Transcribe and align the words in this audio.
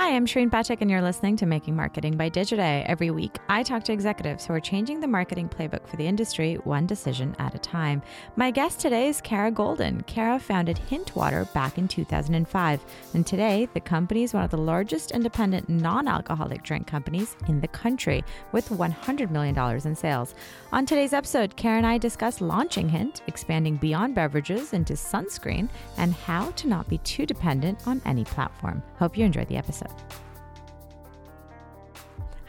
Hi, 0.00 0.16
I'm 0.16 0.24
Shareen 0.24 0.48
Pathak, 0.48 0.80
and 0.80 0.90
you're 0.90 1.02
listening 1.02 1.36
to 1.36 1.44
Making 1.44 1.76
Marketing 1.76 2.16
by 2.16 2.30
Digiday. 2.30 2.86
Every 2.86 3.10
week, 3.10 3.36
I 3.50 3.62
talk 3.62 3.84
to 3.84 3.92
executives 3.92 4.46
who 4.46 4.54
are 4.54 4.58
changing 4.58 4.98
the 4.98 5.06
marketing 5.06 5.50
playbook 5.50 5.86
for 5.86 5.98
the 5.98 6.06
industry 6.06 6.54
one 6.64 6.86
decision 6.86 7.36
at 7.38 7.54
a 7.54 7.58
time. 7.58 8.00
My 8.34 8.50
guest 8.50 8.80
today 8.80 9.08
is 9.08 9.20
Kara 9.20 9.52
Goldin. 9.52 10.06
Kara 10.06 10.38
founded 10.38 10.80
Hintwater 10.88 11.52
back 11.52 11.76
in 11.76 11.86
2005, 11.86 12.84
and 13.12 13.26
today 13.26 13.68
the 13.74 13.80
company 13.80 14.22
is 14.22 14.32
one 14.32 14.42
of 14.42 14.50
the 14.50 14.56
largest 14.56 15.10
independent 15.10 15.68
non-alcoholic 15.68 16.62
drink 16.62 16.86
companies 16.86 17.36
in 17.46 17.60
the 17.60 17.68
country, 17.68 18.24
with 18.52 18.70
$100 18.70 19.30
million 19.30 19.86
in 19.86 19.94
sales. 19.94 20.34
On 20.72 20.86
today's 20.86 21.12
episode, 21.12 21.56
Kara 21.56 21.76
and 21.76 21.86
I 21.86 21.98
discuss 21.98 22.40
launching 22.40 22.88
Hint, 22.88 23.20
expanding 23.26 23.76
beyond 23.76 24.14
beverages 24.14 24.72
into 24.72 24.94
sunscreen, 24.94 25.68
and 25.98 26.14
how 26.14 26.52
to 26.52 26.68
not 26.68 26.88
be 26.88 26.96
too 26.98 27.26
dependent 27.26 27.86
on 27.86 28.00
any 28.06 28.24
platform. 28.24 28.82
Hope 28.98 29.18
you 29.18 29.26
enjoyed 29.26 29.48
the 29.48 29.58
episode. 29.58 29.89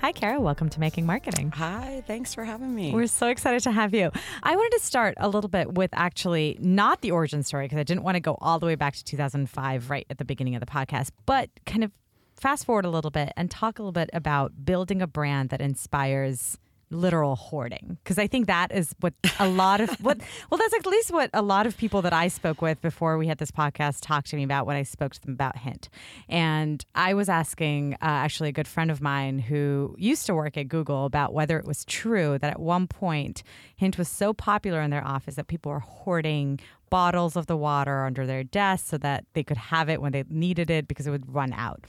Hi, 0.01 0.11
Kara. 0.11 0.39
Welcome 0.39 0.67
to 0.69 0.79
Making 0.79 1.05
Marketing. 1.05 1.51
Hi, 1.51 2.01
thanks 2.07 2.33
for 2.33 2.43
having 2.43 2.73
me. 2.73 2.91
We're 2.91 3.05
so 3.05 3.27
excited 3.27 3.61
to 3.61 3.71
have 3.71 3.93
you. 3.93 4.09
I 4.41 4.55
wanted 4.55 4.77
to 4.79 4.83
start 4.83 5.13
a 5.17 5.29
little 5.29 5.47
bit 5.47 5.75
with 5.75 5.91
actually 5.93 6.57
not 6.59 7.01
the 7.01 7.11
origin 7.11 7.43
story 7.43 7.65
because 7.65 7.77
I 7.77 7.83
didn't 7.83 8.03
want 8.03 8.15
to 8.15 8.19
go 8.19 8.35
all 8.41 8.57
the 8.57 8.65
way 8.65 8.73
back 8.73 8.95
to 8.95 9.03
2005 9.03 9.91
right 9.91 10.07
at 10.09 10.17
the 10.17 10.25
beginning 10.25 10.55
of 10.55 10.59
the 10.59 10.65
podcast, 10.65 11.11
but 11.27 11.51
kind 11.67 11.83
of 11.83 11.91
fast 12.35 12.65
forward 12.65 12.85
a 12.85 12.89
little 12.89 13.11
bit 13.11 13.31
and 13.37 13.51
talk 13.51 13.77
a 13.77 13.83
little 13.83 13.91
bit 13.91 14.09
about 14.11 14.65
building 14.65 15.03
a 15.03 15.07
brand 15.07 15.49
that 15.49 15.61
inspires 15.61 16.57
literal 16.91 17.35
hoarding 17.35 17.97
because 18.03 18.17
I 18.17 18.27
think 18.27 18.47
that 18.47 18.71
is 18.71 18.93
what 18.99 19.13
a 19.39 19.47
lot 19.47 19.81
of 19.81 19.89
what 20.03 20.19
well 20.49 20.57
that's 20.57 20.73
at 20.73 20.85
least 20.85 21.11
what 21.11 21.29
a 21.33 21.41
lot 21.41 21.65
of 21.65 21.77
people 21.77 22.01
that 22.03 22.13
I 22.13 22.27
spoke 22.27 22.61
with 22.61 22.81
before 22.81 23.17
we 23.17 23.27
had 23.27 23.37
this 23.37 23.51
podcast 23.51 23.99
talked 24.01 24.29
to 24.31 24.35
me 24.35 24.43
about 24.43 24.65
when 24.65 24.75
I 24.75 24.83
spoke 24.83 25.13
to 25.13 25.21
them 25.21 25.33
about 25.33 25.57
Hint, 25.57 25.89
and 26.29 26.83
I 26.95 27.13
was 27.13 27.29
asking 27.29 27.93
uh, 27.95 27.97
actually 28.01 28.49
a 28.49 28.53
good 28.53 28.67
friend 28.67 28.91
of 28.91 29.01
mine 29.01 29.39
who 29.39 29.95
used 29.97 30.25
to 30.27 30.35
work 30.35 30.57
at 30.57 30.67
Google 30.67 31.05
about 31.05 31.33
whether 31.33 31.57
it 31.57 31.65
was 31.65 31.85
true 31.85 32.37
that 32.39 32.51
at 32.51 32.59
one 32.59 32.87
point 32.87 33.43
Hint 33.75 33.97
was 33.97 34.07
so 34.07 34.33
popular 34.33 34.81
in 34.81 34.91
their 34.91 35.05
office 35.05 35.35
that 35.35 35.47
people 35.47 35.71
were 35.71 35.79
hoarding 35.79 36.59
bottles 36.91 37.35
of 37.35 37.47
the 37.47 37.57
water 37.57 38.03
under 38.03 38.27
their 38.27 38.43
desks 38.43 38.89
so 38.89 38.97
that 38.99 39.25
they 39.33 39.43
could 39.43 39.57
have 39.57 39.89
it 39.89 40.01
when 40.01 40.11
they 40.11 40.23
needed 40.29 40.69
it 40.69 40.87
because 40.87 41.07
it 41.07 41.11
would 41.11 41.33
run 41.33 41.53
out. 41.53 41.85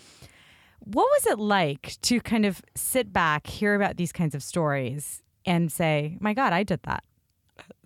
What 0.85 1.05
was 1.05 1.27
it 1.27 1.39
like 1.39 1.97
to 2.03 2.21
kind 2.21 2.45
of 2.45 2.63
sit 2.75 3.13
back, 3.13 3.47
hear 3.47 3.75
about 3.75 3.97
these 3.97 4.13
kinds 4.13 4.35
of 4.35 4.43
stories, 4.43 5.23
and 5.47 5.71
say, 5.71 6.17
"My 6.21 6.35
God, 6.35 6.53
I 6.53 6.63
did 6.63 6.81
that. 6.85 7.05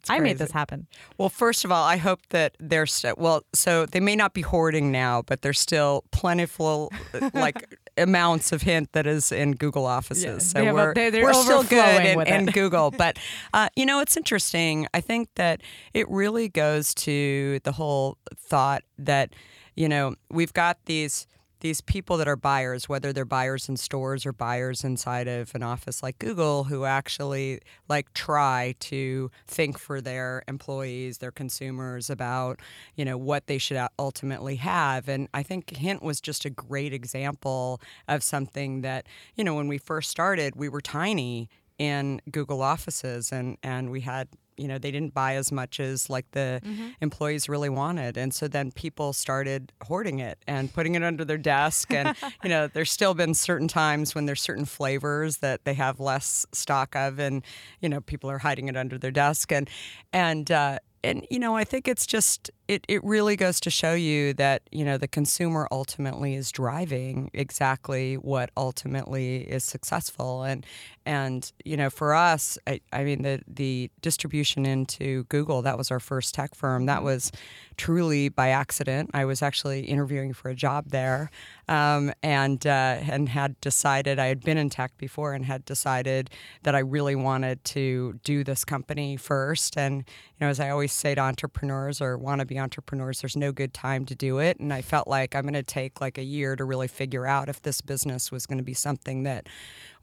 I 0.08 0.20
made 0.20 0.38
this 0.38 0.52
happen." 0.52 0.86
Well, 1.18 1.28
first 1.28 1.64
of 1.64 1.72
all, 1.72 1.84
I 1.84 1.96
hope 1.96 2.20
that 2.30 2.56
they're 2.60 2.86
st- 2.86 3.18
well. 3.18 3.42
So 3.54 3.86
they 3.86 4.00
may 4.00 4.14
not 4.16 4.34
be 4.34 4.42
hoarding 4.42 4.90
now, 4.92 5.22
but 5.22 5.42
there's 5.42 5.58
still 5.58 6.04
plentiful, 6.12 6.92
like 7.34 7.76
amounts 7.98 8.52
of 8.52 8.62
hint 8.62 8.92
that 8.92 9.06
is 9.06 9.32
in 9.32 9.52
Google 9.52 9.84
offices. 9.84 10.24
Yeah, 10.24 10.38
so 10.38 10.58
they 10.58 10.64
have 10.66 10.74
a- 10.74 10.78
we're 10.78 10.94
they're- 10.94 11.10
they're 11.10 11.24
we're 11.24 11.32
still 11.34 11.64
good 11.64 12.04
in, 12.06 12.20
in. 12.22 12.46
Google. 12.46 12.90
But 12.92 13.18
uh, 13.54 13.68
you 13.76 13.84
know, 13.84 14.00
it's 14.00 14.16
interesting. 14.16 14.86
I 14.94 15.00
think 15.00 15.28
that 15.34 15.60
it 15.92 16.08
really 16.08 16.48
goes 16.48 16.94
to 16.94 17.58
the 17.64 17.72
whole 17.72 18.16
thought 18.36 18.82
that 18.98 19.34
you 19.74 19.88
know 19.88 20.14
we've 20.30 20.52
got 20.52 20.78
these 20.86 21.26
these 21.60 21.80
people 21.80 22.16
that 22.18 22.28
are 22.28 22.36
buyers, 22.36 22.88
whether 22.88 23.12
they're 23.12 23.24
buyers 23.24 23.68
in 23.68 23.76
stores 23.76 24.26
or 24.26 24.32
buyers 24.32 24.84
inside 24.84 25.28
of 25.28 25.54
an 25.54 25.62
office 25.62 26.02
like 26.02 26.18
Google, 26.18 26.64
who 26.64 26.84
actually 26.84 27.60
like 27.88 28.12
try 28.14 28.74
to 28.80 29.30
think 29.46 29.78
for 29.78 30.00
their 30.00 30.42
employees, 30.48 31.18
their 31.18 31.30
consumers 31.30 32.10
about, 32.10 32.60
you 32.94 33.04
know, 33.04 33.16
what 33.16 33.46
they 33.46 33.58
should 33.58 33.80
ultimately 33.98 34.56
have. 34.56 35.08
And 35.08 35.28
I 35.32 35.42
think 35.42 35.76
Hint 35.76 36.02
was 36.02 36.20
just 36.20 36.44
a 36.44 36.50
great 36.50 36.92
example 36.92 37.80
of 38.06 38.22
something 38.22 38.82
that, 38.82 39.06
you 39.34 39.44
know, 39.44 39.54
when 39.54 39.68
we 39.68 39.78
first 39.78 40.10
started, 40.10 40.56
we 40.56 40.68
were 40.68 40.80
tiny 40.80 41.48
in 41.78 42.20
Google 42.30 42.62
offices 42.62 43.32
and, 43.32 43.58
and 43.62 43.90
we 43.90 44.00
had 44.00 44.28
you 44.56 44.68
know 44.68 44.78
they 44.78 44.90
didn't 44.90 45.14
buy 45.14 45.34
as 45.34 45.52
much 45.52 45.80
as 45.80 46.08
like 46.10 46.30
the 46.32 46.60
employees 47.00 47.48
really 47.48 47.68
wanted. 47.68 48.16
And 48.16 48.32
so 48.32 48.48
then 48.48 48.72
people 48.72 49.12
started 49.12 49.72
hoarding 49.86 50.18
it 50.18 50.38
and 50.46 50.72
putting 50.72 50.94
it 50.94 51.02
under 51.02 51.24
their 51.24 51.38
desk. 51.38 51.92
And 51.92 52.16
you 52.42 52.48
know 52.48 52.66
there's 52.66 52.90
still 52.90 53.14
been 53.14 53.34
certain 53.34 53.68
times 53.68 54.14
when 54.14 54.26
there's 54.26 54.42
certain 54.42 54.64
flavors 54.64 55.38
that 55.38 55.64
they 55.64 55.74
have 55.74 56.00
less 56.00 56.46
stock 56.52 56.94
of 56.96 57.18
and 57.18 57.44
you 57.80 57.88
know 57.88 58.00
people 58.00 58.30
are 58.30 58.38
hiding 58.38 58.68
it 58.68 58.76
under 58.76 58.98
their 58.98 59.10
desk. 59.10 59.52
And 59.52 59.68
and 60.12 60.50
uh 60.50 60.78
and 61.04 61.26
you 61.30 61.38
know 61.38 61.56
i 61.56 61.64
think 61.64 61.86
it's 61.86 62.06
just 62.06 62.50
it, 62.68 62.84
it 62.88 63.02
really 63.04 63.36
goes 63.36 63.60
to 63.60 63.70
show 63.70 63.94
you 63.94 64.34
that 64.34 64.62
you 64.72 64.84
know 64.84 64.98
the 64.98 65.06
consumer 65.06 65.68
ultimately 65.70 66.34
is 66.34 66.50
driving 66.50 67.30
exactly 67.32 68.14
what 68.14 68.50
ultimately 68.56 69.42
is 69.42 69.62
successful. 69.62 70.42
And 70.42 70.66
and 71.04 71.52
you 71.64 71.76
know 71.76 71.88
for 71.88 72.12
us 72.12 72.58
I, 72.66 72.80
I 72.92 73.04
mean 73.04 73.22
the 73.22 73.40
the 73.46 73.90
distribution 74.02 74.66
into 74.66 75.24
Google 75.24 75.62
that 75.62 75.78
was 75.78 75.90
our 75.92 76.00
first 76.00 76.34
tech 76.34 76.54
firm. 76.54 76.86
That 76.86 77.04
was 77.04 77.30
truly 77.76 78.28
by 78.28 78.48
accident. 78.48 79.10
I 79.14 79.26
was 79.26 79.42
actually 79.42 79.82
interviewing 79.82 80.32
for 80.32 80.48
a 80.48 80.54
job 80.54 80.88
there 80.88 81.30
um, 81.68 82.12
and 82.22 82.66
uh, 82.66 82.98
and 83.02 83.28
had 83.28 83.60
decided 83.60 84.18
I 84.18 84.26
had 84.26 84.42
been 84.42 84.58
in 84.58 84.70
tech 84.70 84.96
before 84.98 85.34
and 85.34 85.44
had 85.44 85.64
decided 85.64 86.30
that 86.64 86.74
I 86.74 86.80
really 86.80 87.14
wanted 87.14 87.62
to 87.64 88.18
do 88.24 88.42
this 88.42 88.64
company 88.64 89.16
first. 89.16 89.78
And 89.78 89.98
you 89.98 90.04
know 90.40 90.48
as 90.48 90.58
I 90.58 90.70
always 90.70 90.92
say 90.92 91.14
to 91.14 91.20
entrepreneurs 91.20 92.00
or 92.00 92.18
want 92.18 92.40
to 92.40 92.44
be 92.44 92.55
entrepreneurs 92.58 93.20
there's 93.20 93.36
no 93.36 93.52
good 93.52 93.72
time 93.74 94.04
to 94.06 94.14
do 94.14 94.38
it. 94.38 94.58
And 94.58 94.72
I 94.72 94.82
felt 94.82 95.08
like 95.08 95.34
I'm 95.34 95.42
going 95.42 95.54
to 95.54 95.62
take 95.62 96.00
like 96.00 96.18
a 96.18 96.22
year 96.22 96.56
to 96.56 96.64
really 96.64 96.88
figure 96.88 97.26
out 97.26 97.48
if 97.48 97.62
this 97.62 97.80
business 97.80 98.32
was 98.32 98.46
going 98.46 98.58
to 98.58 98.64
be 98.64 98.74
something 98.74 99.22
that 99.24 99.46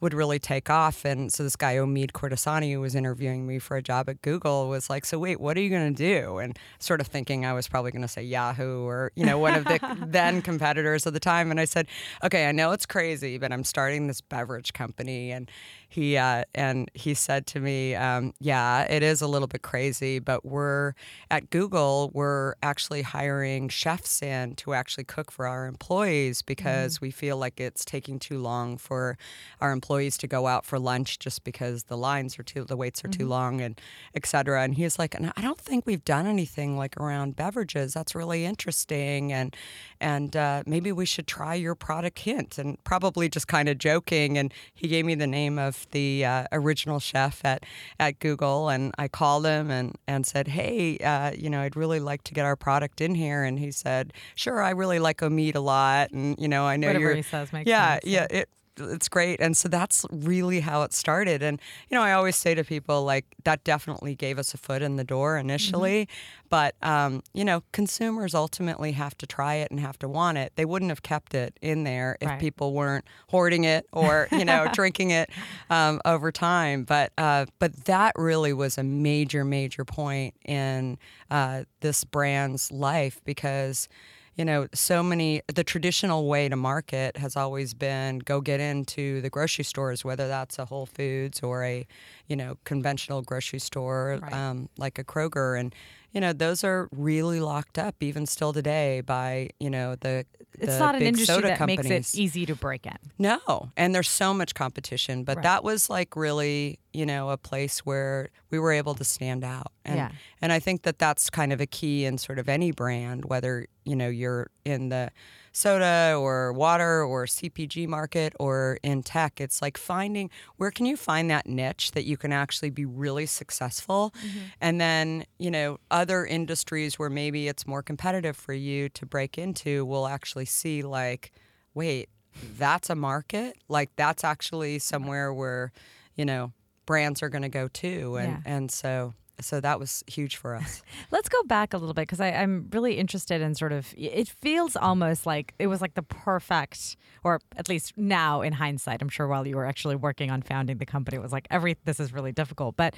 would 0.04 0.14
really 0.14 0.38
take 0.38 0.70
off. 0.70 1.06
And 1.06 1.32
so 1.32 1.44
this 1.44 1.56
guy 1.56 1.76
Omid 1.76 2.12
Kordestani 2.12 2.74
who 2.74 2.82
was 2.82 2.94
interviewing 2.94 3.48
me 3.48 3.58
for 3.58 3.78
a 3.78 3.82
job 3.82 4.10
at 4.10 4.22
Google 4.22 4.68
was 4.68 4.90
like 4.90 5.06
so 5.06 5.18
wait 5.18 5.40
what 5.40 5.58
are 5.58 5.62
you 5.62 5.70
going 5.70 5.96
to 5.96 5.98
do? 5.98 6.38
And 6.38 6.60
sort 6.80 7.02
of 7.02 7.08
thinking 7.08 7.46
I 7.46 7.54
was 7.54 7.68
probably 7.68 7.92
going 7.92 8.04
to 8.04 8.08
say 8.08 8.22
Yahoo 8.22 8.84
or 8.84 9.12
you 9.16 9.26
know 9.26 9.40
one 9.40 9.56
of 9.56 9.64
the 9.64 9.80
then 10.06 10.42
competitors 10.42 11.06
of 11.06 11.14
the 11.14 11.20
time. 11.20 11.50
And 11.50 11.60
I 11.60 11.66
said 11.66 11.88
okay 12.24 12.48
I 12.48 12.52
know 12.52 12.72
it's 12.72 12.86
crazy 12.86 13.38
but 13.38 13.52
I'm 13.52 13.64
starting 13.64 14.08
this 14.08 14.22
beverage 14.22 14.74
company. 14.74 15.32
And 15.32 15.50
he 15.94 16.18
uh, 16.18 16.44
and 16.56 16.90
he 16.96 17.14
said 17.14 17.46
to 17.48 17.60
me, 17.60 17.94
um, 17.94 18.34
"Yeah, 18.40 18.82
it 18.92 19.04
is 19.04 19.22
a 19.22 19.28
little 19.28 19.48
bit 19.48 19.62
crazy, 19.62 20.18
but 20.18 20.44
we're 20.44 20.94
at 21.30 21.52
Google. 21.52 22.10
We're 22.16 22.56
actually 22.64 23.04
hiring 23.04 23.70
chefs 23.70 24.24
in 24.24 24.56
to 24.56 24.74
actually 24.74 25.04
cook 25.04 25.32
for 25.32 25.46
our 25.46 25.68
employees 25.68 26.42
because 26.42 27.00
we 27.00 27.12
feel 27.12 27.38
like 27.38 27.60
it's 27.60 27.86
taking 27.86 28.18
too 28.18 28.40
long 28.40 28.78
for 28.80 29.20
our 29.62 29.72
employees 29.72 29.93
to 30.00 30.28
go 30.28 30.48
out 30.48 30.66
for 30.66 30.80
lunch 30.80 31.20
just 31.20 31.44
because 31.44 31.84
the 31.84 31.98
lines 31.98 32.38
are 32.40 32.44
too, 32.44 32.66
the 32.66 32.78
waits 32.78 33.04
are 33.04 33.08
too 33.08 33.28
long, 33.28 33.62
and 33.62 33.80
et 34.16 34.26
cetera." 34.26 34.64
And 34.64 34.76
he's 34.76 35.00
like, 35.00 35.16
"And 35.16 35.32
I 35.36 35.42
don't 35.42 35.60
think 35.60 35.86
we've 35.86 36.04
done 36.06 36.28
anything 36.28 36.78
like 36.78 36.98
around 36.98 37.36
beverages. 37.36 37.94
That's 37.94 38.16
really 38.16 38.46
interesting, 38.46 39.32
and 39.32 39.56
and 40.00 40.36
uh, 40.36 40.64
maybe 40.66 40.92
we 40.92 41.06
should 41.06 41.28
try 41.28 41.56
your 41.56 41.76
product 41.76 42.20
hint." 42.20 42.58
And 42.58 42.84
probably 42.84 43.30
just 43.30 43.48
kind 43.48 43.70
of 43.70 43.78
joking, 43.78 44.38
and 44.38 44.54
he 44.74 44.88
gave 44.88 45.06
me 45.06 45.16
the 45.16 45.28
name 45.28 45.60
of 45.60 45.88
the 45.92 46.26
uh, 46.26 46.46
original 46.52 47.00
chef 47.00 47.44
at, 47.46 47.66
at 48.00 48.20
Google, 48.20 48.70
and 48.70 48.94
I 48.98 49.08
called 49.08 49.46
him 49.46 49.70
and, 49.72 49.96
and 50.08 50.26
said, 50.26 50.48
"Hey, 50.48 50.98
uh, 51.00 51.32
you 51.32 51.50
know, 51.50 51.62
I'd 51.62 51.76
really 51.76 52.00
like 52.00 52.24
to 52.26 52.34
get 52.34 52.46
our 52.46 52.56
product 52.56 53.02
in 53.02 53.16
here." 53.16 53.44
And 53.44 53.60
he 53.60 53.72
said, 53.72 54.14
"Sure, 54.36 54.62
I 54.62 54.72
really 54.72 55.00
like 55.00 55.18
Omid 55.18 55.56
a 55.56 55.60
lot, 55.60 56.12
and 56.12 56.38
you 56.40 56.48
know, 56.48 56.66
I 56.66 56.78
know 56.78 56.88
Whatever 56.88 57.06
you're." 57.06 57.16
he 57.16 57.22
says 57.22 57.54
makes 57.54 57.70
yeah, 57.70 57.94
sense. 57.94 58.06
yeah, 58.06 58.28
it 58.30 58.50
it's 58.80 59.08
great, 59.10 59.40
and 59.40 59.56
so 59.56 59.68
that's 59.68 60.06
really 60.12 60.60
how 60.62 60.84
it 60.84 60.94
started. 60.94 61.42
And 61.42 61.60
you 61.90 61.96
know, 61.98 62.04
I 62.04 62.14
always 62.14 62.36
say 62.36 62.56
to 62.56 62.64
people 62.64 63.04
like 63.04 63.26
that 63.44 63.64
definitely 63.64 64.16
gave 64.16 64.38
us 64.40 64.54
a 64.54 64.58
foot 64.58 64.82
in 64.82 64.96
the 64.96 65.04
door 65.04 65.38
initially, 65.38 66.08
but 66.50 66.76
um, 66.82 67.22
you 67.34 67.44
know, 67.46 67.64
consumers 67.72 68.34
ultimately 68.34 68.92
have 68.94 69.18
to 69.20 69.28
try 69.28 69.56
it 69.56 69.72
and 69.72 69.80
have 69.80 69.98
to 70.00 70.08
want 70.08 70.38
it. 70.38 70.54
They 70.56 70.66
wouldn't 70.66 70.90
have 70.92 71.04
kept 71.04 71.34
it 71.34 71.58
in 71.62 71.84
there 71.84 72.18
if 72.22 72.30
Right. 72.30 72.40
people 72.40 72.74
weren't 72.74 73.06
hoarding 73.30 73.64
it 73.64 73.86
or 73.94 74.28
you 74.32 74.46
know 74.46 74.68
drinking 74.72 75.12
it 75.12 75.30
um, 75.70 76.00
over 76.06 76.32
time. 76.32 76.84
But 76.84 77.12
uh, 77.18 77.46
but 77.60 77.86
that 77.86 78.14
really 78.16 78.54
was 78.54 78.78
a 78.78 78.84
major 78.84 79.44
major 79.46 79.86
point 79.86 80.36
in 80.46 80.98
uh, 81.30 81.64
this 81.82 82.04
brand's 82.04 82.72
life 82.72 83.22
because 83.26 83.88
you 84.36 84.46
know, 84.46 84.68
so 84.74 85.04
many, 85.04 85.42
the 85.54 85.64
traditional 85.64 86.28
way 86.28 86.50
to 86.50 86.56
market 86.56 87.18
has 87.18 87.36
always 87.36 87.74
been 87.74 88.20
go 88.20 88.42
get 88.42 88.60
into 88.60 89.22
the 89.22 89.30
grocery 89.30 89.64
stores, 89.64 90.04
whether 90.04 90.28
that's 90.28 90.58
a 90.60 90.66
Whole 90.66 90.86
Foods 90.86 91.42
or 91.42 91.64
a, 91.64 91.86
you 92.28 92.36
know, 92.36 92.58
conventional 92.64 93.22
grocery 93.22 93.60
store 93.60 94.20
Right. 94.22 94.34
um, 94.34 94.70
like 94.78 94.98
a 94.98 95.04
Kroger. 95.04 95.60
And, 95.60 95.74
you 96.14 96.22
know, 96.22 96.32
those 96.34 96.64
are 96.64 96.88
really 96.92 97.40
locked 97.40 97.78
up 97.80 97.96
even 98.02 98.26
still 98.26 98.54
today 98.54 99.02
by, 99.02 99.50
you 99.60 99.70
know, 99.70 99.96
the, 99.96 100.26
It's 100.60 100.74
the 100.74 100.80
not 100.80 100.96
an 100.96 101.02
industry 101.02 101.42
that 101.42 101.58
companies. 101.58 101.90
makes 101.90 102.14
it 102.14 102.18
easy 102.20 102.46
to 102.46 102.56
break 102.56 102.86
in. 102.86 102.98
No, 103.18 103.72
and 103.76 103.94
there's 103.96 104.10
so 104.10 104.34
much 104.34 104.54
competition, 104.54 105.24
but 105.24 105.38
Right. 105.38 105.44
that 105.44 105.64
was 105.64 105.90
like 105.90 106.16
really, 106.16 106.80
you 106.94 107.06
know, 107.06 107.30
a 107.32 107.38
place 107.38 107.80
where 107.80 108.30
we 108.52 108.60
were 108.60 108.72
able 108.72 108.94
to 108.96 109.04
stand 109.04 109.44
out. 109.44 109.72
And 109.84 109.98
Yeah. 109.98 110.12
and 110.42 110.52
I 110.54 110.60
think 110.60 110.84
that 110.84 111.00
that's 111.00 111.30
kind 111.30 111.52
of 111.52 111.60
a 111.60 111.66
key 111.66 112.06
in 112.06 112.18
sort 112.18 112.38
of 112.40 112.48
any 112.48 112.72
brand, 112.72 113.26
whether, 113.26 113.66
you 113.84 113.96
know, 113.96 114.08
you're 114.10 114.48
in 114.66 114.90
the 114.90 115.10
soda 115.54 116.16
or 116.20 116.52
water 116.52 117.04
or 117.04 117.26
CPG 117.26 117.88
market 117.88 118.34
or 118.40 118.80
in 118.84 119.04
tech. 119.04 119.40
It's 119.40 119.62
like 119.62 119.78
finding 119.78 120.30
where 120.58 120.72
can 120.72 120.86
you 120.86 120.98
find 120.98 121.30
that 121.30 121.48
niche 121.48 121.92
that 121.92 122.04
you 122.04 122.18
can 122.18 122.34
actually 122.34 122.72
be 122.72 122.86
really 122.86 123.28
successful, 123.28 124.14
mm-hmm. 124.18 124.40
and 124.60 124.82
then 124.82 125.26
you 125.38 125.52
know 125.52 125.80
other 125.90 126.26
industries 126.26 127.00
where 127.00 127.10
maybe 127.10 127.48
it's 127.48 127.66
more 127.66 127.82
competitive 127.82 128.36
for 128.36 128.54
you 128.54 128.90
to 128.90 129.06
break 129.06 129.38
into 129.38 129.86
will 129.86 130.08
actually 130.08 130.46
see 130.46 130.82
like, 130.82 131.32
wait, 131.74 132.10
that's 132.58 132.90
a 132.90 132.96
market. 132.96 133.56
Like 133.70 133.92
that's 133.96 134.24
actually 134.24 134.80
somewhere 134.80 135.34
where 135.34 135.72
you 136.16 136.26
know 136.26 136.52
brands 136.86 137.24
are 137.24 137.30
going 137.30 137.44
to 137.44 137.50
go 137.50 137.68
too, 137.68 138.18
and 138.18 138.32
yeah. 138.32 138.54
and 138.54 138.72
so 138.72 139.14
so 139.40 139.60
that 139.60 139.80
was 139.80 140.04
huge 140.08 140.36
for 140.36 140.56
us. 140.56 140.84
Let's 141.12 141.30
go 141.30 141.44
back 141.44 141.74
a 141.74 141.78
little 141.78 141.94
bit 141.94 142.04
because 142.04 142.22
I'm 142.22 142.70
really 142.72 142.98
interested 142.98 143.42
in 143.42 143.56
sort 143.56 143.72
of. 143.72 143.94
It 143.98 144.28
feels 144.30 144.76
almost 144.76 145.26
like 145.26 145.54
it 145.60 145.68
was 145.68 145.82
like 145.82 145.96
the 145.96 146.04
perfect, 146.04 146.98
or 147.24 147.40
at 147.58 147.70
least 147.70 147.98
now 147.98 148.42
in 148.42 148.54
hindsight, 148.54 149.02
I'm 149.02 149.10
sure 149.10 149.28
while 149.28 149.48
you 149.48 149.56
were 149.56 149.66
actually 149.66 149.96
working 149.96 150.32
on 150.32 150.42
founding 150.42 150.78
the 150.78 150.86
company, 150.86 151.18
it 151.18 151.22
was 151.22 151.32
like 151.32 151.48
every 151.50 151.78
this 151.86 152.00
is 152.00 152.14
really 152.14 152.32
difficult, 152.32 152.76
but 152.76 152.96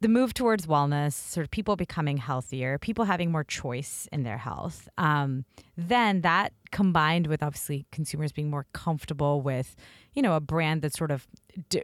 the 0.00 0.08
move 0.08 0.32
towards 0.32 0.66
wellness, 0.66 1.12
sort 1.12 1.44
of 1.44 1.50
people 1.50 1.76
becoming 1.76 2.16
healthier, 2.16 2.78
people 2.78 3.04
having 3.04 3.30
more 3.30 3.44
choice 3.44 4.08
in 4.10 4.22
their 4.22 4.38
health, 4.38 4.88
um, 4.96 5.44
then 5.76 6.22
that 6.22 6.52
combined 6.72 7.26
with 7.26 7.42
obviously 7.42 7.84
consumers 7.92 8.32
being 8.32 8.48
more 8.48 8.66
comfortable 8.72 9.42
with, 9.42 9.76
you 10.14 10.22
know, 10.22 10.34
a 10.34 10.40
brand 10.40 10.80
that's 10.80 10.96
sort 10.96 11.10
of, 11.10 11.26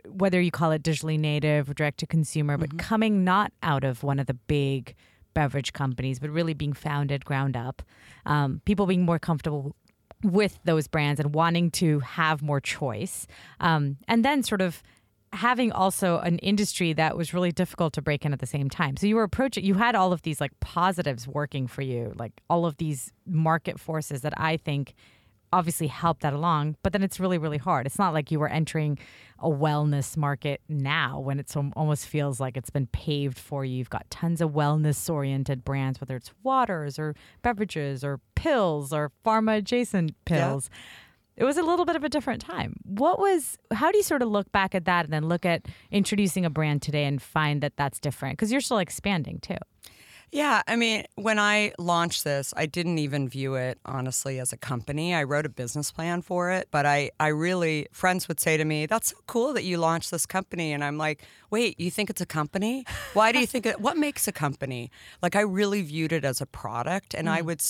whether 0.09 0.41
you 0.41 0.51
call 0.51 0.73
it 0.73 0.83
digitally 0.83 1.19
native 1.19 1.69
or 1.69 1.75
direct 1.75 1.99
to 1.99 2.07
consumer, 2.07 2.57
but 2.57 2.71
mm-hmm. 2.71 2.79
coming 2.79 3.23
not 3.23 3.53
out 3.63 3.85
of 3.85 4.03
one 4.03 4.19
of 4.19 4.27
the 4.27 4.35
big 4.35 4.95
beverage 5.35 5.75
companies, 5.75 6.19
but 6.19 6.31
really 6.31 6.55
being 6.55 6.73
founded 6.73 7.23
ground 7.23 7.55
up, 7.55 7.83
um, 8.25 8.63
people 8.65 8.87
being 8.87 9.05
more 9.05 9.19
comfortable 9.19 9.77
with 10.23 10.59
those 10.65 10.89
brands 10.89 11.21
and 11.21 11.35
wanting 11.35 11.71
to 11.71 12.01
have 12.01 12.41
more 12.41 12.61
choice, 12.61 13.27
um, 13.61 13.99
and 14.09 14.25
then 14.25 14.43
sort 14.43 14.63
of 14.63 14.83
having 15.37 15.71
also 15.71 16.19
an 16.19 16.39
industry 16.39 16.93
that 16.95 17.17
was 17.17 17.33
really 17.33 17.53
difficult 17.53 17.93
to 17.93 18.03
break 18.03 18.25
in 18.25 18.33
at 18.33 18.41
the 18.41 18.47
same 18.47 18.69
time. 18.69 18.97
So 18.97 19.07
you 19.07 19.17
were 19.17 19.23
approaching, 19.23 19.65
you 19.65 19.75
had 19.75 19.95
all 19.95 20.13
of 20.13 20.23
these 20.23 20.41
like 20.41 20.59
positives 20.61 21.29
working 21.29 21.67
for 21.67 21.83
you, 21.83 22.13
like 22.17 22.33
all 22.51 22.67
of 22.67 22.79
these 22.79 23.13
market 23.27 23.79
forces 23.79 24.23
that 24.23 24.35
I 24.37 24.57
think 24.57 24.95
obviously 25.53 25.87
help 25.87 26.21
that 26.21 26.33
along. 26.33 26.77
But 26.83 26.93
then 26.93 27.03
it's 27.03 27.21
really, 27.21 27.39
really 27.39 27.59
hard. 27.59 27.87
It's 27.87 27.99
not 27.99 28.13
like 28.13 28.31
you 28.31 28.41
were 28.41 28.49
entering 28.49 28.99
a 29.39 29.49
wellness 29.49 30.17
market 30.17 30.61
now 30.69 31.21
when 31.21 31.39
it 31.39 31.55
almost 31.77 32.07
feels 32.07 32.41
like 32.41 32.57
it's 32.57 32.71
been 32.71 32.87
paved 32.89 33.39
for 33.39 33.65
you. 33.65 33.79
You've 33.79 33.91
got 33.91 34.11
tons 34.11 34.41
of 34.41 34.51
wellness 34.51 35.09
oriented 35.09 35.65
brands, 35.65 36.01
whether 36.01 36.17
it's 36.17 36.33
waters 36.43 36.99
or 36.99 37.15
beverages 37.43 38.03
or 38.03 38.21
pills 38.35 38.93
or 38.93 39.13
pharma 39.25 39.59
adjacent 39.59 40.15
pills. 40.25 40.71
Yeah 40.73 40.79
it 41.37 41.45
was 41.45 41.57
a 41.57 41.63
little 41.63 41.85
bit 41.85 41.97
of 41.97 42.05
a 42.05 42.09
different 42.09 42.41
time. 42.41 42.77
What 42.85 43.19
was, 43.19 43.59
how 43.73 43.91
do 43.91 43.99
you 43.99 44.03
sort 44.03 44.23
of 44.23 44.29
look 44.29 44.51
back 44.53 44.75
at 44.75 44.87
that 44.87 45.05
and 45.05 45.13
then 45.13 45.29
look 45.29 45.45
at 45.45 45.67
introducing 45.91 46.45
a 46.45 46.51
brand 46.51 46.83
today 46.83 47.05
and 47.05 47.21
find 47.21 47.63
that 47.63 47.77
that's 47.77 48.01
different? 48.01 48.39
Because 48.39 48.51
you're 48.51 48.61
still 48.61 48.79
expanding 48.79 49.39
too. 49.41 49.59
Yeah, 50.33 50.63
I 50.67 50.75
mean, 50.75 51.05
when 51.15 51.39
I 51.39 51.73
launched 51.79 52.25
this, 52.25 52.53
I 52.57 52.67
didn't 52.67 52.99
even 52.99 53.29
view 53.29 53.55
it 53.55 53.79
honestly 53.87 54.41
as 54.41 54.53
a 54.53 54.57
company. 54.57 55.15
I 55.15 55.23
wrote 55.23 55.47
a 55.47 55.49
business 55.49 55.93
plan 55.93 56.21
for 56.21 56.51
it, 56.51 56.69
but 56.73 56.85
I, 56.85 57.11
I 57.21 57.29
really, 57.29 57.87
friends 57.93 58.27
would 58.27 58.41
say 58.41 58.57
to 58.57 58.65
me, 58.65 58.87
That's 58.87 59.11
so 59.11 59.17
cool 59.29 59.53
that 59.53 59.63
you 59.63 59.79
launched 59.79 60.11
this 60.11 60.27
company. 60.27 60.73
And 60.73 60.83
I'm 60.83 60.99
like, 60.99 61.23
Wait, 61.51 61.79
you 61.79 61.93
think 61.93 62.11
it's 62.11 62.21
a 62.21 62.27
company? 62.27 62.85
Why 63.15 63.31
do 63.31 63.39
you 63.39 63.47
think 63.47 63.67
it, 63.67 63.81
what 63.81 63.97
makes 63.97 64.27
a 64.27 64.33
company? 64.33 64.91
Like, 65.23 65.37
I 65.37 65.43
really 65.43 65.83
viewed 65.83 66.13
it 66.13 66.25
as 66.25 66.41
a 66.41 66.47
product. 66.47 67.15
And 67.15 67.29
mm. 67.29 67.33
I 67.33 67.41
would, 67.43 67.63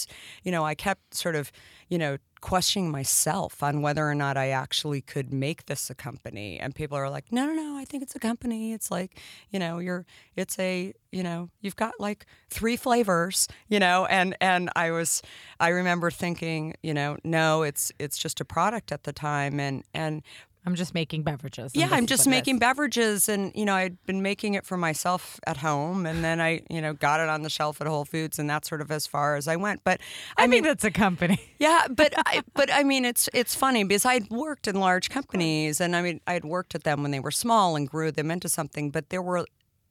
you 0.43 0.51
know, 0.51 0.65
I 0.65 0.75
kept 0.75 1.15
sort 1.15 1.37
of, 1.37 1.53
you 1.89 1.99
know, 1.99 2.17
questioning 2.47 2.93
myself 2.93 3.61
on 3.61 3.83
whether 3.83 4.09
or 4.09 4.15
not 4.15 4.37
I 4.37 4.51
actually 4.51 5.01
could 5.01 5.33
make 5.33 5.67
this 5.67 5.91
a 5.91 5.97
company. 5.97 6.61
And 6.61 6.77
people 6.77 6.97
are 6.97 7.11
like, 7.11 7.33
no, 7.33 7.45
no, 7.45 7.53
no, 7.53 7.77
I 7.77 7.85
think 7.85 8.05
it's 8.05 8.15
a 8.15 8.21
company. 8.21 8.73
It's 8.73 8.89
like, 8.89 9.19
you 9.51 9.59
know, 9.59 9.81
you're, 9.81 10.07
it's 10.37 10.57
a, 10.61 10.95
you 11.11 11.25
know, 11.25 11.51
you've 11.61 11.75
got 11.75 11.95
like 11.99 12.25
three 12.49 12.77
flavors, 12.77 13.49
you 13.67 13.81
know, 13.81 14.07
and, 14.07 14.37
and 14.41 14.71
I 14.77 14.93
was, 14.93 15.23
I 15.59 15.71
remember 15.71 16.09
thinking, 16.09 16.75
you 16.85 16.95
know, 16.95 17.17
no, 17.25 17.65
it's, 17.65 17.91
it's 17.99 18.17
just 18.17 18.41
a 18.41 18.45
product 18.45 18.93
at 18.93 19.03
the 19.03 19.13
time. 19.13 19.59
And, 19.59 19.83
and 19.93 20.23
I'm 20.67 20.75
just 20.75 20.95
making 20.95 21.23
beverages. 21.23 21.73
Yeah, 21.77 21.89
I'm 21.93 22.07
just 22.07 22.27
making 22.27 22.59
beverages, 22.59 23.29
and 23.29 23.53
you 23.55 23.65
know, 23.65 23.75
I'd 23.75 24.05
been 24.05 24.21
making 24.21 24.55
it 24.55 24.67
for 24.67 24.77
myself 24.77 25.39
at 25.47 25.59
home, 25.59 26.07
and 26.07 26.25
then 26.25 26.41
I, 26.41 26.63
you 26.69 26.83
know, 26.83 26.93
got 26.93 27.21
it 27.21 27.29
on 27.29 27.43
the 27.43 27.49
shelf 27.49 27.81
at 27.81 27.87
Whole 27.87 28.05
Foods, 28.05 28.41
and 28.41 28.51
that's 28.51 28.69
sort 28.69 28.81
of 28.81 28.91
as 28.91 29.07
far 29.07 29.37
as 29.37 29.47
I 29.47 29.55
went. 29.55 29.85
But 29.85 30.01
I, 30.37 30.45
I 30.45 30.47
mean, 30.49 30.65
that's 30.65 30.85
a 30.85 30.91
company. 30.91 31.41
Yeah, 31.59 31.87
but 31.89 32.13
I, 32.17 32.43
but 32.55 32.71
I 32.71 32.83
mean, 32.83 33.07
it's 33.07 33.31
it's 33.33 33.55
funny 33.55 33.83
because 33.85 34.05
I'd 34.05 34.29
worked 34.29 34.69
in 34.69 34.79
large 34.79 35.09
companies, 35.09 35.81
and 35.81 35.97
I 35.97 36.03
mean, 36.03 36.21
I'd 36.27 36.45
worked 36.45 36.75
at 36.75 36.85
them 36.85 37.03
when 37.03 37.13
they 37.13 37.21
were 37.21 37.31
small 37.31 37.77
and 37.77 37.89
grew 37.89 38.13
them 38.13 38.31
into 38.31 38.49
something, 38.49 38.91
but 38.91 39.09
there 39.09 39.23
were 39.23 39.47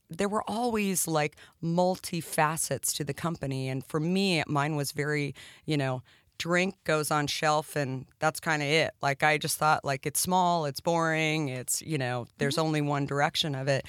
there 0.10 0.30
were 0.30 0.44
always 0.48 1.08
like 1.08 1.38
multi 1.62 2.22
facets 2.22 2.94
to 2.94 3.04
the 3.04 3.14
company 3.14 3.68
and 3.68 3.84
for 3.88 4.00
me 4.00 4.44
mine 4.46 4.76
was 4.76 4.92
very 4.92 5.34
you 5.66 5.76
know 5.76 6.04
drink 6.38 6.76
goes 6.84 7.12
on 7.12 7.28
shelf 7.28 7.76
and 7.76 8.06
that's 8.20 8.40
kind 8.40 8.62
of 8.62 8.68
it. 8.68 8.94
Like 9.02 9.24
i 9.24 9.38
just 9.38 9.58
thought 9.58 9.84
like 9.84 10.06
it's 10.06 10.20
small 10.20 10.66
it's 10.66 10.80
boring 10.80 11.50
it's 11.50 11.82
you 11.82 11.98
know 11.98 12.28
there's 12.38 12.56
mm-hmm. 12.56 12.66
only 12.66 12.82
one 12.82 13.06
direction 13.06 13.56
of 13.56 13.68
it. 13.68 13.86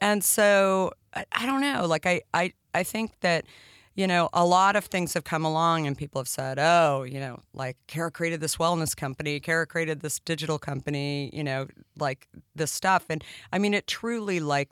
And 0.00 0.24
so 0.24 0.92
I, 1.14 1.24
I, 1.32 1.46
don't 1.46 1.60
know 1.60 1.86
like 1.86 2.06
I, 2.06 2.22
I 2.32 2.52
i 2.74 2.82
think 2.82 3.12
that 3.20 3.44
you 3.94 4.06
know 4.06 4.28
a 4.32 4.46
lot 4.46 4.76
of 4.76 4.84
things 4.86 5.14
have 5.14 5.24
come 5.24 5.44
along 5.44 5.86
and 5.86 5.96
people 5.96 6.20
have 6.20 6.28
said 6.28 6.58
oh 6.58 7.02
you 7.02 7.20
know 7.20 7.40
like 7.52 7.76
kara 7.86 8.10
created 8.10 8.40
this 8.40 8.56
wellness 8.56 8.96
company 8.96 9.40
kara 9.40 9.66
created 9.66 10.00
this 10.00 10.20
digital 10.20 10.58
company 10.58 11.30
you 11.32 11.44
know 11.44 11.66
like 11.98 12.28
this 12.54 12.72
stuff. 12.72 13.06
And 13.10 13.22
i 13.52 13.58
mean 13.58 13.74
it 13.74 13.86
truly 13.86 14.40
like 14.40 14.70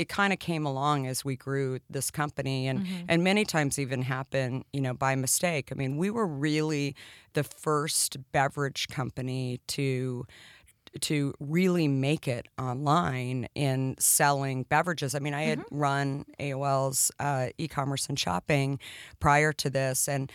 it 0.00 0.08
kind 0.08 0.32
of 0.32 0.38
came 0.38 0.64
along 0.64 1.06
as 1.06 1.24
we 1.24 1.36
grew 1.36 1.78
this 1.90 2.10
company 2.10 2.66
and 2.66 2.80
mm-hmm. 2.80 3.04
and 3.06 3.22
many 3.22 3.44
times 3.44 3.78
even 3.78 4.00
happen 4.00 4.64
you 4.72 4.80
know 4.80 4.94
by 4.94 5.14
mistake 5.14 5.68
i 5.70 5.74
mean 5.74 5.98
we 5.98 6.08
were 6.08 6.26
really 6.26 6.96
the 7.34 7.44
first 7.44 8.16
beverage 8.32 8.88
company 8.88 9.60
to 9.66 10.24
to 11.00 11.34
really 11.38 11.86
make 11.86 12.26
it 12.26 12.48
online 12.58 13.46
in 13.54 13.94
selling 14.00 14.64
beverages. 14.64 15.14
I 15.14 15.20
mean, 15.20 15.34
I 15.34 15.42
had 15.42 15.60
mm-hmm. 15.60 15.78
run 15.78 16.24
AOL's 16.40 17.12
uh, 17.20 17.50
e-commerce 17.58 18.08
and 18.08 18.18
shopping 18.18 18.80
prior 19.20 19.52
to 19.52 19.70
this, 19.70 20.08
and 20.08 20.32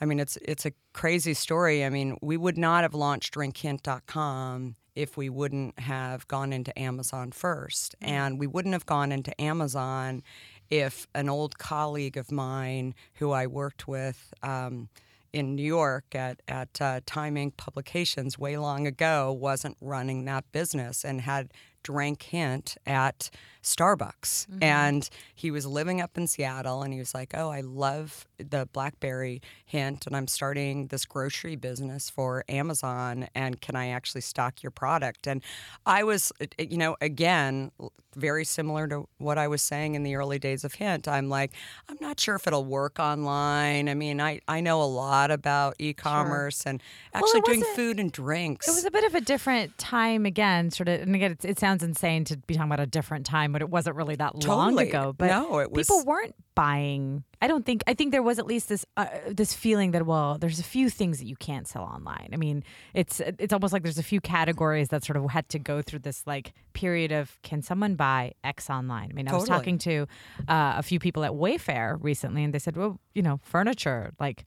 I 0.00 0.06
mean, 0.06 0.18
it's 0.18 0.38
it's 0.40 0.64
a 0.64 0.72
crazy 0.94 1.34
story. 1.34 1.84
I 1.84 1.90
mean, 1.90 2.16
we 2.22 2.38
would 2.38 2.56
not 2.56 2.82
have 2.82 2.94
launched 2.94 3.34
DrinkHint.com 3.34 4.76
if 4.94 5.16
we 5.16 5.28
wouldn't 5.28 5.78
have 5.78 6.26
gone 6.28 6.52
into 6.52 6.76
Amazon 6.78 7.32
first. 7.32 7.94
Mm. 8.00 8.08
And 8.08 8.38
we 8.38 8.46
wouldn't 8.46 8.74
have 8.74 8.86
gone 8.86 9.12
into 9.12 9.38
Amazon 9.40 10.22
if 10.70 11.06
an 11.14 11.28
old 11.28 11.58
colleague 11.58 12.16
of 12.16 12.30
mine 12.30 12.94
who 13.14 13.32
I 13.32 13.46
worked 13.46 13.88
with 13.88 14.32
um, 14.42 14.88
in 15.32 15.54
New 15.54 15.64
York 15.64 16.14
at, 16.14 16.42
at 16.48 16.80
uh, 16.80 17.00
Time 17.06 17.34
Inc. 17.36 17.56
Publications 17.56 18.38
way 18.38 18.56
long 18.56 18.86
ago 18.86 19.32
wasn't 19.32 19.76
running 19.80 20.24
that 20.24 20.50
business 20.52 21.04
and 21.04 21.20
had 21.22 21.52
drank 21.82 22.22
hint 22.22 22.76
at 22.86 23.30
Starbucks. 23.62 24.46
Mm-hmm. 24.46 24.62
And 24.62 25.10
he 25.34 25.50
was 25.50 25.66
living 25.66 26.00
up 26.00 26.16
in 26.16 26.26
Seattle 26.26 26.82
and 26.82 26.92
he 26.92 26.98
was 26.98 27.14
like, 27.14 27.32
Oh, 27.34 27.50
I 27.50 27.60
love 27.60 28.26
the 28.38 28.68
Blackberry 28.72 29.42
hint 29.66 30.06
and 30.06 30.16
I'm 30.16 30.26
starting 30.26 30.86
this 30.86 31.04
grocery 31.04 31.56
business 31.56 32.08
for 32.08 32.44
Amazon 32.48 33.28
and 33.34 33.60
can 33.60 33.76
I 33.76 33.88
actually 33.88 34.22
stock 34.22 34.62
your 34.62 34.70
product? 34.70 35.26
And 35.26 35.42
I 35.84 36.04
was, 36.04 36.32
you 36.58 36.78
know, 36.78 36.96
again, 37.00 37.70
very 38.16 38.44
similar 38.44 38.88
to 38.88 39.08
what 39.18 39.38
I 39.38 39.46
was 39.46 39.62
saying 39.62 39.94
in 39.94 40.02
the 40.02 40.16
early 40.16 40.38
days 40.38 40.64
of 40.64 40.74
Hint. 40.74 41.06
I'm 41.06 41.28
like, 41.28 41.52
I'm 41.88 41.96
not 42.00 42.18
sure 42.18 42.34
if 42.34 42.46
it'll 42.46 42.64
work 42.64 42.98
online. 42.98 43.88
I 43.88 43.94
mean, 43.94 44.20
I, 44.20 44.40
I 44.48 44.60
know 44.60 44.82
a 44.82 44.84
lot 44.84 45.30
about 45.30 45.76
e 45.78 45.92
commerce 45.92 46.62
sure. 46.62 46.70
and 46.70 46.82
actually 47.14 47.40
well, 47.46 47.54
doing 47.54 47.64
food 47.76 48.00
and 48.00 48.10
drinks. 48.10 48.66
It 48.66 48.72
was 48.72 48.84
a 48.84 48.90
bit 48.90 49.04
of 49.04 49.14
a 49.14 49.20
different 49.20 49.78
time 49.78 50.26
again, 50.26 50.70
sort 50.72 50.88
of, 50.88 51.00
and 51.02 51.14
again, 51.14 51.32
it, 51.32 51.44
it 51.44 51.58
sounds 51.60 51.69
insane 51.78 52.24
to 52.24 52.36
be 52.36 52.54
talking 52.54 52.70
about 52.70 52.80
a 52.80 52.86
different 52.86 53.26
time 53.26 53.52
but 53.52 53.62
it 53.62 53.70
wasn't 53.70 53.96
really 53.96 54.16
that 54.16 54.34
totally. 54.34 54.56
long 54.56 54.78
ago. 54.78 55.14
But 55.16 55.28
no, 55.28 55.58
it 55.58 55.70
was... 55.70 55.86
people 55.86 56.04
weren't 56.04 56.34
buying. 56.54 57.24
I 57.40 57.48
don't 57.48 57.64
think. 57.64 57.82
I 57.86 57.94
think 57.94 58.12
there 58.12 58.22
was 58.22 58.38
at 58.38 58.46
least 58.46 58.68
this 58.68 58.84
uh, 58.96 59.06
this 59.28 59.54
feeling 59.54 59.92
that 59.92 60.04
well, 60.06 60.38
there's 60.38 60.58
a 60.58 60.64
few 60.64 60.90
things 60.90 61.18
that 61.18 61.26
you 61.26 61.36
can't 61.36 61.66
sell 61.66 61.82
online. 61.82 62.30
I 62.32 62.36
mean, 62.36 62.64
it's 62.94 63.20
it's 63.20 63.52
almost 63.52 63.72
like 63.72 63.82
there's 63.82 63.98
a 63.98 64.02
few 64.02 64.20
categories 64.20 64.88
that 64.88 65.04
sort 65.04 65.16
of 65.16 65.30
had 65.30 65.48
to 65.50 65.58
go 65.58 65.80
through 65.82 66.00
this 66.00 66.26
like 66.26 66.52
period 66.72 67.12
of 67.12 67.38
can 67.42 67.62
someone 67.62 67.94
buy 67.94 68.32
X 68.44 68.68
online? 68.68 69.10
I 69.10 69.14
mean, 69.14 69.28
I 69.28 69.34
was 69.34 69.48
talking 69.48 69.78
to 69.78 70.06
uh, 70.48 70.74
a 70.76 70.82
few 70.82 70.98
people 70.98 71.24
at 71.24 71.32
Wayfair 71.32 71.98
recently, 72.00 72.44
and 72.44 72.52
they 72.52 72.58
said, 72.58 72.76
well, 72.76 73.00
you 73.14 73.22
know, 73.22 73.40
furniture 73.42 74.12
like 74.18 74.44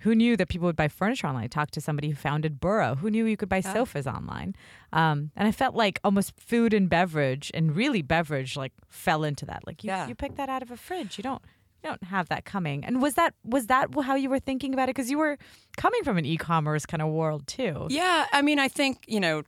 who 0.00 0.14
knew 0.14 0.36
that 0.36 0.48
people 0.48 0.66
would 0.66 0.76
buy 0.76 0.88
furniture 0.88 1.26
online? 1.26 1.44
I 1.44 1.48
talked 1.48 1.74
to 1.74 1.80
somebody 1.80 2.10
who 2.10 2.14
founded 2.14 2.60
Burrow. 2.60 2.94
Who 2.94 3.10
knew 3.10 3.24
you 3.24 3.36
could 3.36 3.48
buy 3.48 3.60
sofas 3.60 4.06
online? 4.06 4.54
Um, 4.92 5.30
and 5.36 5.48
I 5.48 5.52
felt 5.52 5.74
like 5.74 6.00
almost 6.04 6.38
food 6.38 6.72
and 6.72 6.88
beverage, 6.88 7.50
and 7.54 7.74
really 7.74 8.02
beverage, 8.02 8.56
like 8.56 8.72
fell 8.88 9.24
into 9.24 9.44
that. 9.46 9.66
Like 9.66 9.84
you, 9.84 9.88
yeah. 9.88 10.06
you 10.06 10.14
pick 10.14 10.36
that 10.36 10.48
out 10.48 10.62
of 10.62 10.70
a 10.70 10.76
fridge. 10.76 11.18
You 11.18 11.22
don't 11.22 11.42
you 11.82 11.88
don't 11.88 12.04
have 12.04 12.28
that 12.28 12.44
coming. 12.44 12.84
And 12.84 13.00
was 13.00 13.14
that 13.14 13.34
was 13.44 13.66
that 13.66 13.88
how 14.02 14.14
you 14.14 14.30
were 14.30 14.40
thinking 14.40 14.72
about 14.72 14.84
it? 14.84 14.94
Because 14.94 15.10
you 15.10 15.18
were 15.18 15.38
coming 15.76 16.02
from 16.04 16.18
an 16.18 16.24
e-commerce 16.24 16.86
kind 16.86 17.02
of 17.02 17.08
world 17.08 17.46
too. 17.46 17.86
Yeah, 17.88 18.26
I 18.32 18.42
mean, 18.42 18.58
I 18.58 18.68
think 18.68 19.04
you 19.06 19.20
know 19.20 19.42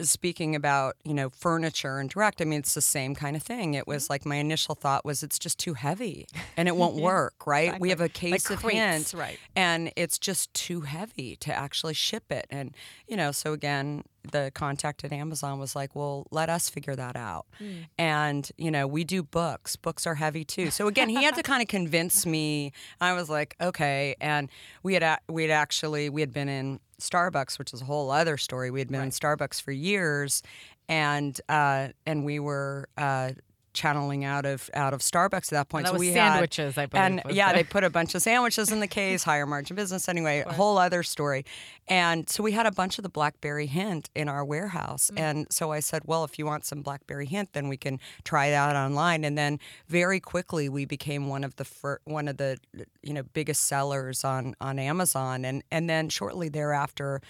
speaking 0.00 0.54
about 0.54 0.96
you 1.04 1.14
know 1.14 1.28
furniture 1.30 1.98
and 1.98 2.10
direct 2.10 2.40
i 2.40 2.44
mean 2.44 2.60
it's 2.60 2.74
the 2.74 2.80
same 2.80 3.14
kind 3.14 3.36
of 3.36 3.42
thing 3.42 3.74
it 3.74 3.86
was 3.86 4.04
mm-hmm. 4.04 4.12
like 4.12 4.26
my 4.26 4.36
initial 4.36 4.74
thought 4.74 5.04
was 5.04 5.22
it's 5.22 5.38
just 5.38 5.58
too 5.58 5.74
heavy 5.74 6.26
and 6.56 6.68
it 6.68 6.76
won't 6.76 6.94
work 7.02 7.46
right 7.46 7.64
Exactly. 7.64 7.80
we 7.80 7.90
have 7.90 8.00
a 8.00 8.08
case 8.08 8.50
Like 8.50 8.58
of 8.58 8.64
crates, 8.64 9.14
right. 9.14 9.38
and 9.56 9.92
it's 9.96 10.18
just 10.18 10.52
too 10.54 10.82
heavy 10.82 11.36
to 11.36 11.52
actually 11.52 11.94
ship 11.94 12.30
it 12.30 12.46
and 12.50 12.74
you 13.06 13.16
know 13.16 13.32
so 13.32 13.52
again 13.52 14.04
the 14.30 14.52
contact 14.54 15.02
at 15.04 15.12
amazon 15.12 15.58
was 15.58 15.74
like 15.74 15.96
well 15.96 16.26
let 16.30 16.48
us 16.48 16.68
figure 16.68 16.94
that 16.94 17.16
out. 17.16 17.46
And 17.98 18.48
you 18.56 18.70
know 18.70 18.86
we 18.86 19.04
do 19.04 19.22
books. 19.22 19.76
Books 19.76 20.06
are 20.06 20.14
heavy 20.14 20.44
too. 20.44 20.70
So 20.70 20.86
again 20.86 21.08
he 21.08 21.22
had 21.24 21.34
to 21.34 21.42
kind 21.52 21.60
of 21.62 21.68
convince 21.68 22.24
me. 22.24 22.72
I 23.00 23.12
was 23.14 23.28
like 23.28 23.56
okay. 23.60 24.14
And 24.20 24.48
we 24.82 24.94
had 24.94 25.02
a- 25.02 25.18
we 25.28 25.42
had 25.42 25.50
actually 25.50 26.08
we 26.08 26.20
had 26.20 26.32
been 26.32 26.48
in 26.48 26.78
starbucks 27.00 27.58
which 27.58 27.72
is 27.74 27.82
a 27.82 27.84
whole 27.84 28.10
other 28.10 28.36
story. 28.36 28.70
We 28.70 28.78
had 28.78 28.88
been 28.88 29.02
in 29.02 29.10
starbucks 29.10 29.60
for 29.60 29.72
years 29.72 30.42
and 30.88 31.40
uh 31.48 31.88
and 32.06 32.24
we 32.24 32.38
were 32.38 32.88
uh 32.96 33.30
channeling 33.74 34.24
out 34.24 34.44
of 34.44 34.68
out 34.74 34.92
of 34.92 35.00
starbucks 35.00 35.46
at 35.46 35.50
that 35.50 35.68
point 35.68 35.86
that 35.86 35.92
so 35.92 35.98
we 35.98 36.08
had- 36.08 36.32
sandwiches, 36.32 36.78
I 36.78 36.86
believe, 36.86 37.02
and 37.04 37.22
yeah 37.30 37.52
the- 37.52 37.58
they 37.58 37.64
put 37.64 37.84
a 37.84 37.90
bunch 37.90 38.14
of 38.14 38.22
sandwiches 38.22 38.70
in 38.70 38.80
the 38.80 38.86
case, 38.86 39.22
higher 39.24 39.46
margin 39.46 39.76
business. 39.76 40.08
Anyway, 40.08 40.44
a 40.46 40.52
whole 40.52 40.78
other 40.78 41.02
story. 41.02 41.44
And 41.88 42.28
so 42.28 42.42
we 42.42 42.52
had 42.52 42.66
a 42.66 42.70
bunch 42.70 42.98
of 42.98 43.02
the 43.02 43.08
Blackberry 43.08 43.66
Hint 43.66 44.08
in 44.14 44.28
our 44.28 44.44
warehouse. 44.44 45.10
Mm. 45.12 45.20
And 45.20 45.46
so 45.50 45.72
I 45.72 45.80
said, 45.80 46.02
well, 46.04 46.24
if 46.24 46.38
you 46.38 46.46
want 46.46 46.64
some 46.64 46.82
Blackberry 46.82 47.26
Hint, 47.26 47.52
then 47.54 47.68
we 47.68 47.76
can 47.76 47.98
try 48.24 48.46
it 48.46 48.54
out 48.54 48.76
online. 48.76 49.24
And 49.24 49.36
then 49.36 49.58
very 49.88 50.20
quickly 50.20 50.68
we 50.68 50.84
became 50.84 51.28
one 51.28 51.42
of 51.42 51.56
the 51.56 51.64
fir- 51.64 52.00
one 52.04 52.28
of 52.28 52.36
the 52.36 52.58
you 53.02 53.12
know 53.12 53.22
biggest 53.32 53.62
sellers 53.62 54.24
on 54.24 54.54
on 54.60 54.78
Amazon. 54.78 55.44
And 55.44 55.62
and 55.70 55.88
then 55.88 56.08
shortly 56.08 56.48
thereafter. 56.48 57.20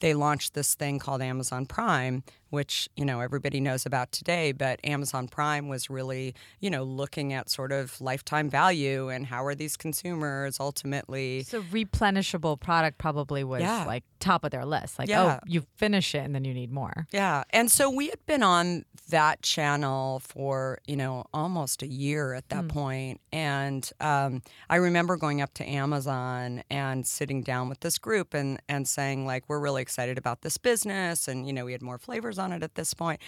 They 0.00 0.14
launched 0.14 0.54
this 0.54 0.74
thing 0.76 1.00
called 1.00 1.20
Amazon 1.22 1.66
Prime, 1.66 2.22
which 2.50 2.88
you 2.96 3.04
know 3.04 3.20
everybody 3.20 3.60
knows 3.60 3.86
about 3.86 4.12
today. 4.12 4.52
But 4.52 4.80
Amazon 4.84 5.28
Prime 5.28 5.68
was 5.68 5.90
really 5.90 6.34
you 6.60 6.70
know 6.70 6.82
looking 6.84 7.32
at 7.32 7.50
sort 7.50 7.72
of 7.72 8.00
lifetime 8.00 8.48
value 8.50 9.08
and 9.08 9.26
how 9.26 9.44
are 9.44 9.54
these 9.54 9.76
consumers 9.76 10.58
ultimately 10.60 11.42
So 11.44 11.62
replenishable 11.62 12.58
product 12.60 12.98
probably 12.98 13.44
was 13.44 13.62
Yeah. 13.62 13.84
like 13.84 14.04
top 14.20 14.44
of 14.44 14.50
their 14.50 14.64
list. 14.64 14.98
Like, 14.98 15.08
Yeah. 15.08 15.38
oh, 15.40 15.46
you 15.46 15.62
finish 15.76 16.14
it 16.14 16.18
and 16.18 16.34
then 16.34 16.44
you 16.44 16.52
need 16.52 16.72
more. 16.72 17.06
Yeah. 17.12 17.44
And 17.50 17.70
so 17.70 17.88
we 17.88 18.08
had 18.08 18.24
been 18.26 18.42
on 18.42 18.84
that 19.10 19.42
channel 19.42 20.18
for, 20.20 20.78
you 20.86 20.96
know, 20.96 21.24
almost 21.32 21.82
a 21.82 21.86
year 21.86 22.34
at 22.34 22.48
that 22.48 22.68
point. 22.68 23.20
And 23.32 23.88
um, 24.00 24.42
I 24.68 24.76
remember 24.76 25.16
going 25.16 25.40
up 25.40 25.54
to 25.54 25.64
Amazon 25.64 26.62
and 26.70 27.06
sitting 27.06 27.42
down 27.42 27.68
with 27.68 27.80
this 27.80 27.98
group 27.98 28.34
and, 28.34 28.60
and 28.68 28.86
saying, 28.88 29.24
like, 29.24 29.44
we're 29.48 29.60
really 29.60 29.82
excited 29.82 30.18
about 30.18 30.42
this 30.42 30.58
business. 30.58 31.28
And, 31.28 31.46
you 31.46 31.52
know, 31.52 31.64
we 31.64 31.72
had 31.72 31.82
more 31.82 31.98
flavors 31.98 32.37
on 32.38 32.52
it 32.52 32.62
at 32.62 32.74
this 32.74 32.94
point. 32.94 33.20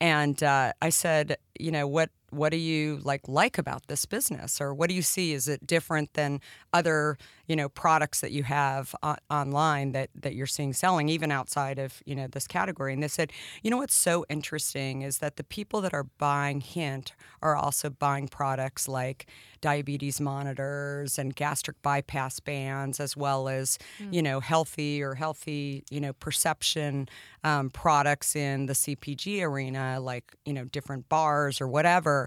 And 0.00 0.42
uh, 0.42 0.72
I 0.80 0.90
said, 0.90 1.36
you 1.58 1.70
know, 1.70 1.86
what 1.86 2.10
what 2.32 2.50
do 2.50 2.56
you 2.56 2.98
like 3.02 3.28
like 3.28 3.58
about 3.58 3.86
this 3.88 4.06
business? 4.06 4.60
Or 4.60 4.72
what 4.72 4.88
do 4.88 4.94
you 4.94 5.02
see? 5.02 5.32
Is 5.32 5.48
it 5.48 5.66
different 5.66 6.14
than 6.14 6.40
other 6.72 7.18
you 7.46 7.56
know 7.56 7.68
products 7.68 8.20
that 8.20 8.32
you 8.32 8.44
have 8.44 8.94
o- 9.02 9.16
online 9.30 9.92
that 9.92 10.08
that 10.14 10.34
you're 10.34 10.46
seeing 10.46 10.72
selling 10.72 11.08
even 11.08 11.30
outside 11.30 11.78
of 11.78 12.02
you 12.06 12.14
know 12.14 12.26
this 12.26 12.46
category? 12.46 12.92
And 12.92 13.02
they 13.02 13.08
said 13.08 13.32
you 13.62 13.70
know 13.70 13.76
what's 13.76 13.94
so 13.94 14.24
interesting 14.28 15.02
is 15.02 15.18
that 15.18 15.36
the 15.36 15.44
people 15.44 15.80
that 15.82 15.92
are 15.92 16.04
buying 16.18 16.60
hint 16.60 17.12
are 17.42 17.56
also 17.56 17.90
buying 17.90 18.28
products 18.28 18.88
like 18.88 19.26
diabetes 19.60 20.20
monitors 20.20 21.18
and 21.18 21.36
gastric 21.36 21.80
bypass 21.82 22.40
bands 22.40 22.98
as 22.98 23.16
well 23.16 23.48
as 23.48 23.78
you 24.10 24.20
know 24.20 24.40
healthy 24.40 25.02
or 25.02 25.14
healthy 25.14 25.84
you 25.90 26.00
know 26.00 26.12
perception 26.14 27.08
um, 27.44 27.70
products 27.70 28.34
in 28.34 28.66
the 28.66 28.72
cpg 28.72 29.40
arena 29.42 29.98
like 30.00 30.34
you 30.44 30.52
know 30.52 30.64
different 30.64 31.08
bars 31.08 31.60
or 31.60 31.68
whatever 31.68 32.21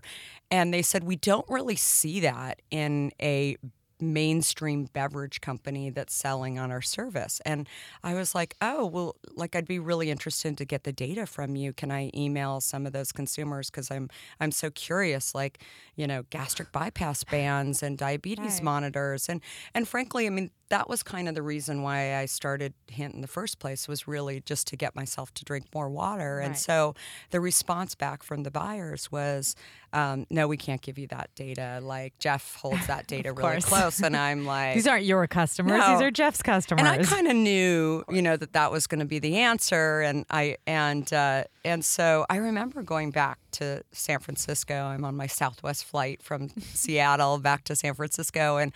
and 0.51 0.73
they 0.73 0.81
said 0.81 1.03
we 1.03 1.15
don't 1.15 1.47
really 1.49 1.75
see 1.75 2.19
that 2.21 2.61
in 2.71 3.11
a 3.21 3.57
mainstream 4.01 4.85
beverage 4.91 5.39
company 5.39 5.89
that's 5.89 6.13
selling 6.13 6.59
on 6.59 6.69
our 6.69 6.81
service. 6.81 7.41
And 7.45 7.67
I 8.03 8.13
was 8.13 8.35
like, 8.35 8.55
oh, 8.61 8.85
well, 8.85 9.15
like 9.35 9.55
I'd 9.55 9.65
be 9.67 9.79
really 9.79 10.11
interested 10.11 10.57
to 10.57 10.65
get 10.65 10.83
the 10.83 10.91
data 10.91 11.25
from 11.25 11.55
you. 11.55 11.71
Can 11.71 11.91
I 11.91 12.11
email 12.13 12.59
some 12.59 12.85
of 12.85 12.91
those 12.91 13.13
consumers? 13.13 13.69
Because 13.69 13.89
I'm 13.89 14.09
I'm 14.39 14.51
so 14.51 14.69
curious, 14.69 15.33
like, 15.33 15.59
you 15.95 16.07
know, 16.07 16.23
gastric 16.29 16.71
bypass 16.73 17.23
bands 17.23 17.81
and 17.81 17.97
diabetes 17.97 18.55
Right. 18.55 18.63
monitors. 18.63 19.29
And 19.29 19.41
and 19.73 19.87
frankly, 19.87 20.27
I 20.27 20.29
mean, 20.29 20.51
that 20.69 20.89
was 20.89 21.03
kind 21.03 21.27
of 21.29 21.35
the 21.35 21.43
reason 21.43 21.83
why 21.83 22.15
I 22.15 22.25
started 22.25 22.73
Hint 22.87 23.13
in 23.13 23.21
the 23.21 23.27
first 23.27 23.59
place 23.59 23.87
was 23.87 24.07
really 24.07 24.41
just 24.41 24.67
to 24.67 24.75
get 24.75 24.95
myself 24.95 25.33
to 25.35 25.45
drink 25.45 25.67
more 25.73 25.89
water. 25.89 26.39
And 26.39 26.57
so 26.57 26.95
the 27.29 27.39
response 27.39 27.93
back 27.93 28.23
from 28.23 28.43
the 28.43 28.49
buyers 28.51 29.11
was, 29.11 29.55
um, 29.93 30.25
no, 30.29 30.47
we 30.47 30.57
can't 30.57 30.81
give 30.81 30.97
you 30.97 31.07
that 31.07 31.29
data. 31.35 31.79
Like 31.83 32.17
Jeff 32.19 32.55
holds 32.55 32.87
that 32.87 33.05
data 33.15 33.31
really 33.31 33.61
close. 33.61 33.99
And 34.01 34.17
I'm 34.17 34.45
like, 34.45 34.73
These 34.73 34.87
aren't 34.87 35.05
your 35.05 35.27
customers. 35.27 35.79
No. 35.79 35.91
These 35.93 36.01
are 36.01 36.11
Jeff's 36.11 36.41
customers. 36.41 36.85
and 36.85 36.87
I 36.89 37.03
kind 37.03 37.27
of 37.27 37.35
knew, 37.35 38.03
you 38.09 38.21
know, 38.21 38.35
that 38.35 38.53
that 38.53 38.71
was 38.71 38.87
going 38.87 38.99
to 38.99 39.05
be 39.05 39.19
the 39.19 39.37
answer, 39.37 40.01
and 40.01 40.25
I 40.29 40.57
and 40.67 41.11
uh, 41.13 41.43
and 41.63 41.85
so 41.85 42.25
I 42.29 42.37
remember 42.37 42.81
going 42.81 43.11
back 43.11 43.37
to 43.55 43.83
San 43.91 44.19
Francisco. 44.19 44.73
I'm 44.73 45.03
on 45.03 45.15
my 45.15 45.27
Southwest 45.27 45.85
flight 45.85 46.21
from 46.21 46.49
Seattle 46.59 47.37
back 47.39 47.63
to 47.65 47.75
San 47.75 47.93
Francisco, 47.93 48.57
and 48.57 48.71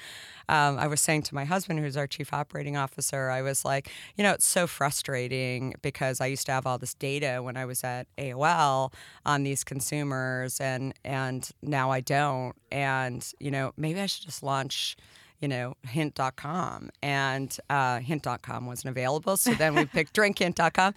um, 0.48 0.80
I 0.80 0.88
was 0.88 1.02
saying 1.02 1.24
to 1.24 1.36
my 1.36 1.46
husband, 1.46 1.80
who's 1.80 1.96
our 1.96 2.08
chief 2.08 2.34
operating 2.34 2.76
officer, 2.76 3.30
I 3.30 3.42
was 3.42 3.64
like, 3.64 3.92
you 4.16 4.24
know, 4.24 4.34
it's 4.34 4.48
so 4.48 4.68
frustrating 4.68 5.76
because 5.82 6.20
I 6.22 6.26
used 6.26 6.46
to 6.48 6.52
have 6.52 6.66
all 6.66 6.78
this 6.78 6.94
data 6.94 7.42
when 7.44 7.56
I 7.56 7.66
was 7.66 7.84
at 7.84 8.08
AOL 8.18 8.92
on 9.26 9.44
these 9.44 9.64
consumers, 9.64 10.60
and 10.60 10.94
and 11.04 11.50
now 11.62 11.92
I 11.92 12.02
don't, 12.02 12.56
and 12.72 13.26
you 13.40 13.52
know, 13.52 13.74
maybe 13.78 14.02
I 14.02 14.06
should 14.08 14.26
just 14.26 14.44
launch 14.44 14.98
you 15.40 15.48
know, 15.48 15.76
hint.com. 15.88 16.90
And 17.02 17.58
uh, 17.70 18.00
hint.com 18.00 18.66
wasn't 18.66 18.92
available. 18.92 19.38
So 19.38 19.54
then 19.54 19.76
we 19.76 19.86
picked 19.86 20.14
drinkhint.com. 20.16 20.94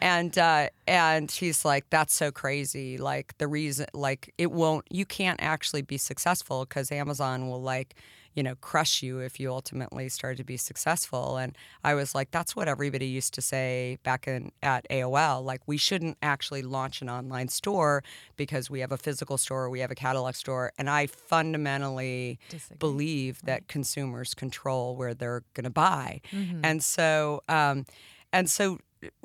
And, 0.00 0.38
uh, 0.38 0.68
and 0.86 1.30
he's 1.30 1.64
like, 1.64 1.88
that's 1.90 2.14
so 2.14 2.30
crazy. 2.30 2.98
Like, 2.98 3.36
the 3.38 3.48
reason, 3.48 3.86
like, 3.92 4.32
it 4.38 4.50
won't, 4.50 4.86
you 4.90 5.04
can't 5.04 5.40
actually 5.42 5.82
be 5.82 5.98
successful 5.98 6.64
because 6.64 6.90
Amazon 6.90 7.48
will, 7.48 7.62
like, 7.62 7.94
you 8.34 8.42
know, 8.42 8.54
crush 8.56 9.02
you 9.02 9.18
if 9.18 9.38
you 9.38 9.50
ultimately 9.50 10.08
start 10.08 10.36
to 10.38 10.44
be 10.44 10.56
successful. 10.56 11.36
And 11.36 11.56
I 11.84 11.94
was 11.94 12.14
like, 12.14 12.30
that's 12.30 12.56
what 12.56 12.68
everybody 12.68 13.06
used 13.06 13.34
to 13.34 13.42
say 13.42 13.98
back 14.02 14.26
in 14.26 14.52
at 14.62 14.86
AOL. 14.88 15.44
Like, 15.44 15.60
we 15.66 15.76
shouldn't 15.76 16.18
actually 16.22 16.62
launch 16.62 17.02
an 17.02 17.10
online 17.10 17.48
store 17.48 18.02
because 18.36 18.70
we 18.70 18.80
have 18.80 18.92
a 18.92 18.98
physical 18.98 19.38
store, 19.38 19.68
we 19.68 19.80
have 19.80 19.90
a 19.90 19.94
catalog 19.94 20.34
store. 20.34 20.72
And 20.78 20.88
I 20.88 21.06
fundamentally 21.06 22.38
Disagree. 22.48 22.76
believe 22.78 23.42
that 23.42 23.68
consumers 23.68 24.34
control 24.34 24.96
where 24.96 25.14
they're 25.14 25.42
going 25.54 25.64
to 25.64 25.70
buy. 25.70 26.20
Mm-hmm. 26.32 26.60
And 26.64 26.82
so, 26.82 27.42
um, 27.48 27.86
and 28.32 28.48
so 28.48 28.78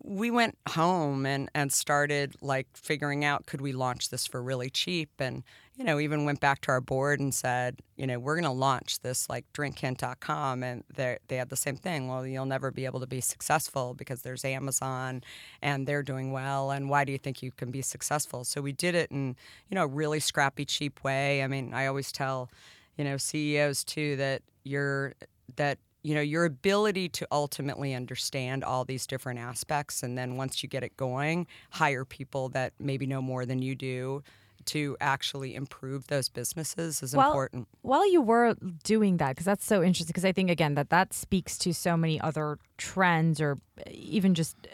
we 0.04 0.32
went 0.32 0.58
home 0.70 1.26
and, 1.26 1.50
and 1.54 1.72
started 1.72 2.36
like 2.42 2.68
figuring 2.74 3.24
out 3.24 3.46
could 3.46 3.62
we 3.62 3.74
launch 3.74 4.10
this 4.10 4.26
for 4.26 4.42
really 4.42 4.70
cheap? 4.70 5.10
And 5.20 5.44
you 5.78 5.84
know 5.84 6.00
even 6.00 6.26
went 6.26 6.40
back 6.40 6.62
to 6.62 6.72
our 6.72 6.82
board 6.82 7.20
and 7.20 7.34
said 7.34 7.80
you 7.96 8.08
know 8.08 8.20
we're 8.20 8.36
going 8.36 8.44
to 8.44 8.52
launch 8.52 9.00
this 9.02 9.30
like 9.30 9.46
drinkhint.com 9.54 10.64
and 10.64 10.84
they 10.94 11.18
they 11.28 11.38
had 11.38 11.50
the 11.50 11.56
same 11.56 11.78
thing 11.78 12.08
well 12.08 12.26
you'll 12.26 12.46
never 12.46 12.72
be 12.72 12.86
able 12.86 13.00
to 13.00 13.08
be 13.08 13.22
successful 13.22 13.94
because 13.94 14.24
there's 14.24 14.44
Amazon 14.44 15.24
and 15.62 15.88
they're 15.88 16.04
doing 16.04 16.32
well 16.32 16.72
and 16.72 16.90
why 16.90 17.06
do 17.06 17.12
you 17.12 17.18
think 17.18 17.42
you 17.42 17.52
can 17.52 17.72
be 17.72 17.82
successful? 17.82 18.44
So 18.44 18.62
we 18.62 18.72
did 18.72 18.96
it 18.96 19.12
in 19.12 19.36
you 19.70 19.76
know 19.76 19.84
a 19.84 19.88
really 19.88 20.20
scrappy 20.20 20.66
cheap 20.66 21.04
way. 21.04 21.44
I 21.44 21.48
mean 21.48 21.74
I 21.74 21.86
always 21.86 22.12
tell 22.12 22.50
you 22.98 23.04
know 23.04 23.18
CEOs 23.18 23.84
too 23.84 24.16
that 24.16 24.42
you're 24.64 25.14
that 25.56 25.78
you 26.08 26.16
know 26.16 26.22
your 26.22 26.46
ability 26.46 27.10
to 27.10 27.28
ultimately 27.32 27.94
understand 27.94 28.64
all 28.64 28.86
these 28.86 29.06
different 29.06 29.40
aspects 29.40 30.04
and 30.04 30.18
then 30.18 30.38
once 30.38 30.64
you 30.64 30.70
get 30.70 30.82
it 30.84 30.96
going 30.96 31.46
hire 31.72 32.06
people 32.06 32.48
that 32.50 32.72
maybe 32.80 33.06
know 33.06 33.22
more 33.22 33.46
than 33.46 33.62
you 33.62 33.76
do 33.76 34.24
to 34.66 34.96
actually 35.02 35.56
improve 35.56 36.08
those 36.08 36.30
businesses 36.30 37.02
is 37.04 37.16
Well, 37.16 37.28
important 37.30 37.68
While 37.82 38.10
you 38.12 38.22
were 38.22 38.56
doing 38.84 39.18
that, 39.18 39.30
because 39.30 39.46
that's 39.46 39.66
so 39.66 39.82
interesting, 39.82 40.12
because 40.12 40.26
I 40.26 40.34
think 40.34 40.50
again 40.50 40.76
that 40.76 40.90
that 40.90 41.14
speaks 41.14 41.58
to 41.60 41.74
so 41.74 41.96
many 41.96 42.20
other 42.20 42.58
trends 42.78 43.40
or 43.40 43.58
even 43.90 44.34
just 44.34 44.56
uh, 44.66 44.70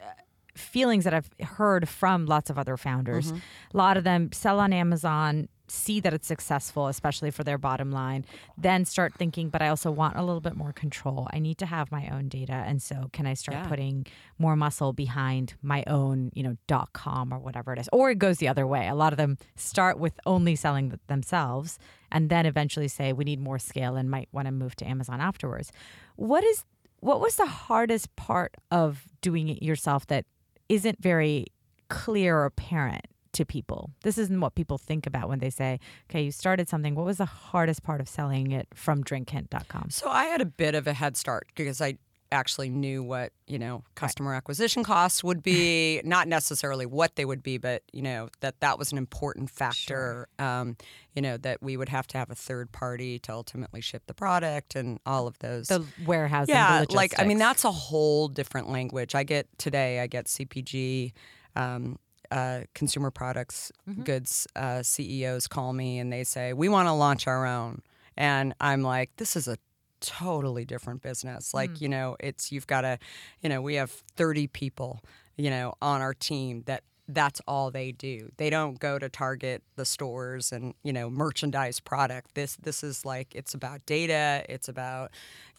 feelings 0.55 1.03
that 1.03 1.13
I've 1.13 1.29
heard 1.57 1.87
from 1.87 2.25
lots 2.25 2.49
of 2.49 2.57
other 2.57 2.77
founders. 2.77 3.31
A 3.73 3.77
lot 3.77 3.97
of 3.97 4.03
them 4.03 4.31
sell 4.31 4.59
on 4.59 4.73
Amazon, 4.73 5.47
see 5.73 5.99
that 5.99 6.13
it's 6.13 6.27
successful, 6.27 6.87
especially 6.87 7.31
for 7.31 7.43
their 7.43 7.57
bottom 7.57 7.91
line, 7.91 8.25
then 8.57 8.85
start 8.85 9.13
thinking, 9.15 9.49
but 9.49 9.61
I 9.61 9.67
also 9.69 9.89
want 9.91 10.15
a 10.17 10.23
little 10.23 10.39
bit 10.41 10.55
more 10.55 10.71
control. 10.71 11.27
I 11.33 11.39
need 11.39 11.57
to 11.57 11.65
have 11.65 11.91
my 11.91 12.07
own 12.09 12.29
data. 12.29 12.53
And 12.53 12.81
so 12.81 13.09
can 13.11 13.25
I 13.25 13.33
start 13.33 13.57
Yeah. 13.57 13.67
putting 13.67 14.05
more 14.37 14.55
muscle 14.55 14.93
behind 14.93 15.55
my 15.61 15.83
own, 15.87 16.31
you 16.33 16.43
know, 16.43 16.57
dot 16.67 16.93
com 16.93 17.33
or 17.33 17.39
whatever 17.39 17.73
it 17.73 17.79
is? 17.79 17.89
Or 17.91 18.11
it 18.11 18.19
goes 18.19 18.37
the 18.37 18.47
other 18.47 18.67
way. 18.67 18.87
A 18.87 18.95
lot 18.95 19.13
of 19.13 19.17
them 19.17 19.37
start 19.55 19.97
with 19.99 20.19
only 20.25 20.55
selling 20.55 20.99
themselves 21.07 21.79
and 22.11 22.29
then 22.29 22.45
eventually 22.45 22.87
say 22.87 23.11
we 23.11 23.23
need 23.23 23.39
more 23.39 23.57
scale 23.59 23.95
and 23.95 24.09
might 24.09 24.29
want 24.31 24.45
to 24.45 24.51
move 24.51 24.75
to 24.77 24.87
Amazon 24.87 25.19
afterwards. 25.19 25.71
What 26.15 26.43
is 26.43 26.65
what 26.99 27.19
was 27.19 27.35
the 27.35 27.45
hardest 27.47 28.15
part 28.15 28.55
of 28.71 29.05
doing 29.21 29.49
it 29.49 29.61
yourself 29.61 30.07
that 30.07 30.25
isn't 30.69 31.01
very 31.01 31.47
clear 31.89 32.37
or 32.37 32.45
apparent 32.45 33.05
to 33.33 33.45
people? 33.45 33.91
This 34.03 34.17
isn't 34.17 34.39
what 34.39 34.55
people 34.55 34.77
think 34.77 35.05
about 35.05 35.29
when 35.29 35.39
they 35.39 35.49
say, 35.49 35.79
okay, 36.09 36.23
you 36.23 36.31
started 36.31 36.69
something. 36.69 36.95
What 36.95 37.05
was 37.05 37.17
the 37.17 37.25
hardest 37.25 37.83
part 37.83 38.01
of 38.01 38.07
selling 38.07 38.51
it 38.51 38.67
from 38.73 39.03
drinkhint.com? 39.03 39.89
So 39.89 40.09
I 40.09 40.25
had 40.25 40.41
a 40.41 40.45
bit 40.45 40.75
of 40.75 40.87
a 40.87 40.93
head 40.93 41.17
start 41.17 41.47
because 41.55 41.81
I 41.81 41.97
actually 42.33 42.69
knew 42.69 43.03
what 43.03 43.31
you 43.47 43.59
know 43.59 43.83
customer 43.95 44.33
acquisition 44.33 44.83
costs 44.83 45.23
would 45.23 45.43
be 45.43 46.01
not 46.05 46.27
necessarily 46.27 46.85
what 46.85 47.15
they 47.15 47.25
would 47.25 47.43
be 47.43 47.57
but 47.57 47.83
you 47.93 48.01
know 48.01 48.27
that 48.41 48.59
that 48.59 48.79
was 48.79 48.91
an 48.91 48.97
important 48.97 49.49
factor 49.49 50.27
um, 50.39 50.75
you 51.15 51.21
know 51.21 51.37
that 51.37 51.61
we 51.61 51.77
would 51.77 51.89
have 51.89 52.07
to 52.07 52.17
have 52.17 52.31
a 52.31 52.35
third 52.35 52.71
party 52.71 53.19
to 53.19 53.31
ultimately 53.31 53.81
ship 53.81 54.01
the 54.07 54.13
product 54.13 54.75
and 54.75 54.99
all 55.05 55.27
of 55.27 55.37
those 55.39 55.67
The 55.67 55.85
warehousing, 56.05 56.55
yeah 56.55 56.83
the 56.83 56.95
like 56.95 57.13
i 57.19 57.23
mean 57.23 57.37
that's 57.37 57.63
a 57.63 57.71
whole 57.71 58.27
different 58.27 58.69
language 58.69 59.13
i 59.15 59.23
get 59.23 59.47
today 59.57 59.99
i 59.99 60.07
get 60.07 60.25
cpg 60.25 61.13
um, 61.55 61.99
uh, 62.37 62.59
consumer 62.79 63.11
products 63.11 63.71
Mm-hmm. 63.87 64.03
goods 64.03 64.47
uh, 64.55 64.81
ceos 64.83 65.47
call 65.47 65.71
me 65.73 65.99
and 66.01 66.11
they 66.11 66.23
say 66.23 66.45
we 66.53 66.67
want 66.75 66.87
to 66.87 66.93
launch 67.05 67.27
our 67.27 67.45
own. 67.45 67.81
And 68.17 68.53
i'm 68.69 68.81
like 68.95 69.09
this 69.17 69.35
is 69.35 69.47
a 69.47 69.57
totally 70.01 70.65
different 70.65 71.01
business. 71.01 71.53
Like 71.53 71.71
Mm. 71.71 71.81
you 71.81 71.89
know 71.95 72.07
it's 72.19 72.51
you've 72.51 72.67
got 72.67 72.81
to 72.81 72.97
you 73.41 73.49
know 73.49 73.61
we 73.61 73.75
have 73.75 73.91
30 74.17 74.47
people 74.47 75.01
you 75.37 75.49
know 75.49 75.73
on 75.81 76.01
our 76.01 76.13
team 76.13 76.63
that 76.65 76.83
that's 77.09 77.41
all 77.47 77.69
they 77.69 77.91
do. 77.91 78.29
They 78.37 78.49
don't 78.49 78.79
go 78.79 78.97
to 78.97 79.09
target 79.09 79.61
the 79.75 79.85
stores 79.85 80.51
and 80.53 80.73
you 80.83 80.93
know 80.93 81.09
merchandise 81.09 81.79
product. 81.79 82.35
This 82.35 82.55
this 82.57 82.83
is 82.83 83.05
like 83.05 83.33
it's 83.35 83.53
about 83.53 83.85
data 83.85 84.45
it's 84.49 84.67
about 84.69 85.11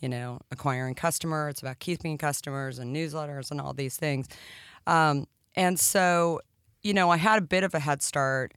you 0.03 0.09
know 0.09 0.41
acquiring 0.51 0.95
customer 0.95 1.49
it's 1.49 1.63
about 1.63 1.79
keeping 1.79 2.19
customers 2.19 2.79
and 2.79 2.95
newsletters 2.97 3.51
and 3.51 3.61
all 3.61 3.73
these 3.75 3.97
things. 3.97 4.27
Um, 4.87 5.27
and 5.57 5.79
so 5.79 6.41
you 6.85 6.95
know 6.95 7.11
i 7.11 7.17
had 7.17 7.39
a 7.39 7.47
bit 7.47 7.65
of 7.65 7.75
a 7.75 7.81
head 7.81 8.03
start 8.03 8.55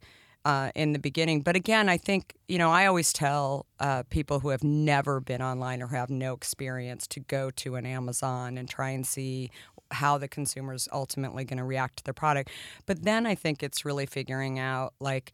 uh, 0.47 0.71
in 0.75 0.93
the 0.93 0.99
beginning. 0.99 1.41
But 1.41 1.57
again, 1.57 1.89
I 1.89 1.97
think, 1.97 2.33
you 2.47 2.57
know, 2.57 2.71
I 2.71 2.85
always 2.85 3.11
tell 3.11 3.65
uh, 3.81 4.03
people 4.03 4.39
who 4.39 4.47
have 4.47 4.63
never 4.63 5.19
been 5.19 5.41
online 5.41 5.81
or 5.81 5.87
have 5.87 6.09
no 6.09 6.33
experience 6.33 7.05
to 7.07 7.19
go 7.19 7.51
to 7.51 7.75
an 7.75 7.85
Amazon 7.85 8.57
and 8.57 8.69
try 8.69 8.91
and 8.91 9.05
see 9.05 9.51
how 9.91 10.17
the 10.17 10.29
consumer's 10.29 10.87
ultimately 10.93 11.43
going 11.43 11.57
to 11.57 11.65
react 11.65 11.97
to 11.97 12.03
the 12.05 12.13
product. 12.13 12.49
But 12.85 13.03
then 13.03 13.25
I 13.25 13.35
think 13.35 13.61
it's 13.61 13.83
really 13.83 14.05
figuring 14.05 14.57
out, 14.57 14.93
like, 15.01 15.33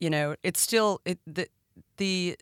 you 0.00 0.08
know, 0.08 0.36
it's 0.42 0.60
still 0.60 1.02
it, 1.04 1.18
the 1.26 1.48
the 1.98 2.38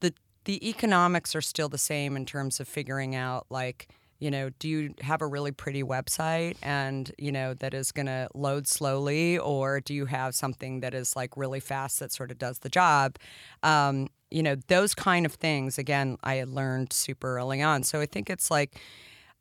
the 0.00 0.14
the 0.46 0.66
economics 0.66 1.36
are 1.36 1.42
still 1.42 1.68
the 1.68 1.76
same 1.76 2.16
in 2.16 2.24
terms 2.24 2.60
of 2.60 2.68
figuring 2.68 3.14
out 3.14 3.44
like 3.50 3.88
you 4.18 4.30
know 4.30 4.50
do 4.58 4.68
you 4.68 4.94
have 5.00 5.22
a 5.22 5.26
really 5.26 5.52
pretty 5.52 5.82
website 5.82 6.56
and 6.62 7.12
you 7.18 7.30
know 7.30 7.54
that 7.54 7.74
is 7.74 7.92
going 7.92 8.06
to 8.06 8.28
load 8.34 8.66
slowly 8.66 9.38
or 9.38 9.80
do 9.80 9.94
you 9.94 10.06
have 10.06 10.34
something 10.34 10.80
that 10.80 10.94
is 10.94 11.14
like 11.14 11.36
really 11.36 11.60
fast 11.60 12.00
that 12.00 12.12
sort 12.12 12.30
of 12.30 12.38
does 12.38 12.58
the 12.60 12.68
job? 12.68 13.16
Um, 13.62 14.08
you 14.30 14.42
know 14.42 14.56
those 14.66 14.94
kind 14.94 15.24
of 15.24 15.32
things 15.32 15.78
again 15.78 16.18
i 16.22 16.34
had 16.34 16.50
learned 16.50 16.92
super 16.92 17.38
early 17.38 17.62
on. 17.62 17.82
So 17.82 18.00
i 18.00 18.06
think 18.06 18.28
it's 18.28 18.50
like 18.50 18.78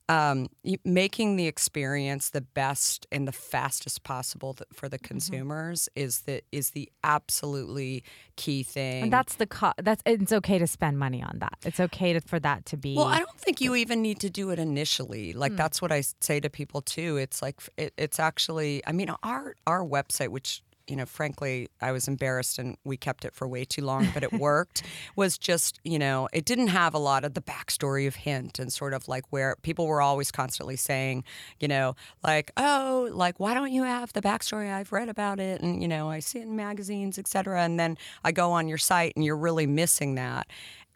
um, 0.10 0.48
making 0.86 1.36
the 1.36 1.48
experience 1.48 2.30
the 2.30 2.42
best 2.42 3.06
and 3.12 3.28
the 3.28 3.32
fastest 3.32 4.04
possible 4.04 4.54
th- 4.54 4.68
for 4.74 4.88
the 4.88 4.98
consumers 4.98 5.90
is 5.96 6.22
the 6.22 6.42
is 6.52 6.72
the 6.72 6.90
absolutely 7.04 8.04
key 8.38 8.64
thing. 8.64 9.04
And 9.04 9.14
that's 9.14 9.36
the 9.36 9.48
co- 9.48 9.74
that's 9.82 10.02
it's 10.06 10.32
okay 10.32 10.60
to 10.60 10.68
spend 10.68 10.98
money 10.98 11.22
on 11.22 11.40
that. 11.40 11.58
It's 11.66 11.80
okay 11.80 12.14
to, 12.14 12.22
for 12.22 12.40
that 12.40 12.66
to 12.68 12.78
be 12.78 12.96
well, 12.96 13.06
I 13.06 13.20
don't 13.20 13.38
think 13.40 13.60
you 13.60 13.76
even 13.76 14.02
need 14.02 14.20
to 14.22 14.30
do 14.30 14.50
it 14.52 14.60
initially. 14.60 15.34
Like 15.34 15.52
Hmm. 15.52 15.58
that's 15.58 15.82
I 15.92 16.04
say 16.22 16.40
to 16.40 16.50
people 16.50 16.82
too. 16.82 17.18
It's 17.18 17.42
like 17.42 17.60
it, 17.78 17.94
it's 17.98 18.20
actually. 18.20 18.82
I 18.88 18.92
mean, 18.94 19.10
our 19.24 19.56
our 19.66 19.84
website, 19.84 20.30
which 20.30 20.62
you 20.88 20.96
know, 20.96 21.06
frankly, 21.06 21.68
I 21.82 21.92
was 21.92 22.08
embarrassed 22.08 22.60
and 22.60 22.78
we 22.84 22.98
kept 22.98 23.26
it 23.26 23.34
for 23.34 23.48
way 23.48 23.66
too 23.66 23.84
long, 23.84 24.08
but 24.14 24.24
it 24.24 24.34
worked. 24.48 24.84
was 25.16 25.38
just 25.38 25.80
you 25.84 26.00
know, 26.00 26.28
it 26.34 26.46
didn't 26.46 26.68
have 26.68 26.94
a 26.94 27.00
lot 27.00 27.24
of 27.24 27.34
the 27.34 27.42
backstory 27.42 28.08
of 28.08 28.16
Hint 28.16 28.60
and 28.60 28.72
sort 28.72 28.94
of 28.94 29.08
like 29.08 29.26
where 29.30 29.56
people 29.62 29.88
were 29.88 30.02
always 30.02 30.32
constantly 30.32 30.76
saying, 30.76 31.24
you 31.60 31.68
know, 31.68 31.96
like 32.24 32.52
oh, 32.58 33.10
like 33.12 33.40
why 33.40 33.54
don't 33.54 33.72
you 33.72 33.84
have 33.84 34.14
the 34.14 34.22
backstory? 34.22 34.72
I've 34.72 34.92
read 34.92 35.10
about 35.10 35.40
it, 35.40 35.62
and 35.62 35.82
you 35.82 35.88
know, 35.88 36.10
I 36.10 36.20
see 36.20 36.40
it 36.40 36.44
in 36.44 36.56
magazines, 36.56 37.18
et 37.18 37.28
cetera. 37.28 37.64
And 37.64 37.80
then 37.80 37.98
I 38.24 38.32
go 38.32 38.52
on 38.52 38.68
your 38.68 38.78
site, 38.78 39.14
and 39.16 39.24
you're 39.24 39.38
really 39.38 39.68
missing 39.68 40.16
that 40.16 40.48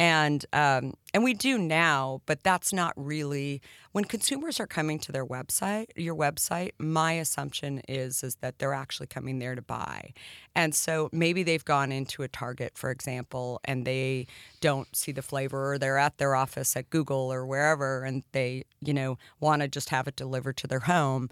and 0.01 0.43
um, 0.51 0.95
and 1.13 1.23
we 1.23 1.35
do 1.35 1.59
now, 1.59 2.23
but 2.25 2.41
that's 2.41 2.73
not 2.73 2.91
really 2.95 3.61
when 3.91 4.03
consumers 4.03 4.59
are 4.59 4.65
coming 4.65 4.97
to 4.97 5.11
their 5.11 5.25
website, 5.25 5.89
your 5.95 6.15
website. 6.15 6.71
My 6.79 7.13
assumption 7.13 7.83
is 7.87 8.23
is 8.23 8.37
that 8.37 8.57
they're 8.57 8.73
actually 8.73 9.05
coming 9.05 9.37
there 9.37 9.53
to 9.53 9.61
buy, 9.61 10.13
and 10.55 10.73
so 10.73 11.07
maybe 11.11 11.43
they've 11.43 11.63
gone 11.63 11.91
into 11.91 12.23
a 12.23 12.27
Target, 12.27 12.79
for 12.79 12.89
example, 12.89 13.61
and 13.63 13.85
they 13.85 14.25
don't 14.59 14.95
see 14.95 15.11
the 15.11 15.21
flavor, 15.21 15.73
or 15.73 15.77
they're 15.77 15.99
at 15.99 16.17
their 16.17 16.33
office 16.33 16.75
at 16.75 16.89
Google 16.89 17.31
or 17.31 17.45
wherever, 17.45 18.03
and 18.03 18.23
they 18.31 18.63
you 18.81 18.95
know 18.95 19.19
want 19.39 19.61
to 19.61 19.67
just 19.67 19.89
have 19.89 20.07
it 20.07 20.15
delivered 20.15 20.57
to 20.57 20.67
their 20.67 20.79
home. 20.79 21.29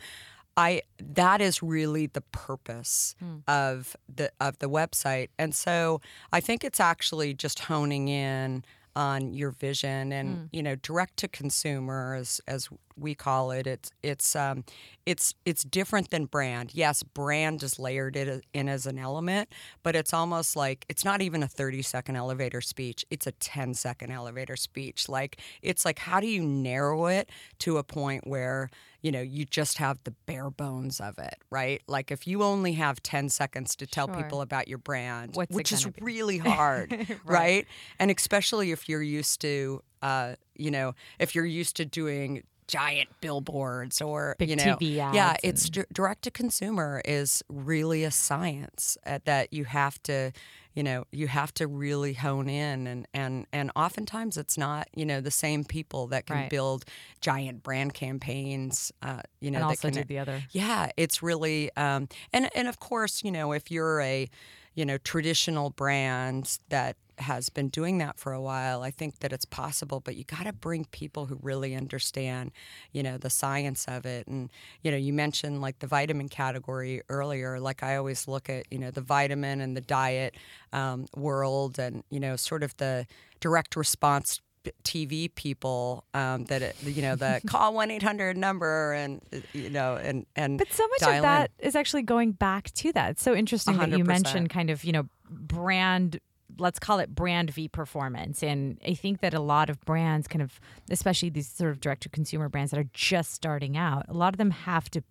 I 0.60 0.82
that 1.00 1.40
is 1.40 1.64
really 1.64 2.08
the 2.08 2.22
purpose 2.22 3.16
hmm. 3.20 3.38
of 3.48 3.96
the 4.14 4.30
of 4.42 4.60
the 4.60 4.70
website, 4.70 5.30
and 5.40 5.56
so 5.56 6.02
I 6.34 6.42
think 6.42 6.66
it's 6.66 6.82
actually 6.82 7.34
just 7.34 7.60
honing 7.60 8.10
in 8.10 8.66
on 8.94 9.34
your 9.34 9.52
vision 9.52 10.12
and 10.12 10.36
hmm. 10.36 10.44
you 10.52 10.62
know 10.62 10.76
direct 10.76 11.16
to 11.18 11.30
consumer 11.30 12.14
as, 12.16 12.42
as 12.46 12.68
we 13.00 13.16
call 13.16 13.52
it. 13.52 13.66
It's 13.68 13.92
it's 14.04 14.36
um, 14.36 14.64
it's 15.06 15.34
it's 15.46 15.64
different 15.64 16.10
than 16.12 16.26
brand. 16.26 16.72
Yes, 16.74 17.04
brand 17.04 17.64
is 17.64 17.80
layered 17.80 18.16
it 18.16 18.44
in 18.54 18.70
as 18.70 18.86
an 18.86 19.00
element, 19.00 19.50
but 19.84 19.96
it's 19.96 20.14
almost 20.14 20.56
like 20.56 20.86
it's 20.90 21.04
not 21.06 21.22
even 21.22 21.42
a 21.44 21.48
thirty 21.48 21.82
second 21.82 22.16
elevator 22.16 22.62
speech. 22.62 23.06
It's 23.10 23.26
a 23.28 23.32
10 23.32 23.74
second 23.74 24.12
elevator 24.12 24.56
speech. 24.56 25.10
Like 25.10 25.40
it's 25.62 25.86
like 25.86 26.00
how 26.00 26.20
do 26.20 26.28
you 26.28 26.42
narrow 26.44 27.08
it 27.08 27.30
to 27.60 27.78
a 27.78 27.84
point 27.84 28.28
where 28.28 28.70
you 29.02 29.12
know 29.12 29.22
you 29.22 29.46
just 29.46 29.78
have 29.78 29.98
the 30.04 30.12
bare 30.26 30.50
bones 30.50 31.00
of 31.00 31.18
it 31.20 31.36
right 31.50 31.82
like 31.88 32.12
if 32.12 32.28
you 32.28 32.44
only 32.44 32.74
have 32.74 33.02
10 33.02 33.30
seconds 33.30 33.74
to 33.78 33.88
tell 33.88 34.08
Sure. 34.08 34.16
people 34.22 34.42
about 34.42 34.68
your 34.68 34.78
brand 34.78 35.36
What's 35.36 35.56
which 35.56 35.72
is 35.72 35.86
be? 35.86 35.94
really 36.02 36.38
hard 36.58 37.08
right. 37.24 37.66
and 37.98 38.12
especially 38.12 38.72
if 38.72 38.90
you're 38.90 39.02
used 39.02 39.40
to 39.42 39.82
uh, 40.02 40.36
you 40.56 40.70
know 40.70 40.96
if 41.18 41.34
you're 41.34 41.46
used 41.46 41.78
to 41.78 41.86
doing 41.86 42.44
giant 42.70 43.10
billboards 43.20 44.00
or 44.00 44.36
Big 44.38 44.50
you 44.52 44.56
know 44.56 44.78
yeah 44.80 45.36
it's 45.44 45.70
di- 45.70 45.84
direct 45.92 46.22
to 46.22 46.32
consumer 46.32 47.02
is 47.04 47.44
really 47.50 48.04
a 48.04 48.12
science 48.12 48.96
uh, 49.08 49.18
that 49.26 49.52
you 49.52 49.66
have 49.66 50.02
to 50.04 50.32
you 50.76 50.84
know 50.84 51.04
you 51.12 51.28
have 51.28 51.52
to 51.56 51.66
really 51.66 52.14
hone 52.14 52.48
in 52.48 52.86
and 52.86 53.08
and 53.14 53.48
and 53.52 53.72
oftentimes 53.76 54.38
it's 54.38 54.56
not 54.58 54.88
you 54.96 55.06
know 55.06 55.20
the 55.20 55.32
same 55.32 55.64
people 55.64 56.06
that 56.08 56.28
can 56.28 56.36
Right. 56.38 56.50
build 56.50 56.86
giant 57.22 57.64
brand 57.64 57.96
campaigns 57.96 58.92
uh, 59.02 59.22
you 59.42 59.50
know 59.50 59.58
and 59.58 59.66
also 59.66 59.88
can 59.90 60.02
do 60.02 60.04
the 60.04 60.20
other. 60.20 60.44
yeah, 60.52 60.92
it's 60.96 61.24
really 61.24 61.72
um, 61.76 62.08
and 62.32 62.50
and 62.56 62.68
of 62.68 62.80
course, 62.80 63.24
you 63.24 63.32
know, 63.32 63.52
if 63.52 63.72
you're 63.72 64.00
a 64.02 64.30
you 64.76 64.86
know 64.86 64.98
traditional 65.00 65.72
brand 65.72 66.60
that 66.70 66.96
has 67.22 67.50
been 67.50 67.70
doing 67.70 67.98
that 68.00 68.20
for 68.20 68.34
a 68.34 68.42
while, 68.42 68.82
I 68.82 68.92
think 68.92 69.20
that 69.20 69.34
it's 69.34 69.46
possible. 69.46 70.00
But 70.00 70.16
you 70.16 70.24
got 70.24 70.44
to 70.44 70.54
bring 70.54 70.86
people 70.86 71.26
who 71.26 71.40
really 71.42 71.76
understand, 71.76 72.52
you 72.92 73.04
know, 73.04 73.18
the 73.18 73.30
science 73.30 73.86
of 73.88 74.06
it. 74.06 74.28
And 74.28 74.50
you 74.84 74.92
know, 74.92 74.98
you 74.98 75.14
mentioned 75.14 75.62
like 75.62 75.80
the 75.80 75.88
vitamin 75.88 76.30
category 76.30 77.02
earlier. 77.10 77.60
Like 77.60 77.84
I 77.84 77.96
always 77.98 78.28
look 78.28 78.50
at 78.50 78.66
you 78.72 78.80
know 78.80 78.92
the 78.92 79.02
vitamin 79.02 79.62
and 79.62 79.76
the 79.76 79.82
diet 79.82 80.36
um, 80.74 81.06
world, 81.16 81.80
and 81.80 82.04
you 82.10 82.20
know, 82.20 82.36
sort 82.36 82.64
of 82.64 82.76
the 82.78 83.06
direct 83.40 83.76
response 83.76 84.42
TV 84.84 85.34
people 85.34 86.04
um, 86.14 86.46
that 86.46 86.62
it, 86.62 86.76
you 86.84 87.02
know 87.02 87.16
the 87.16 87.42
call 87.48 87.74
one 87.74 87.92
eight 87.92 88.04
hundred 88.04 88.38
number 88.38 88.94
and 88.94 89.22
uh, 89.34 89.38
you 89.54 89.70
know 89.70 89.96
and 89.96 90.26
and 90.36 90.58
But 90.58 90.72
so 90.74 90.88
much 90.88 91.04
of 91.04 91.16
in. 91.16 91.22
that 91.22 91.52
is 91.60 91.76
actually 91.76 92.04
going 92.04 92.34
back 92.34 92.72
to 92.74 92.92
that. 92.94 93.12
It's 93.12 93.24
so 93.24 93.34
interesting 93.34 93.78
that 93.78 93.98
you 93.98 94.04
mentioned 94.04 94.50
kind 94.50 94.70
of, 94.70 94.84
you 94.84 94.92
know, 94.92 95.08
brand 95.30 96.20
let's 96.60 96.80
call 96.80 97.00
it 97.00 97.14
brand 97.16 97.50
v 97.52 97.68
performance 97.68 98.44
and 98.44 98.80
i 98.86 98.94
think 98.94 99.22
that 99.22 99.34
a 99.34 99.40
lot 99.40 99.70
of 99.70 99.80
brands 99.82 100.28
kind 100.28 100.42
of 100.42 100.60
especially 100.90 101.30
these 101.30 101.48
sort 101.50 101.72
of 101.72 101.80
direct 101.80 102.04
to 102.04 102.10
consumer 102.10 102.50
brands 102.50 102.72
that 102.72 102.80
are 102.80 102.90
just 102.94 103.34
starting 103.34 103.78
out 103.78 104.06
a 104.10 104.14
lot 104.14 104.34
of 104.34 104.38
them 104.38 104.52
have 104.52 104.90
to 104.90 105.02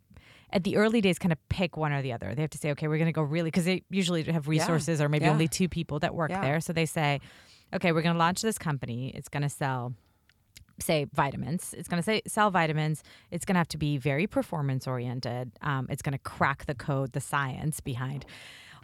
at 0.51 0.65
the 0.65 0.77
early 0.77 1.01
days 1.03 1.19
kind 1.19 1.31
of 1.33 1.39
pick 1.51 1.77
one 1.77 1.93
or 1.93 2.01
the 2.01 2.11
other. 2.11 2.35
They 2.35 2.41
have 2.41 2.49
to 2.53 2.57
say, 2.59 2.71
okay, 2.71 2.89
we're 2.89 2.97
going 2.97 3.05
to 3.05 3.13
go 3.13 3.21
really 3.21 3.49
because 3.51 3.67
they 3.67 3.83
usually 3.91 4.23
have 4.23 4.49
resources 4.49 4.99
or 4.99 5.07
maybe 5.11 5.27
Yeah. 5.27 5.33
only 5.33 5.47
two 5.47 5.69
people 5.69 5.99
that 5.99 6.15
work 6.15 6.31
Yeah. 6.31 6.41
there. 6.41 6.61
So 6.63 6.73
they 6.73 6.87
say, 6.87 7.21
okay, 7.75 7.93
we're 7.93 8.01
going 8.01 8.15
to 8.15 8.19
launch 8.19 8.41
this 8.41 8.57
company. 8.57 9.11
It's 9.15 9.29
going 9.29 9.43
to 9.43 9.51
sell 9.51 9.93
say 10.81 11.05
vitamins. 11.13 11.75
It's 11.77 11.87
going 11.87 11.99
to 11.99 12.03
say 12.03 12.23
sell 12.27 12.51
vitamins. 12.51 13.03
It's 13.31 13.45
going 13.45 13.57
to 13.57 13.59
have 13.59 13.69
to 13.69 13.77
be 13.79 13.99
very 13.99 14.27
performance 14.27 14.87
oriented. 14.87 15.53
Um, 15.61 15.87
it's 15.91 16.01
going 16.01 16.13
to 16.13 16.19
crack 16.19 16.65
the 16.65 16.75
code, 16.75 17.13
the 17.13 17.21
science 17.21 17.81
behind 17.81 18.25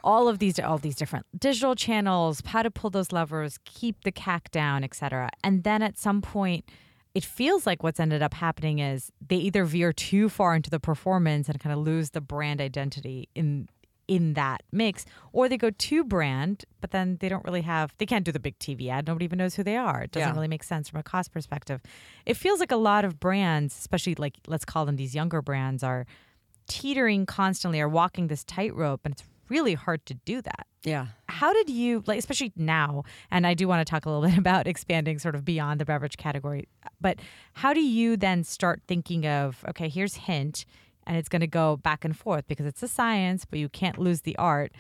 all 0.04 0.28
of 0.28 0.38
these 0.38 0.60
all 0.60 0.78
these 0.78 0.94
different 0.94 1.26
digital 1.38 1.74
channels, 1.74 2.42
how 2.46 2.62
to 2.62 2.70
pull 2.70 2.90
those 2.90 3.10
levers, 3.10 3.58
keep 3.64 4.04
the 4.04 4.12
CAC 4.12 4.50
down, 4.52 4.84
et 4.84 4.94
cetera. 4.94 5.30
And 5.42 5.64
then 5.64 5.82
at 5.82 5.98
some 5.98 6.20
point, 6.22 6.64
it 7.14 7.24
feels 7.24 7.66
like 7.66 7.82
what's 7.82 7.98
ended 7.98 8.22
up 8.22 8.34
happening 8.34 8.78
is 8.80 9.10
they 9.26 9.36
either 9.36 9.64
veer 9.64 9.92
too 9.92 10.28
far 10.28 10.54
into 10.54 10.68
the 10.70 10.78
performance 10.80 11.48
and 11.48 11.58
kind 11.58 11.72
of 11.72 11.78
lose 11.78 12.10
the 12.10 12.20
brand 12.20 12.60
identity 12.60 13.28
in 13.34 13.68
in 14.06 14.34
that 14.34 14.62
mix, 14.70 15.06
or 15.32 15.48
they 15.48 15.56
go 15.56 15.70
too 15.70 16.04
brand, 16.04 16.66
but 16.82 16.90
then 16.90 17.16
they 17.20 17.28
don't 17.30 17.42
really 17.46 17.62
have 17.62 17.94
they 17.96 18.04
can't 18.04 18.26
do 18.26 18.32
the 18.32 18.38
big 18.40 18.58
TV 18.58 18.90
ad. 18.90 19.06
Nobody 19.06 19.24
even 19.24 19.38
knows 19.38 19.54
who 19.54 19.62
they 19.64 19.78
are. 19.78 20.02
It 20.02 20.10
doesn't 20.10 20.28
Yeah. 20.28 20.34
really 20.34 20.48
make 20.48 20.62
sense 20.62 20.90
from 20.90 21.00
a 21.00 21.02
cost 21.02 21.32
perspective. 21.32 21.80
It 22.26 22.36
feels 22.36 22.60
like 22.60 22.70
a 22.72 22.76
lot 22.76 23.06
of 23.06 23.18
brands, 23.18 23.74
especially 23.78 24.14
like 24.18 24.34
let's 24.46 24.66
call 24.66 24.84
them 24.84 24.96
these 24.96 25.14
younger 25.14 25.40
brands, 25.40 25.82
are 25.82 26.04
teetering 26.68 27.24
constantly 27.26 27.80
or 27.80 27.88
walking 27.88 28.26
this 28.26 28.44
tightrope, 28.44 29.00
and 29.04 29.12
it's 29.12 29.22
really 29.48 29.74
hard 29.74 30.04
to 30.06 30.14
do 30.14 30.40
that. 30.42 30.66
Yeah. 30.82 31.06
How 31.28 31.52
did 31.52 31.70
you 31.70 32.04
like, 32.06 32.18
especially 32.18 32.52
now? 32.56 33.04
And 33.30 33.46
I 33.46 33.54
do 33.54 33.66
want 33.66 33.86
to 33.86 33.90
talk 33.90 34.06
a 34.06 34.10
little 34.10 34.22
bit 34.28 34.38
about 34.38 34.66
expanding 34.66 35.18
sort 35.18 35.34
of 35.34 35.44
beyond 35.44 35.80
the 35.80 35.84
beverage 35.84 36.16
category. 36.16 36.68
But 37.00 37.18
how 37.54 37.72
do 37.72 37.80
you 37.80 38.16
then 38.16 38.44
start 38.44 38.82
thinking 38.86 39.26
of 39.26 39.64
okay, 39.68 39.88
here's 39.88 40.14
hint, 40.14 40.64
and 41.06 41.16
it's 41.16 41.28
going 41.28 41.40
to 41.40 41.46
go 41.46 41.76
back 41.76 42.04
and 42.04 42.16
forth 42.16 42.46
because 42.46 42.66
it's 42.66 42.82
a 42.82 42.88
science, 42.88 43.44
but 43.44 43.58
you 43.58 43.68
can't 43.68 43.98
lose 43.98 44.22
the 44.22 44.36
art, 44.36 44.72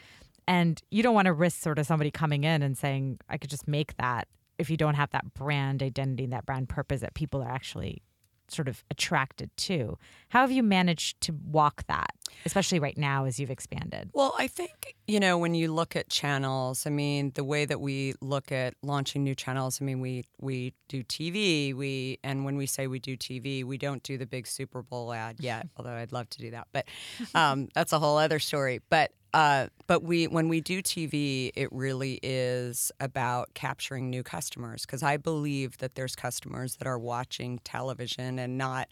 and 0.46 0.82
you 0.90 1.02
don't 1.02 1.14
want 1.14 1.26
to 1.26 1.32
risk 1.32 1.60
sort 1.60 1.78
of 1.78 1.86
somebody 1.86 2.10
coming 2.10 2.44
in 2.44 2.62
and 2.62 2.76
saying 2.76 3.18
I 3.28 3.38
could 3.38 3.50
just 3.50 3.66
make 3.66 3.96
that 3.96 4.28
if 4.58 4.70
you 4.70 4.76
don't 4.76 4.94
have 4.94 5.10
that 5.10 5.34
brand 5.34 5.82
identity, 5.82 6.26
that 6.26 6.46
brand 6.46 6.68
purpose 6.68 7.00
that 7.00 7.14
people 7.14 7.42
are 7.42 7.50
actually 7.50 8.02
sort 8.48 8.68
of 8.68 8.84
attracted 8.90 9.50
to. 9.56 9.98
How 10.28 10.40
have 10.40 10.50
you 10.50 10.62
managed 10.62 11.20
to 11.22 11.32
walk 11.32 11.86
that, 11.86 12.10
especially 12.44 12.78
right 12.80 12.96
now 12.96 13.24
as 13.24 13.38
you've 13.38 13.50
expanded? 13.50 14.10
Well, 14.12 14.34
I 14.38 14.48
think, 14.48 14.96
you 15.06 15.20
know, 15.20 15.38
when 15.38 15.54
you 15.54 15.72
look 15.72 15.96
at 15.96 16.08
channels, 16.08 16.86
I 16.86 16.90
mean, 16.90 17.32
the 17.34 17.44
way 17.44 17.64
that 17.64 17.80
we 17.80 18.14
look 18.20 18.50
at 18.52 18.74
launching 18.82 19.22
new 19.22 19.34
channels, 19.34 19.80
I 19.80 19.84
mean, 19.84 20.00
we 20.00 20.24
we 20.40 20.74
do 20.88 21.02
TV, 21.04 21.74
we 21.74 22.18
and 22.24 22.44
when 22.44 22.56
we 22.56 22.66
say 22.66 22.86
we 22.86 22.98
do 22.98 23.16
TV, 23.16 23.64
we 23.64 23.78
don't 23.78 24.02
do 24.02 24.18
the 24.18 24.26
big 24.26 24.46
Super 24.46 24.82
Bowl 24.82 25.12
ad 25.12 25.36
yet, 25.40 25.68
although 25.76 25.92
I'd 25.92 26.12
love 26.12 26.28
to 26.30 26.38
do 26.38 26.50
that. 26.50 26.68
But 26.72 26.86
um, 27.34 27.68
that's 27.74 27.92
a 27.92 27.98
whole 27.98 28.18
other 28.18 28.38
story. 28.38 28.80
But 28.90 29.12
uh, 29.34 29.66
but 29.88 30.04
we 30.04 30.28
when 30.28 30.48
we 30.48 30.60
do 30.60 30.80
TV, 30.80 31.50
it 31.56 31.70
really 31.72 32.20
is 32.22 32.92
about 33.00 33.52
capturing 33.54 34.08
new 34.08 34.22
customers 34.22 34.86
because 34.86 35.02
I 35.02 35.16
believe 35.16 35.78
that 35.78 35.96
there's 35.96 36.14
customers 36.14 36.76
that 36.76 36.86
are 36.86 36.98
watching 36.98 37.58
television 37.64 38.38
and 38.38 38.56
not, 38.56 38.86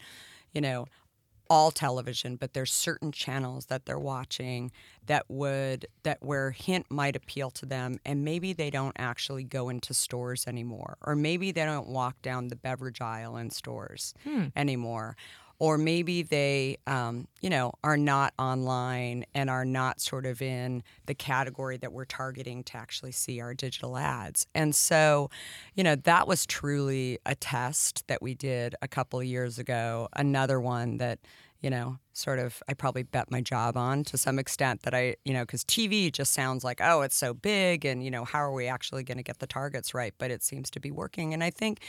you 0.51 0.59
know, 0.59 0.85
all 1.49 1.71
television, 1.71 2.35
but 2.35 2.53
there's 2.53 2.73
certain 2.73 3.11
channels 3.13 3.67
that 3.67 3.85
they're 3.85 3.97
watching 3.97 4.71
that 5.05 5.23
would 5.29 5.85
that 6.03 6.17
where 6.21 6.51
hint 6.51 6.87
might 6.89 7.15
appeal 7.15 7.49
to 7.51 7.65
them, 7.65 7.99
and 8.05 8.25
maybe 8.25 8.51
they 8.51 8.69
don't 8.69 8.95
actually 8.99 9.45
go 9.45 9.69
into 9.69 9.93
stores 9.93 10.45
anymore, 10.45 10.97
or 11.03 11.15
maybe 11.15 11.53
they 11.53 11.63
don't 11.63 11.87
walk 11.87 12.21
down 12.21 12.49
the 12.49 12.55
beverage 12.57 12.99
aisle 12.99 13.37
in 13.37 13.49
stores 13.49 14.13
anymore. 14.57 15.15
Or 15.59 15.77
maybe 15.77 16.23
they, 16.23 16.77
um, 16.87 17.27
you 17.41 17.49
know, 17.49 17.73
are 17.83 17.97
not 17.97 18.33
online 18.37 19.25
and 19.33 19.49
are 19.49 19.65
not 19.65 20.01
sort 20.01 20.25
of 20.25 20.41
in 20.41 20.83
the 21.05 21.13
category 21.13 21.77
that 21.77 21.93
we're 21.93 22.05
targeting 22.05 22.63
to 22.65 22.77
actually 22.77 23.13
see 23.13 23.39
our 23.39 23.53
digital 23.53 23.97
ads. 23.97 24.45
And 24.53 24.75
so, 24.75 25.29
you 25.75 25.83
know, 25.83 25.95
that 25.95 26.27
was 26.27 26.45
truly 26.45 27.19
a 27.25 27.35
test 27.35 28.05
that 28.07 28.21
we 28.21 28.33
did 28.33 28.75
a 28.81 28.87
couple 28.87 29.19
of 29.19 29.25
years 29.25 29.57
ago. 29.57 30.09
Another 30.15 30.59
one 30.59 30.97
that, 30.97 31.19
you 31.63 31.69
know, 31.69 31.97
sort 32.11 32.39
of 32.39 32.61
I 32.67 32.73
probably 32.73 33.03
bet 33.03 33.31
my 33.31 33.39
job 33.39 33.77
on 33.77 34.03
to 34.03 34.17
some 34.17 34.37
extent 34.37 34.81
that 34.83 34.93
I, 34.93 35.15
you 35.23 35.33
know, 35.33 35.43
because 35.43 35.63
TV 35.63 36.11
just 36.11 36.33
sounds 36.33 36.65
like, 36.65 36.81
oh, 36.83 37.01
it's 37.01 37.15
so 37.15 37.33
big 37.33 37.85
and, 37.85 38.03
you 38.03 38.11
know, 38.11 38.25
how 38.25 38.39
are 38.39 38.51
we 38.51 38.67
actually 38.67 39.03
going 39.03 39.17
to 39.17 39.23
get 39.23 39.39
the 39.39 39.47
targets 39.47 39.93
right? 39.93 40.13
But 40.17 40.29
it 40.29 40.43
seems 40.43 40.69
to 40.71 40.81
be 40.81 40.91
working. 40.91 41.33
And 41.33 41.41
I 41.41 41.49
think, 41.49 41.79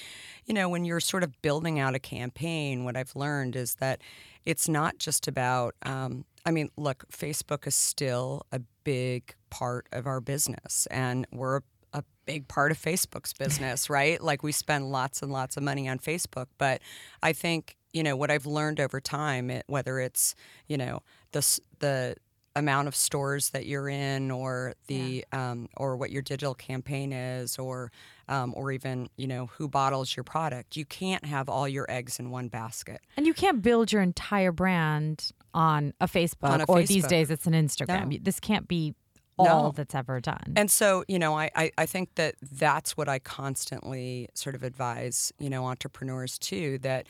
you 0.46 0.54
know, 0.54 0.68
when 0.68 0.84
you're 0.84 1.00
sort 1.00 1.24
of 1.24 1.42
building 1.42 1.80
out 1.80 1.96
a 1.96 1.98
campaign, 1.98 2.84
what 2.84 2.96
I've 2.96 3.16
learned 3.16 3.56
is 3.56 3.74
that 3.80 4.00
it's 4.46 4.68
not 4.68 4.98
just 4.98 5.26
about, 5.26 5.74
um, 5.84 6.24
I 6.46 6.52
mean, 6.52 6.70
look, 6.76 7.04
Facebook 7.10 7.66
is 7.66 7.74
still 7.74 8.46
a 8.52 8.60
big 8.84 9.34
part 9.50 9.88
of 9.92 10.06
our 10.06 10.20
business 10.20 10.86
and 10.90 11.26
we're 11.32 11.56
a 11.56 11.62
a 11.94 12.04
big 12.26 12.48
part 12.48 12.70
of 12.72 12.78
Facebook's 12.78 13.32
business, 13.32 13.88
right? 13.98 14.20
Like 14.20 14.42
we 14.42 14.52
spend 14.52 14.90
lots 14.90 15.22
and 15.22 15.32
lots 15.32 15.56
of 15.56 15.62
money 15.62 15.88
on 15.88 15.98
Facebook, 15.98 16.46
but 16.58 16.82
I 17.22 17.32
think 17.32 17.76
you 17.92 18.02
know 18.02 18.16
what 18.16 18.30
I've 18.30 18.46
learned 18.46 18.80
over 18.80 19.00
time, 19.00 19.50
it, 19.50 19.64
whether 19.68 20.00
it's 20.00 20.34
you 20.66 20.76
know 20.76 21.02
the 21.32 21.60
the 21.78 22.16
amount 22.56 22.86
of 22.86 22.94
stores 22.94 23.50
that 23.50 23.66
you're 23.66 23.88
in, 23.88 24.30
or 24.30 24.74
the 24.88 25.24
um, 25.32 25.68
or 25.76 25.96
what 25.96 26.10
your 26.10 26.22
digital 26.22 26.54
campaign 26.54 27.12
is, 27.12 27.56
or 27.56 27.92
um, 28.28 28.52
or 28.56 28.72
even 28.72 29.08
you 29.16 29.26
know 29.26 29.46
who 29.46 29.68
bottles 29.68 30.14
your 30.16 30.24
product, 30.24 30.76
you 30.76 30.84
can't 30.84 31.24
have 31.24 31.48
all 31.48 31.68
your 31.68 31.86
eggs 31.88 32.18
in 32.18 32.30
one 32.30 32.48
basket. 32.48 33.00
And 33.16 33.26
you 33.26 33.34
can't 33.34 33.62
build 33.62 33.92
your 33.92 34.02
entire 34.02 34.52
brand 34.52 35.30
on 35.54 35.94
a 36.00 36.06
Facebook 36.06 36.50
On 36.50 36.60
a 36.60 36.64
or 36.64 36.82
these 36.82 37.06
days 37.06 37.30
it's 37.30 37.46
an 37.46 37.52
Instagram. 37.52 38.10
No. 38.10 38.18
This 38.20 38.40
can't 38.40 38.66
be 38.66 38.94
all 39.38 39.70
No. 39.70 39.72
that's 39.72 39.94
ever 39.94 40.20
done. 40.20 40.54
And 40.56 40.70
so, 40.70 41.04
you 41.08 41.18
know, 41.18 41.36
I, 41.36 41.50
I, 41.56 41.72
I 41.78 41.86
think 41.86 42.14
that 42.14 42.36
that's 42.40 42.96
what 42.96 43.08
I 43.08 43.18
constantly 43.18 44.28
sort 44.34 44.54
of 44.54 44.62
advise, 44.62 45.32
you 45.38 45.50
know, 45.50 45.66
entrepreneurs 45.66 46.38
too, 46.38 46.78
that, 46.78 47.06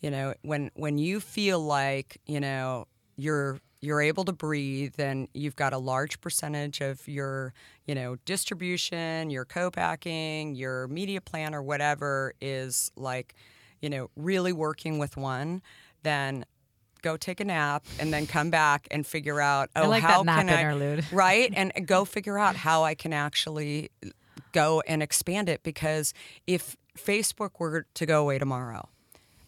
you 0.00 0.10
know, 0.10 0.34
when 0.42 0.70
when 0.74 0.98
you 0.98 1.20
feel 1.20 1.60
like, 1.60 2.18
you 2.26 2.40
know, 2.40 2.86
you're 3.16 3.60
you're 3.80 4.00
able 4.00 4.24
to 4.24 4.32
breathe 4.32 4.98
and 4.98 5.28
you've 5.34 5.54
got 5.54 5.72
a 5.72 5.78
large 5.78 6.20
percentage 6.20 6.80
of 6.80 7.06
your, 7.06 7.54
you 7.86 7.94
know, 7.94 8.16
distribution, 8.24 9.30
your 9.30 9.44
co-packing, 9.44 10.56
your 10.56 10.88
media 10.88 11.20
plan 11.20 11.54
or 11.54 11.62
whatever 11.62 12.34
is 12.40 12.90
like, 12.96 13.34
you 13.80 13.88
know, 13.88 14.10
really 14.16 14.52
working 14.52 14.98
with 14.98 15.16
one, 15.16 15.62
then 16.02 16.44
go 17.02 17.16
take 17.16 17.40
a 17.40 17.44
nap 17.44 17.84
and 17.98 18.12
then 18.12 18.26
come 18.26 18.50
back 18.50 18.86
and 18.90 19.06
figure 19.06 19.40
out 19.40 19.70
oh 19.76 19.88
like 19.88 20.02
how 20.02 20.22
can 20.24 20.48
I 20.48 21.00
right 21.12 21.52
and 21.54 21.72
go 21.86 22.04
figure 22.04 22.38
out 22.38 22.56
how 22.56 22.84
I 22.84 22.94
can 22.94 23.12
actually 23.12 23.90
go 24.52 24.82
and 24.86 25.02
expand 25.02 25.48
it 25.48 25.62
because 25.62 26.12
if 26.46 26.76
Facebook 26.96 27.50
were 27.58 27.86
to 27.94 28.06
go 28.06 28.22
away 28.22 28.38
tomorrow 28.38 28.88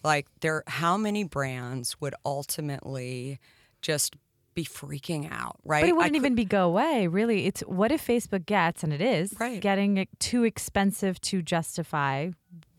like 0.02 0.26
there 0.40 0.62
how 0.66 0.96
many 0.96 1.24
brands 1.24 2.00
would 2.00 2.14
ultimately 2.24 3.38
just 3.82 4.16
be 4.54 4.64
freaking 4.64 5.30
out 5.30 5.56
right 5.64 5.82
But 5.82 5.88
it 5.88 5.92
wouldn't 5.96 6.12
could- 6.14 6.16
even 6.16 6.34
be 6.34 6.44
go 6.44 6.66
away, 6.66 7.06
really. 7.06 7.46
It's 7.46 7.60
what 7.62 7.92
if 7.92 8.04
Facebook 8.04 8.46
gets, 8.46 8.82
and 8.82 8.92
it 8.92 9.00
is, 9.00 9.32
Right. 9.38 9.60
getting 9.60 9.96
it 9.96 10.08
too 10.18 10.42
expensive 10.42 11.20
to 11.22 11.40
justify 11.40 12.30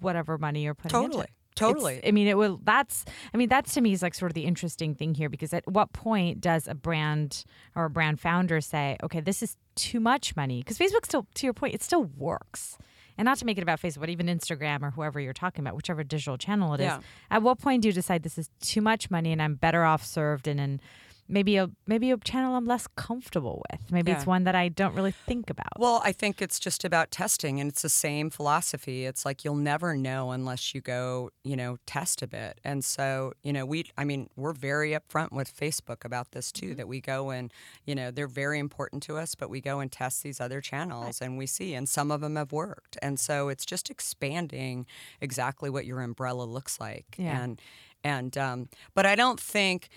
whatever 0.02 0.38
money 0.38 0.64
you're 0.66 0.74
putting 0.76 1.02
into 1.06 1.20
it. 1.20 1.30
Totally. 1.56 1.96
It's- 1.96 2.08
I 2.10 2.12
mean, 2.12 2.28
it 2.28 2.38
will. 2.38 2.60
That's. 2.64 3.06
I 3.34 3.38
mean, 3.38 3.50
that's 3.50 3.74
to 3.74 3.82
me 3.82 3.92
is 3.94 4.02
like 4.02 4.14
sort 4.14 4.32
of 4.32 4.36
the 4.36 4.46
interesting 4.46 4.96
thing 4.96 5.14
here 5.16 5.30
because 5.30 5.54
at 5.54 5.68
what 5.70 5.92
point 5.94 6.42
does 6.42 6.68
a 6.68 6.74
brand 6.76 7.44
or 7.76 7.86
a 7.86 7.90
brand 7.90 8.20
founder 8.20 8.62
say, 8.62 8.98
okay, 9.04 9.20
this 9.20 9.44
is 9.44 9.58
too 9.76 10.00
much 10.00 10.36
money? 10.36 10.60
Because 10.60 10.78
Facebook 10.78 11.06
still, 11.06 11.28
to 11.36 11.46
your 11.46 11.54
point, 11.54 11.76
it 11.76 11.84
still 11.84 12.06
works. 12.18 12.78
And 13.18 13.26
not 13.26 13.38
to 13.40 13.46
make 13.46 13.58
it 13.58 13.62
about 13.62 13.80
Facebook, 13.82 14.00
but 14.00 14.10
even 14.10 14.28
Instagram 14.28 14.82
or 14.82 14.92
whoever 14.92 15.20
you're 15.20 15.34
talking 15.34 15.64
about, 15.64 15.76
whichever 15.76 16.04
digital 16.04 16.38
channel 16.38 16.74
it 16.74 16.80
is. 16.80 16.86
Yeah. 16.86 17.00
At 17.30 17.44
what 17.44 17.60
point 17.60 17.82
do 17.84 17.90
you 17.90 17.94
decide 17.94 18.24
this 18.24 18.38
is 18.38 18.50
too 18.62 18.82
much 18.82 19.12
money 19.12 19.32
and 19.32 19.42
I'm 19.42 19.56
better 19.56 19.84
off 19.84 20.04
served 20.04 20.48
in 20.48 20.58
an 20.58 20.80
maybe 21.28 21.58
a 21.58 21.70
maybe 21.88 22.12
a 22.12 22.18
channel 22.18 22.56
I'm 22.56 22.66
less 22.66 22.88
comfortable 22.96 23.64
with. 23.72 23.92
Maybe 23.92 24.12
it's 24.12 24.26
one 24.26 24.44
that 24.44 24.56
I 24.56 24.68
don't 24.68 24.94
really 24.94 25.12
think 25.12 25.50
about. 25.50 25.80
Well, 25.80 26.02
I 26.04 26.12
think 26.12 26.42
it's 26.42 26.60
just 26.60 26.84
about 26.84 27.12
testing, 27.12 27.60
and 27.60 27.70
it's 27.70 27.82
the 27.82 27.90
same 27.90 28.30
philosophy. 28.30 29.06
It's 29.06 29.26
like 29.26 29.44
you'll 29.44 29.56
never 29.56 29.96
know 29.96 30.32
unless 30.32 30.76
you 30.76 30.82
go, 30.82 31.32
you 31.44 31.56
know, 31.56 31.78
test 31.86 32.22
a 32.22 32.28
bit. 32.28 32.60
And 32.64 32.84
so, 32.84 33.34
you 33.44 33.54
know, 33.54 33.66
we, 33.66 33.86
I 33.98 34.04
mean, 34.04 34.30
we're 34.36 34.54
very 34.54 34.92
upfront 34.92 35.32
with 35.32 35.56
Facebook 35.56 36.04
about 36.06 36.32
this 36.32 36.52
too. 36.52 36.76
That 36.76 36.88
we 36.88 37.02
go 37.02 37.30
and, 37.30 37.52
you 37.86 37.96
know, 37.96 38.12
they're 38.12 38.28
very 38.28 38.60
important 38.60 39.04
to 39.04 39.18
us, 39.18 39.36
but 39.36 39.50
we 39.50 39.62
go 39.62 39.80
and 39.80 39.92
test 39.92 40.24
these 40.24 40.42
other 40.42 40.62
channels, 40.62 41.22
and 41.22 41.38
we 41.38 41.48
see, 41.48 41.74
and 41.74 41.88
some 41.88 42.12
of 42.12 42.22
them 42.22 42.36
have 42.36 42.52
worked. 42.52 42.98
And 43.02 43.20
so, 43.20 43.50
it's 43.50 43.66
just 43.66 43.90
expanding 43.90 44.86
exactly 45.20 45.70
what 45.70 45.86
your 45.86 46.02
umbrella 46.02 46.44
looks 46.44 46.80
like. 46.80 47.16
Yeah. 47.18 47.42
And 47.42 47.62
and 48.04 48.38
um, 48.38 48.70
but 48.94 49.06
I 49.06 49.16
don't 49.16 49.40
think 49.40 49.90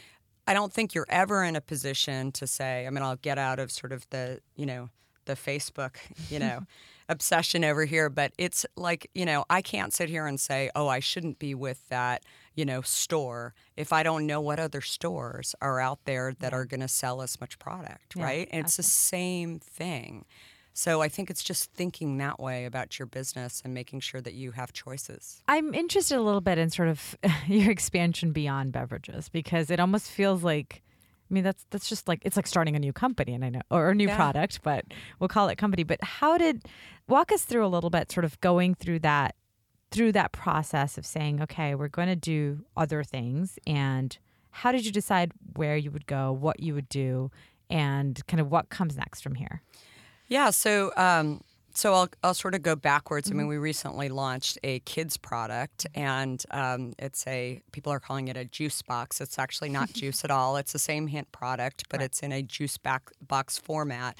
I 0.46 0.54
don't 0.54 0.72
think 0.72 0.94
you're 0.94 1.06
ever 1.08 1.42
in 1.42 1.56
a 1.56 1.60
position 1.60 2.32
to 2.32 2.46
say, 2.46 2.86
I 2.86 2.90
mean, 2.90 3.02
I'll 3.02 3.16
get 3.16 3.38
out 3.38 3.58
of 3.58 3.70
sort 3.70 3.92
of 3.92 4.06
the, 4.10 4.40
you 4.56 4.66
know, 4.66 4.90
the 5.24 5.34
Facebook, 5.34 5.96
you 6.30 6.38
know, 6.38 6.66
obsession 7.08 7.64
over 7.64 7.84
here, 7.84 8.08
but 8.08 8.32
it's 8.38 8.64
like, 8.76 9.10
you 9.14 9.24
know, 9.24 9.44
I 9.50 9.62
can't 9.62 9.92
sit 9.92 10.08
here 10.08 10.26
and 10.26 10.38
say, 10.38 10.70
oh, 10.74 10.88
I 10.88 11.00
shouldn't 11.00 11.38
be 11.38 11.54
with 11.54 11.88
that, 11.88 12.22
you 12.54 12.64
know, 12.64 12.80
store 12.82 13.54
if 13.76 13.92
I 13.92 14.02
don't 14.02 14.26
know 14.26 14.40
what 14.40 14.58
other 14.58 14.80
stores 14.80 15.54
are 15.60 15.80
out 15.80 16.00
there 16.04 16.34
that 16.40 16.52
are 16.52 16.64
going 16.64 16.80
to 16.80 16.88
sell 16.88 17.22
as 17.22 17.40
much 17.40 17.58
product, 17.58 18.14
Yeah, 18.16 18.24
right? 18.24 18.48
And 18.50 18.64
it's 18.64 18.76
the 18.76 18.82
same 18.82 19.58
thing. 19.60 20.24
So 20.76 21.00
I 21.02 21.08
think 21.08 21.30
it's 21.30 21.42
just 21.44 21.72
thinking 21.72 22.18
that 22.18 22.40
way 22.40 22.64
about 22.64 22.98
your 22.98 23.06
business 23.06 23.62
and 23.64 23.72
making 23.72 24.00
sure 24.00 24.20
that 24.20 24.34
you 24.34 24.50
have 24.50 24.72
choices. 24.72 25.40
I'm 25.46 25.72
interested 25.72 26.18
a 26.18 26.20
little 26.20 26.40
bit 26.40 26.58
in 26.58 26.68
sort 26.70 26.88
of 26.88 27.16
your 27.46 27.70
expansion 27.70 28.32
beyond 28.32 28.72
beverages 28.72 29.28
because 29.28 29.70
it 29.70 29.78
almost 29.78 30.10
feels 30.10 30.42
like 30.42 30.82
I 31.30 31.34
mean 31.34 31.44
that's 31.44 31.64
that's 31.70 31.88
just 31.88 32.08
like 32.08 32.20
it's 32.24 32.36
like 32.36 32.46
starting 32.48 32.74
a 32.74 32.80
new 32.80 32.92
company 32.92 33.34
and 33.34 33.44
I 33.44 33.50
know 33.50 33.60
or 33.70 33.90
a 33.90 33.94
new 33.94 34.08
Yeah. 34.08 34.16
product, 34.16 34.62
but 34.62 34.84
we'll 35.20 35.28
call 35.28 35.48
it 35.48 35.56
company. 35.56 35.84
But 35.84 36.02
how 36.02 36.36
did 36.38 36.64
walk 37.08 37.30
us 37.30 37.44
through 37.44 37.64
a 37.64 37.68
little 37.68 37.90
bit 37.90 38.10
sort 38.10 38.24
of 38.24 38.40
going 38.40 38.74
through 38.74 38.98
that 39.00 39.36
through 39.92 40.10
that 40.10 40.32
process 40.32 40.98
of 40.98 41.06
saying, 41.06 41.40
okay, 41.40 41.76
we're 41.76 41.86
going 41.86 42.08
to 42.08 42.16
do 42.16 42.64
other 42.76 43.04
things 43.04 43.60
and 43.64 44.18
how 44.50 44.72
did 44.72 44.84
you 44.84 44.90
decide 44.90 45.30
where 45.54 45.76
you 45.76 45.92
would 45.92 46.06
go, 46.06 46.32
what 46.32 46.58
you 46.60 46.74
would 46.74 46.88
do, 46.88 47.30
and 47.70 48.24
kind 48.26 48.40
of 48.40 48.50
what 48.50 48.70
comes 48.70 48.96
next 48.96 49.20
from 49.20 49.36
here? 49.36 49.62
Yeah, 50.34 50.50
so 50.50 50.90
um, 50.96 51.42
so 51.74 51.94
I'll 51.94 52.08
I'll 52.24 52.34
sort 52.34 52.56
of 52.56 52.62
go 52.62 52.74
backwards. 52.74 53.30
I 53.30 53.34
mean, 53.34 53.46
we 53.46 53.56
recently 53.56 54.08
launched 54.08 54.58
a 54.64 54.80
kids 54.80 55.16
product, 55.16 55.86
and 55.94 56.42
um, 56.50 56.92
it's 56.98 57.24
a 57.28 57.62
people 57.70 57.92
are 57.92 58.00
calling 58.00 58.26
it 58.26 58.36
a 58.36 58.44
juice 58.44 58.82
box. 58.82 59.20
It's 59.20 59.38
actually 59.38 59.68
not 59.68 59.92
juice 60.00 60.24
at 60.24 60.32
all. 60.32 60.56
It's 60.56 60.72
the 60.72 60.80
same 60.80 61.06
hint 61.06 61.30
product, 61.30 61.84
but 61.88 62.02
it's 62.02 62.20
in 62.20 62.32
a 62.32 62.42
juice 62.42 62.78
back, 62.78 63.12
box 63.28 63.58
format. 63.58 64.16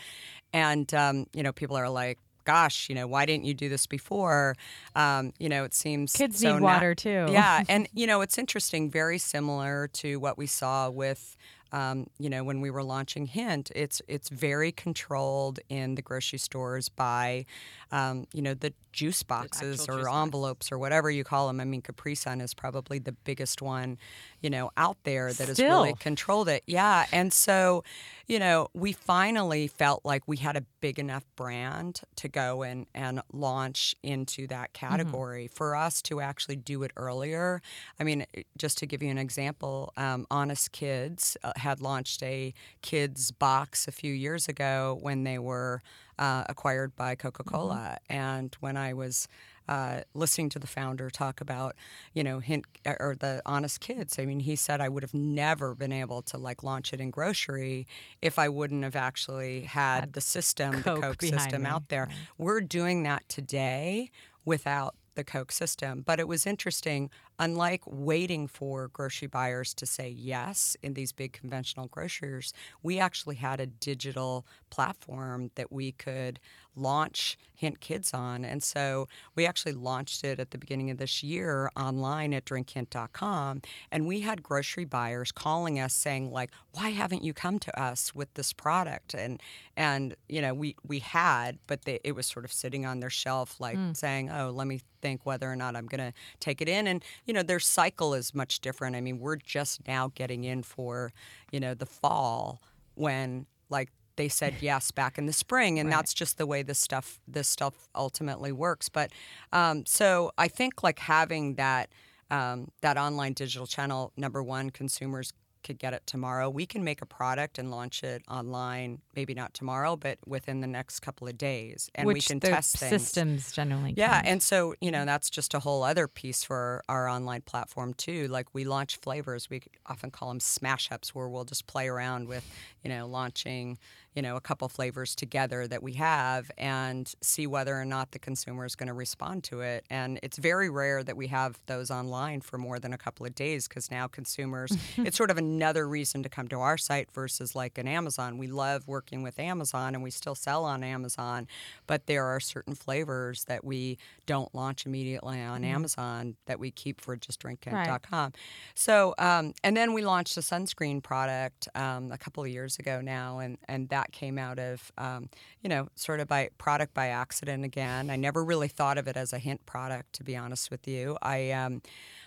And 0.53 0.94
um, 0.94 1.27
you 1.35 1.42
know, 1.42 1.53
people 1.53 1.77
are 1.77 1.88
like. 1.88 2.20
Gosh, 2.46 2.90
you 2.90 2.94
know, 2.94 3.07
why 3.07 3.24
didn't 3.24 3.46
you 3.46 3.55
do 3.55 3.70
this 3.70 3.87
before? 3.87 4.55
Um, 4.94 5.33
you 5.38 5.48
know, 5.48 5.64
it 5.64 5.72
seems 5.72 6.12
Kids 6.12 6.40
so 6.40 6.53
need 6.53 6.61
na- 6.61 6.66
water 6.66 6.94
too. 6.94 7.24
yeah, 7.31 7.64
and 7.70 7.88
you 7.94 8.07
know, 8.07 8.20
it's 8.20 8.37
interesting. 8.37 8.90
Very 8.90 9.16
similar 9.16 9.88
to 9.94 10.18
what 10.18 10.37
we 10.37 10.46
saw 10.46 10.90
with, 10.90 11.38
um, 11.75 12.07
you 12.19 12.31
know, 12.31 12.45
when 12.45 12.61
we 12.61 12.71
were 12.71 12.85
launching 12.85 13.27
Hint. 13.27 13.71
It's 13.75 14.01
it's 14.07 14.29
very 14.29 14.71
controlled 14.71 15.59
in 15.69 15.97
the 15.97 16.03
grocery 16.03 16.39
stores 16.39 16.89
by, 16.89 17.47
um, 17.91 18.27
you 18.33 18.43
know, 18.43 18.55
the 18.55 18.73
juice 18.93 19.25
boxes 19.25 19.81
actual 19.81 19.95
or 19.95 19.99
juice 19.99 20.07
box. 20.07 20.23
envelopes 20.23 20.73
or 20.73 20.79
whatever 20.79 21.11
you 21.11 21.25
call 21.25 21.49
them. 21.49 21.61
I 21.61 21.65
mean, 21.65 21.83
Capri 21.83 22.15
Sun 22.15 22.41
is 22.41 22.55
probably 22.55 23.01
the 23.01 23.11
biggest 23.11 23.61
one, 23.61 23.99
you 24.41 24.51
know, 24.51 24.71
out 24.77 24.99
there 25.03 25.33
that 25.33 25.49
has 25.49 25.59
really 25.59 25.95
controlled 25.95 26.49
it. 26.49 26.63
Yeah, 26.67 27.07
and 27.11 27.33
so, 27.33 27.83
you 28.27 28.39
know, 28.39 28.69
we 28.75 28.93
finally 28.93 29.67
felt 29.67 30.05
like 30.05 30.23
we 30.27 30.39
had 30.39 30.57
a 30.57 30.63
big 30.81 30.99
enough 30.99 31.25
brand 31.37 32.01
to 32.17 32.29
go 32.29 32.63
and 32.63 32.87
and 32.95 33.21
launch 33.33 33.95
into 34.03 34.47
that 34.47 34.73
category. 34.73 35.49
For 35.49 35.77
us 35.77 36.01
to 36.03 36.21
actually 36.21 36.57
do 36.57 36.83
it 36.83 36.93
earlier. 36.97 37.61
I 38.01 38.05
mean, 38.05 38.27
just 38.57 38.79
to 38.79 38.87
give 38.87 39.03
you 39.03 39.11
an 39.11 39.19
example, 39.19 39.93
um, 39.97 40.27
Honest 40.31 40.73
Kids 40.73 41.37
uh, 41.43 41.53
had 41.57 41.81
launched 41.81 42.23
a 42.23 42.55
kids 42.83 43.31
box 43.31 43.87
a 43.89 43.93
few 43.93 44.13
years 44.13 44.49
ago 44.49 44.99
when 45.01 45.25
they 45.25 45.39
were 45.39 45.83
uh, 46.19 46.45
acquired 46.49 46.95
by 46.97 47.15
Coca 47.15 47.43
Cola, 47.43 47.99
and 48.09 48.57
when 48.61 48.77
I 48.77 48.95
was 48.95 49.29
uh, 49.68 50.00
listening 50.14 50.48
to 50.50 50.59
the 50.59 50.66
founder 50.66 51.11
talk 51.11 51.40
about, 51.40 51.74
you 52.12 52.22
know, 52.22 52.38
hint 52.38 52.64
or 52.87 53.16
the 53.18 53.42
honest 53.46 53.81
kids. 53.81 54.18
I 54.18 54.27
mean, 54.27 54.40
he 54.40 54.57
said 54.57 54.81
I 54.81 54.88
would 54.88 55.03
have 55.03 55.14
never 55.14 55.74
been 55.74 55.92
able 55.92 56.22
to 56.22 56.38
like 56.38 56.62
launch 56.62 56.92
it 56.92 57.00
in 57.00 57.11
grocery 57.11 57.87
if 58.20 58.38
I 58.38 58.48
wouldn't 58.48 58.85
have 58.85 58.96
actually 58.96 59.62
had, 59.62 60.12
the 60.12 60.20
system, 60.20 60.83
Coke 60.83 61.00
the 61.00 61.00
Coke 61.00 61.22
system 61.22 61.62
me. 61.62 61.68
out 61.68 61.88
there. 61.88 62.09
We're 62.38 62.61
doing 62.61 63.03
that 63.05 63.29
today 63.29 64.11
without 64.44 64.94
the 65.14 65.24
Coke 65.24 65.53
system. 65.53 66.03
But 66.05 66.20
it 66.20 66.29
was 66.29 66.46
interesting, 66.46 67.11
unlike 67.38 67.83
waiting 67.87 68.46
for 68.46 68.88
grocery 68.88 69.29
buyers 69.29 69.74
to 69.74 69.87
say 69.87 70.09
yes 70.09 70.77
in 70.83 70.94
these 70.94 71.12
big 71.12 71.33
conventional 71.33 71.87
grocers, 71.87 72.53
we 72.83 72.98
actually 72.98 73.37
had 73.37 73.61
a 73.61 73.66
digital 73.66 74.46
platform 74.70 75.50
that 75.55 75.72
we 75.72 75.92
could 75.92 76.40
launch 76.77 77.39
Hint 77.55 77.81
Kids 77.81 78.13
on. 78.13 78.45
And 78.45 78.63
so 78.63 79.09
we 79.35 79.47
actually 79.47 79.73
launched 79.73 80.25
it 80.25 80.39
at 80.39 80.51
the 80.51 80.59
beginning 80.59 80.91
of 80.91 80.99
this 80.99 81.23
year 81.23 81.71
online 81.77 82.35
at 82.35 82.45
drinkhint.com. 82.45 83.63
And 83.91 84.07
we 84.07 84.21
had 84.21 84.43
grocery 84.43 84.85
buyers 84.85 85.33
calling 85.33 85.79
us 85.79 85.95
saying, 85.95 86.31
like, 86.31 86.51
why 86.73 86.91
haven't 86.91 87.23
you 87.23 87.33
come 87.33 87.59
to 87.61 87.81
us 87.81 88.15
with 88.15 88.33
this 88.35 88.53
product? 88.53 89.15
And 89.15 89.41
and 89.77 90.15
you 90.29 90.43
know, 90.43 90.53
we 90.53 90.77
we 90.87 90.99
had, 90.99 91.59
but 91.67 91.85
they, 91.85 92.01
it 92.05 92.13
was 92.13 92.27
sort 92.27 92.45
of 92.45 92.53
sitting 92.53 92.85
on 92.85 93.01
their 93.01 93.11
shelf, 93.11 93.61
like 93.61 93.77
hmm. 93.77 93.93
saying, 93.93 94.31
oh, 94.31 94.51
let 94.51 94.67
me 94.67 94.81
think 95.01 95.25
whether 95.25 95.51
or 95.51 95.57
not 95.57 95.77
I'm 95.77 95.87
going 95.87 96.13
to 96.13 96.13
take 96.41 96.61
it 96.61 96.69
in. 96.69 96.87
And 96.87 97.05
you 97.25 97.33
know, 97.33 97.43
their 97.43 97.61
cycle 97.61 98.15
is 98.15 98.35
much 98.35 98.61
different. 98.61 98.97
I 98.97 99.01
mean, 99.01 99.21
we're 99.21 99.37
just 99.37 99.87
now 99.87 100.13
getting 100.15 100.45
in 100.45 100.63
for, 100.63 101.13
you 101.51 101.61
know, 101.61 101.75
the 101.75 101.87
fall 101.87 102.61
when 102.95 103.47
like 103.71 103.91
they 104.16 104.29
said 104.29 104.55
yes 104.61 104.90
back 104.90 105.18
in 105.18 105.27
the 105.27 105.33
spring 105.33 105.79
and 105.79 105.88
Right. 105.88 105.96
that's 105.96 106.14
just 106.14 106.38
the 106.38 106.46
way 106.46 106.62
this 106.62 106.79
stuff 106.79 107.20
this 107.29 107.48
stuff 107.48 107.88
ultimately 107.94 108.53
works 108.53 108.88
but 108.88 109.11
um, 109.53 109.85
so 109.87 110.31
i 110.38 110.48
think 110.48 110.83
like 110.83 110.98
having 110.98 111.55
that 111.57 111.90
um, 112.31 112.68
that 112.81 112.96
online 112.96 113.33
digital 113.35 113.66
channel 113.66 114.12
number 114.16 114.42
one 114.42 114.70
consumers 114.70 115.33
could 115.62 115.79
get 115.79 115.94
it 115.94 116.03
tomorrow 116.07 116.50
we 116.50 116.66
can 116.66 116.85
make 116.85 117.00
a 117.00 117.07
product 117.07 117.59
and 117.59 117.70
launch 117.70 118.03
it 118.05 118.20
online 118.29 118.98
maybe 119.16 119.33
not 119.33 119.55
tomorrow 119.55 119.96
but 119.96 120.18
within 120.27 120.61
the 120.61 120.66
next 120.66 121.00
couple 121.00 121.27
of 121.27 121.38
days 121.38 121.88
and 121.94 122.07
Which 122.07 122.16
we 122.16 122.20
can 122.20 122.38
test 122.40 122.77
things 122.77 122.90
systems 123.03 123.50
generally. 123.50 123.94
yeah, 123.96 124.20
can. 124.20 124.27
and 124.33 124.42
so 124.42 124.74
you 124.83 124.90
know 124.90 125.07
that's 125.07 125.31
just 125.31 125.55
a 125.55 125.61
whole 125.61 125.83
other 125.83 126.07
piece 126.07 126.44
for 126.44 126.83
our 126.87 127.09
online 127.09 127.40
platform 127.40 127.94
too. 127.94 128.29
Like 128.29 128.48
we 128.53 128.64
launch 128.64 128.96
flavors, 128.96 129.48
we 129.48 129.62
often 129.87 130.11
call 130.11 130.29
them 130.29 130.40
smash 130.40 130.92
ups, 130.92 131.14
where 131.14 131.31
we'll 131.31 131.44
just 131.46 131.66
play 131.66 131.88
around 131.88 132.29
with, 132.29 132.44
you 132.83 132.90
know, 132.90 133.07
launching, 133.07 133.79
you 134.14 134.22
know, 134.22 134.37
a 134.37 134.40
couple 134.40 134.68
flavors 134.68 135.14
together 135.14 135.66
that 135.66 135.83
we 135.83 135.94
have 135.94 136.50
and 136.57 137.12
see 137.20 137.46
whether 137.46 137.74
or 137.74 137.85
not 137.85 138.12
the 138.12 138.18
consumer 138.18 138.64
is 138.64 138.77
going 138.77 138.87
to 138.87 138.94
respond 138.94 139.42
to 139.44 139.61
it. 139.61 139.85
And 139.90 140.20
it's 140.22 140.38
very 140.38 140.70
rare 140.70 141.03
that 141.03 141.16
we 141.16 141.27
have 141.29 141.59
those 141.66 141.90
online 141.90 142.40
for 142.40 142.59
more 142.59 142.79
than 142.79 142.92
a 142.92 142.98
couple 142.98 143.27
of 143.27 143.35
days 143.35 143.66
because 143.66 143.90
now 143.90 144.07
consumers, 144.07 144.77
it's 144.96 145.16
sort 145.16 145.31
of 145.31 145.38
another 145.38 145.88
reason 145.88 146.22
to 146.22 146.29
come 146.29 146.46
to 146.48 146.61
our 146.61 146.79
site 146.79 147.11
versus 147.12 147.55
like 147.57 147.77
an 147.77 147.88
Amazon. 147.88 148.38
We 148.38 148.46
love 148.46 148.87
working 148.87 149.22
with 149.22 149.38
Amazon 149.38 149.94
and 149.94 150.03
we 150.03 150.11
still 150.11 150.37
sell 150.37 150.64
on 150.64 150.85
Amazon, 150.85 151.48
but 151.87 152.07
there 152.07 152.24
are 152.24 152.38
certain 152.38 152.74
flavors 152.74 153.44
that 153.44 153.64
we 153.64 153.98
don't 154.27 154.55
launch 154.55 154.87
immediately 154.87 155.40
on 155.40 155.64
Amazon 155.64 156.37
that 156.46 156.61
we 156.61 156.70
keep 156.70 157.00
for 157.00 157.16
just 157.16 157.42
drinkhint.com. 157.42 158.33
So, 158.74 159.14
um, 159.18 159.55
and 159.64 159.77
then 159.77 159.92
we 159.92 160.03
launched 160.03 160.37
a 160.37 160.40
sunscreen 160.40 161.03
product 161.03 161.68
um, 161.74 162.12
a 162.12 162.18
couple 162.18 162.44
of 162.44 162.48
years 162.48 162.79
ago 162.79 163.00
now, 163.00 163.40
and, 163.40 163.59
and 163.68 163.88
that 163.88 164.04
came 164.12 164.38
out 164.38 164.59
of, 164.59 164.93
um, 164.99 165.29
you 165.62 165.69
know, 165.69 165.88
sort 165.95 166.21
of 166.21 166.29
by 166.29 166.51
product 166.59 166.95
by 166.95 167.09
accident 167.09 167.64
again. 167.64 168.11
I 168.11 168.17
never 168.17 168.45
really 168.45 168.69
thought 168.69 168.99
of 168.99 169.09
it 169.09 169.17
as 169.17 169.33
a 169.33 169.38
hint 169.38 169.64
product, 169.67 170.12
to 170.14 170.25
be 170.25 170.37
honest 170.37 170.71
with 170.71 170.87
you. 170.88 171.17
I, 171.23 171.51
um, 171.51 171.83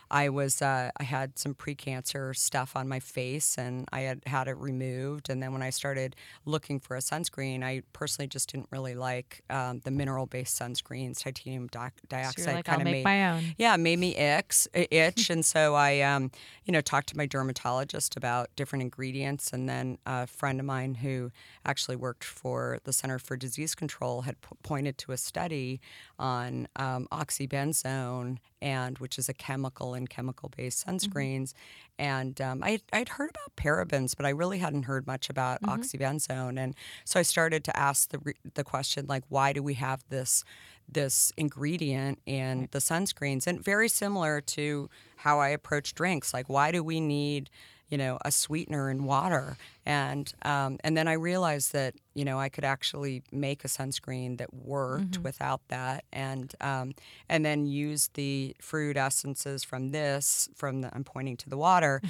I 0.10 0.30
was 0.30 0.62
uh, 0.62 0.92
I 0.98 1.04
had 1.04 1.38
some 1.38 1.54
precancer 1.56 2.36
stuff 2.36 2.76
on 2.76 2.88
my 2.88 3.00
face 3.00 3.58
and 3.58 3.88
I 3.92 4.02
had 4.02 4.22
had 4.26 4.48
it 4.48 4.58
removed. 4.58 5.30
And 5.30 5.42
then 5.44 5.52
when 5.54 5.62
I 5.62 5.70
started 5.70 6.16
looking 6.46 6.80
for 6.80 6.96
a 6.96 7.00
sunscreen, 7.00 7.64
I 7.64 7.82
personally 7.94 8.28
just 8.28 8.52
didn't 8.52 8.68
really 8.72 8.96
like 8.96 9.42
um, 9.50 9.80
the 9.84 9.92
mineral 9.92 10.26
based 10.26 10.60
sunscreens. 10.60 11.20
Titanium 11.22 11.68
di- 11.68 11.90
So 11.96 12.06
dioxide 12.10 12.46
you're 12.46 12.56
like, 12.56 12.66
kind 12.66 12.76
I'll 12.76 12.82
of 12.82 12.86
make 12.86 12.94
made 12.94 13.04
my 13.06 13.30
own. 13.32 13.44
yeah, 13.58 13.74
it 13.76 13.80
made 13.80 14.00
me 14.00 14.16
icks, 14.16 14.68
itch, 14.74 15.30
and 15.30 15.46
so 15.46 15.76
I, 15.76 16.02
um, 16.02 16.32
you 16.66 16.72
know, 16.72 16.82
talked 16.82 17.10
to 17.10 17.18
my 17.18 17.26
dermatologist 17.26 18.16
about 18.16 18.50
different 18.56 18.82
ingredients, 18.84 19.52
and 19.52 19.68
then 19.68 19.98
a 20.06 20.28
friend 20.28 20.60
of 20.60 20.66
mine 20.66 20.96
who 20.96 21.32
actually 21.66 21.96
worked 21.98 22.24
for 22.24 22.80
the 22.86 22.94
Center 22.94 23.20
for 23.20 23.36
Disease 23.36 23.76
Control 23.76 24.22
had 24.22 24.40
p- 24.42 24.50
pointed 24.64 24.98
to 25.00 25.12
a 25.12 25.18
study 25.18 25.80
on 26.18 26.68
um, 26.78 27.08
oxybenzone, 27.12 28.38
and 28.62 28.98
which 29.00 29.18
is 29.18 29.30
a 29.30 29.34
chemical 29.34 29.94
in 29.94 30.08
chemical-based 30.08 30.86
sunscreens, 30.86 31.54
and 32.00 32.40
um, 32.42 32.64
I, 32.64 32.80
I'd 32.94 33.10
heard 33.10 33.30
about 33.30 33.56
parabens, 33.56 34.16
but 34.16 34.26
I 34.26 34.30
really 34.30 34.60
hadn't 34.60 34.84
heard 34.84 35.08
much 35.08 35.30
about 35.30 35.62
oxybenzone, 35.64 36.60
and 36.60 36.76
so 37.06 37.20
I 37.20 37.24
started 37.24 37.64
to 37.66 37.78
ask 37.78 38.10
the 38.10 38.34
the 38.54 38.64
question 38.64 39.06
like, 39.08 39.24
why 39.30 39.54
do 39.54 39.62
we 39.64 39.76
have 39.76 40.04
this? 40.10 40.44
this 40.90 41.34
ingredient 41.36 42.18
in 42.26 42.70
the 42.72 42.80
sunscreens? 42.80 43.46
And 43.46 43.62
very 43.62 43.90
similar 43.90 44.40
to 44.40 44.90
how 45.18 45.42
I 45.42 45.50
approach 45.50 45.94
drinks 45.94 46.34
like 46.34 46.48
why 46.48 46.72
do 46.72 46.82
we 46.82 47.02
need 47.02 47.50
you 47.90 47.98
know 47.98 48.18
a 48.26 48.32
sweetener 48.32 48.90
in 48.90 49.04
water. 49.04 49.58
And 49.86 50.32
um, 50.44 50.78
and 50.84 50.98
then 50.98 51.08
I 51.08 51.14
realized 51.14 51.72
that 51.74 51.96
you 52.14 52.26
know 52.26 52.40
I 52.40 52.50
could 52.50 52.66
actually 52.66 53.24
make 53.32 53.64
a 53.64 53.68
sunscreen 53.68 54.38
that 54.38 54.54
worked 54.54 55.20
without 55.24 55.62
that 55.70 56.04
and 56.12 56.54
um, 56.60 56.94
and 57.30 57.46
then 57.46 57.66
use 57.66 58.10
the 58.14 58.56
fruit 58.60 58.98
essences 58.98 59.64
from 59.64 59.92
this 59.92 60.50
from 60.56 60.82
the 60.82 60.94
I'm 60.94 61.04
pointing 61.06 61.38
to 61.38 61.50
the 61.50 61.58
water 61.58 62.02
f- 62.04 62.10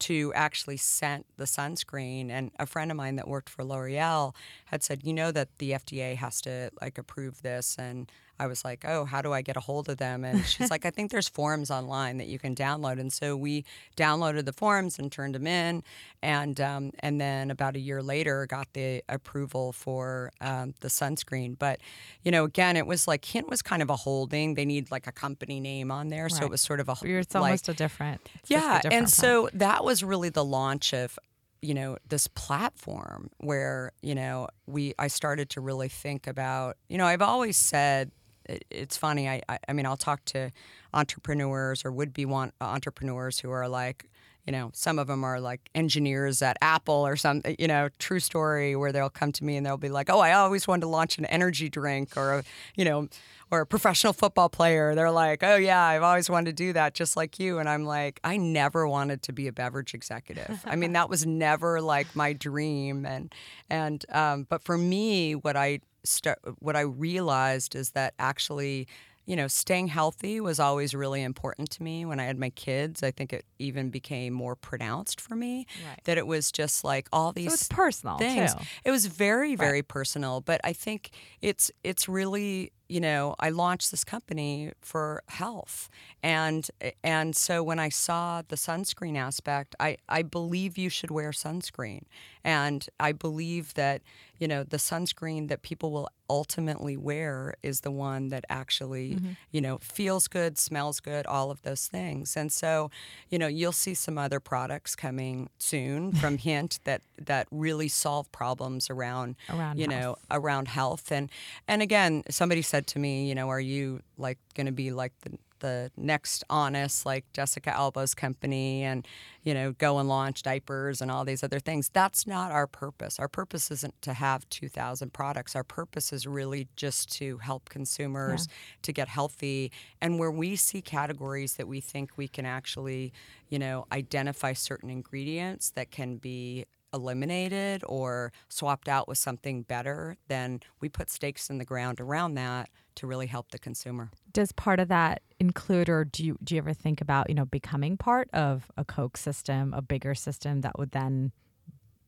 to 0.00 0.32
actually 0.34 0.76
scent 0.76 1.26
the 1.36 1.44
sunscreen. 1.44 2.30
And 2.30 2.50
a 2.58 2.66
friend 2.66 2.90
of 2.90 2.96
mine 2.96 3.16
that 3.16 3.28
worked 3.28 3.48
for 3.48 3.64
L'Oreal 3.64 4.34
had 4.66 4.82
said, 4.82 5.04
you 5.04 5.12
know 5.12 5.30
that 5.32 5.48
the 5.58 5.72
FDA 5.72 6.16
has 6.16 6.40
to 6.42 6.70
like 6.80 6.98
approve 6.98 7.42
this, 7.42 7.76
and 7.78 8.10
I 8.38 8.46
was 8.46 8.64
like, 8.64 8.84
oh, 8.84 9.04
how 9.04 9.22
do 9.22 9.32
I 9.32 9.40
get 9.42 9.56
a 9.56 9.60
hold 9.60 9.88
of 9.88 9.98
them? 9.98 10.24
And 10.24 10.44
she's 10.44 10.68
like, 10.68 10.84
I 10.84 10.90
think 10.90 11.12
there's 11.12 11.28
forms 11.28 11.70
online 11.70 12.16
that 12.18 12.26
you 12.26 12.40
can 12.40 12.56
download. 12.56 12.98
And 12.98 13.12
so 13.12 13.36
we 13.36 13.64
downloaded 13.96 14.46
the 14.46 14.52
forms 14.52 14.98
and 14.98 15.12
turned 15.12 15.36
them 15.36 15.46
in, 15.46 15.84
and 16.22 16.60
um, 16.60 16.90
and 17.00 17.20
then 17.20 17.50
about 17.52 17.76
a 17.76 17.78
year 17.78 18.02
later 18.02 18.46
got 18.46 18.66
the 18.72 19.04
approval 19.08 19.72
for 19.72 20.32
um, 20.40 20.74
the 20.80 20.88
sunscreen. 20.88 21.56
But 21.56 21.78
you 22.24 22.32
know, 22.32 22.44
again, 22.44 22.76
it 22.76 22.86
was 22.86 23.06
like 23.06 23.24
Hint 23.24 23.48
was 23.48 23.62
kind 23.62 23.80
of 23.82 23.90
a 23.90 23.96
holding. 23.96 24.54
They 24.54 24.64
need 24.64 24.90
like 24.90 25.06
a 25.06 25.12
company 25.12 25.60
name 25.60 25.92
on 25.92 26.08
there, 26.08 26.28
so 26.28 26.44
it 26.44 26.50
was 26.50 26.62
sort 26.62 26.80
of 26.80 26.88
a 26.88 26.96
It's 27.02 27.34
like, 27.34 27.42
almost 27.42 27.68
a 27.68 27.74
different. 27.74 28.28
yeah, 28.46 28.80
different 28.80 28.94
and 28.94 29.10
so 29.10 29.50
that 29.52 29.71
was 29.80 30.02
really 30.04 30.28
the 30.28 30.44
launch 30.44 30.92
of 30.92 31.18
you 31.62 31.74
know 31.74 31.96
this 32.08 32.26
platform 32.26 33.30
where 33.38 33.92
you 34.02 34.14
know 34.14 34.48
we 34.66 34.94
I 34.98 35.06
started 35.06 35.48
to 35.50 35.60
really 35.60 35.88
think 35.88 36.26
about 36.26 36.76
you 36.88 36.98
know 36.98 37.06
I've 37.06 37.22
always 37.22 37.56
said 37.56 38.10
it, 38.44 38.64
it's 38.70 38.96
funny 38.96 39.28
I, 39.28 39.42
I 39.48 39.58
I 39.68 39.72
mean 39.72 39.86
I'll 39.86 39.96
talk 39.96 40.24
to 40.26 40.50
entrepreneurs 40.92 41.84
or 41.84 41.92
would 41.92 42.12
be 42.12 42.26
want 42.26 42.54
uh, 42.60 42.64
entrepreneurs 42.64 43.38
who 43.38 43.50
are 43.50 43.68
like 43.68 44.10
you 44.46 44.52
know 44.52 44.70
some 44.74 44.98
of 44.98 45.06
them 45.06 45.24
are 45.24 45.40
like 45.40 45.70
engineers 45.74 46.42
at 46.42 46.56
Apple 46.60 47.06
or 47.06 47.16
some, 47.16 47.42
you 47.58 47.68
know 47.68 47.88
true 47.98 48.20
story 48.20 48.74
where 48.74 48.92
they'll 48.92 49.10
come 49.10 49.32
to 49.32 49.44
me 49.44 49.56
and 49.56 49.64
they'll 49.64 49.76
be 49.76 49.88
like 49.88 50.10
oh 50.10 50.18
I 50.18 50.32
always 50.32 50.66
wanted 50.66 50.82
to 50.82 50.88
launch 50.88 51.18
an 51.18 51.24
energy 51.26 51.68
drink 51.68 52.16
or 52.16 52.38
a 52.38 52.44
you 52.76 52.84
know 52.84 53.08
or 53.50 53.60
a 53.60 53.66
professional 53.66 54.14
football 54.14 54.48
player. 54.48 54.94
They're 54.94 55.10
like 55.10 55.42
oh 55.42 55.56
yeah 55.56 55.82
I've 55.82 56.02
always 56.02 56.28
wanted 56.28 56.56
to 56.56 56.64
do 56.64 56.72
that 56.72 56.94
just 56.94 57.16
like 57.16 57.38
you. 57.38 57.58
And 57.58 57.68
I'm 57.68 57.84
like 57.84 58.18
I 58.24 58.36
never 58.36 58.88
wanted 58.88 59.22
to 59.24 59.32
be 59.32 59.46
a 59.46 59.52
beverage 59.52 59.94
executive. 59.94 60.62
I 60.64 60.76
mean 60.76 60.92
that 60.92 61.08
was 61.08 61.26
never 61.26 61.80
like 61.80 62.14
my 62.16 62.32
dream. 62.32 63.06
And 63.06 63.32
and 63.70 64.04
um, 64.10 64.46
but 64.48 64.62
for 64.62 64.76
me 64.76 65.34
what 65.34 65.56
I 65.56 65.80
start 66.04 66.40
what 66.58 66.76
I 66.76 66.80
realized 66.80 67.76
is 67.76 67.90
that 67.90 68.14
actually 68.18 68.88
you 69.24 69.36
know, 69.36 69.46
staying 69.48 69.88
healthy 69.88 70.40
was 70.40 70.58
always 70.60 70.94
really 70.94 71.22
important 71.22 71.70
to 71.70 71.82
me. 71.82 72.04
When 72.04 72.18
I 72.20 72.24
had 72.24 72.38
my 72.38 72.50
kids, 72.50 73.02
I 73.02 73.10
think 73.10 73.32
it 73.32 73.44
even 73.58 73.90
became 73.90 74.32
more 74.32 74.56
pronounced 74.56 75.20
for 75.20 75.36
me 75.36 75.66
Right. 75.74 76.02
that 76.04 76.18
it 76.18 76.26
was 76.26 76.50
just 76.52 76.84
like 76.84 77.08
all 77.12 77.32
So 77.32 77.32
these 77.32 77.54
it's 77.54 77.68
personal 77.68 78.18
things. 78.18 78.54
too. 78.54 78.66
It 78.84 78.90
was 78.90 79.06
very, 79.06 79.54
very 79.56 79.82
personal, 79.82 80.40
but 80.40 80.60
I 80.64 80.72
think 80.72 81.10
it's 81.40 81.70
it's 81.82 82.08
really 82.08 82.72
you 82.92 83.00
know 83.00 83.34
I 83.40 83.48
launched 83.48 83.90
this 83.90 84.04
company 84.04 84.72
for 84.82 85.22
health, 85.28 85.88
and 86.22 86.68
and 87.02 87.34
so 87.34 87.62
when 87.62 87.78
I 87.78 87.88
saw 87.88 88.42
the 88.46 88.56
sunscreen 88.56 89.16
aspect, 89.16 89.74
I 89.80 89.96
I 90.08 90.22
believe 90.22 90.76
you 90.76 90.90
should 90.90 91.10
wear 91.10 91.30
sunscreen, 91.30 92.02
and 92.44 92.86
I 93.00 93.12
believe 93.12 93.72
that 93.74 94.02
you 94.38 94.48
know 94.48 94.64
the 94.64 94.76
sunscreen 94.76 95.48
that 95.48 95.62
people 95.62 95.90
will 95.90 96.08
ultimately 96.28 96.96
wear 96.96 97.54
is 97.62 97.82
the 97.82 97.90
one 97.90 98.28
that 98.28 98.44
actually 98.48 99.14
mm-hmm. 99.14 99.32
you 99.52 99.60
know 99.60 99.78
feels 99.78 100.28
good, 100.28 100.58
smells 100.58 100.98
good, 101.00 101.26
all 101.26 101.50
of 101.50 101.62
those 101.62 101.86
things, 101.86 102.36
and 102.36 102.52
so 102.52 102.90
you 103.30 103.38
know 103.38 103.46
you'll 103.46 103.72
see 103.72 103.94
some 103.94 104.18
other 104.18 104.40
products 104.40 104.96
coming 104.96 105.48
soon 105.58 106.12
from 106.20 106.38
Hint 106.38 106.80
that 106.84 107.02
that 107.18 107.46
really 107.50 107.88
solve 107.88 108.30
problems 108.32 108.90
around 108.90 109.36
Around 109.48 109.78
you 109.78 109.86
know 109.86 110.16
around 110.30 110.68
health. 110.68 111.12
And 111.12 111.30
and 111.68 111.82
again 111.82 112.24
somebody 112.28 112.62
said 112.62 112.81
to 112.86 112.98
me 112.98 113.28
you 113.28 113.34
know 113.34 113.48
are 113.48 113.60
you 113.60 114.00
like 114.18 114.38
going 114.54 114.66
to 114.66 114.72
be 114.72 114.90
like 114.90 115.12
the 115.22 115.38
the 115.62 115.90
next 115.96 116.44
honest 116.50 117.06
like 117.06 117.24
Jessica 117.32 117.74
Alba's 117.74 118.14
company 118.14 118.82
and 118.82 119.06
you 119.42 119.54
know 119.54 119.72
go 119.72 119.98
and 119.98 120.08
launch 120.08 120.42
diapers 120.42 121.00
and 121.00 121.10
all 121.10 121.24
these 121.24 121.42
other 121.42 121.58
things? 121.58 121.88
That's 121.88 122.26
not 122.26 122.52
our 122.52 122.66
purpose. 122.66 123.18
Our 123.18 123.28
purpose 123.28 123.70
isn't 123.70 124.02
to 124.02 124.12
have 124.12 124.46
2000 124.50 125.12
products. 125.12 125.56
Our 125.56 125.64
purpose 125.64 126.12
is 126.12 126.26
really 126.26 126.68
just 126.76 127.10
to 127.12 127.38
help 127.38 127.70
consumers 127.70 128.48
to 128.82 128.92
get 128.92 129.08
healthy. 129.08 129.72
And 130.02 130.18
where 130.18 130.30
we 130.30 130.56
see 130.56 130.82
categories 130.82 131.54
that 131.54 131.68
we 131.68 131.80
think 131.80 132.10
we 132.16 132.28
can 132.28 132.44
actually 132.44 133.12
you 133.48 133.58
know 133.58 133.86
identify 133.90 134.52
certain 134.52 134.90
ingredients 134.90 135.70
that 135.70 135.90
can 135.90 136.16
be 136.16 136.66
eliminated 136.92 137.82
or 137.86 138.32
swapped 138.48 138.88
out 138.88 139.08
with 139.08 139.18
something 139.18 139.62
better, 139.62 140.16
then 140.28 140.60
we 140.80 140.88
put 140.88 141.10
stakes 141.10 141.50
in 141.50 141.58
the 141.58 141.64
ground 141.64 142.00
around 142.00 142.34
that 142.34 142.68
to 142.96 143.06
really 143.06 143.26
help 143.26 143.50
the 143.50 143.58
consumer. 143.58 144.10
Does 144.32 144.52
part 144.52 144.80
of 144.80 144.88
that 144.88 145.22
include, 145.40 145.88
or 145.88 146.04
do 146.04 146.24
you 146.24 146.38
do 146.42 146.54
you 146.54 146.58
ever 146.58 146.72
think 146.72 147.00
about 147.00 147.28
you 147.28 147.34
know 147.34 147.46
becoming 147.46 147.96
part 147.96 148.28
of 148.32 148.70
a 148.76 148.84
Coke 148.84 149.16
system, 149.16 149.72
a 149.74 149.82
bigger 149.82 150.14
system 150.14 150.60
that 150.60 150.78
would 150.78 150.92
then 150.92 151.32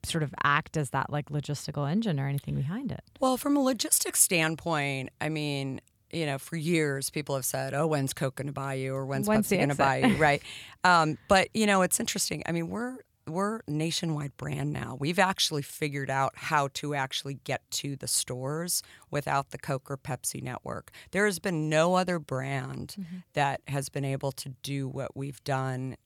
sort 0.05 0.23
of 0.23 0.35
act 0.43 0.77
as 0.77 0.91
that 0.91 1.11
like 1.11 1.31
logistical 1.31 1.91
engine 1.91 2.21
or 2.21 2.29
anything 2.29 2.55
behind 2.55 2.93
it? 2.93 3.03
Well, 3.21 3.37
from 3.37 3.57
a 3.57 3.61
logistics 3.61 4.21
standpoint, 4.21 5.11
I 5.21 5.29
mean, 5.29 5.81
you 6.13 6.27
know, 6.27 6.39
for 6.39 6.57
years 6.57 7.11
people 7.11 7.35
have 7.35 7.45
said, 7.45 7.75
"Oh, 7.75 7.87
when's 7.87 8.13
Coke 8.13 8.37
going 8.37 8.47
to 8.47 8.53
buy 8.53 8.75
you?" 8.75 8.95
or 8.95 9.07
"When's, 9.07 9.27
When's 9.27 9.49
Pepsi 9.49 9.57
going 9.57 9.69
to 9.71 9.75
buy 9.75 9.97
you?" 9.99 10.17
Right? 10.17 10.43
Um, 10.85 11.19
but 11.29 11.49
you 11.55 11.67
know, 11.67 11.83
it's 11.83 11.99
interesting. 11.99 12.43
I 12.47 12.53
mean, 12.53 12.69
we're 12.69 12.99
we're 13.27 13.61
nationwide 13.67 14.37
brand 14.37 14.73
now. 14.73 14.97
We've 14.99 15.19
actually 15.19 15.63
figured 15.63 16.11
out 16.11 16.33
how 16.37 16.69
to 16.75 16.95
actually 16.95 17.35
get 17.45 17.63
to 17.73 17.97
the 17.97 18.07
stores 18.07 18.83
without 19.11 19.51
the 19.51 19.59
Coke 19.59 19.91
or 19.91 19.97
Pepsi 19.97 20.43
network. 20.43 20.91
There 21.11 21.25
has 21.27 21.39
been 21.39 21.69
no 21.69 21.95
other 21.95 22.19
brand 22.19 22.97
that 23.33 23.61
has 23.69 23.89
been 23.89 24.05
able 24.05 24.33
to 24.33 24.51
do 24.63 24.89
what 24.89 25.17
we've 25.17 25.43
done 25.45 25.97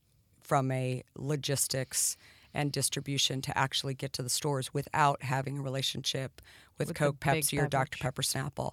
from 0.41 0.71
a 0.71 1.03
logistics 1.17 2.17
and 2.55 2.73
distribution 2.73 3.43
to 3.43 3.57
actually 3.57 3.95
get 3.95 4.13
to 4.15 4.23
the 4.23 4.31
stores 4.31 4.73
without 4.73 5.23
having 5.23 5.59
a 5.59 5.63
relationship 5.63 6.41
with, 6.79 6.89
With 6.89 6.97
Coke, 6.97 7.21
Pepsi, 7.21 7.63
or 7.63 7.67
Dr. 7.67 7.99
Pepper 7.99 8.23
Snapple. 8.23 8.73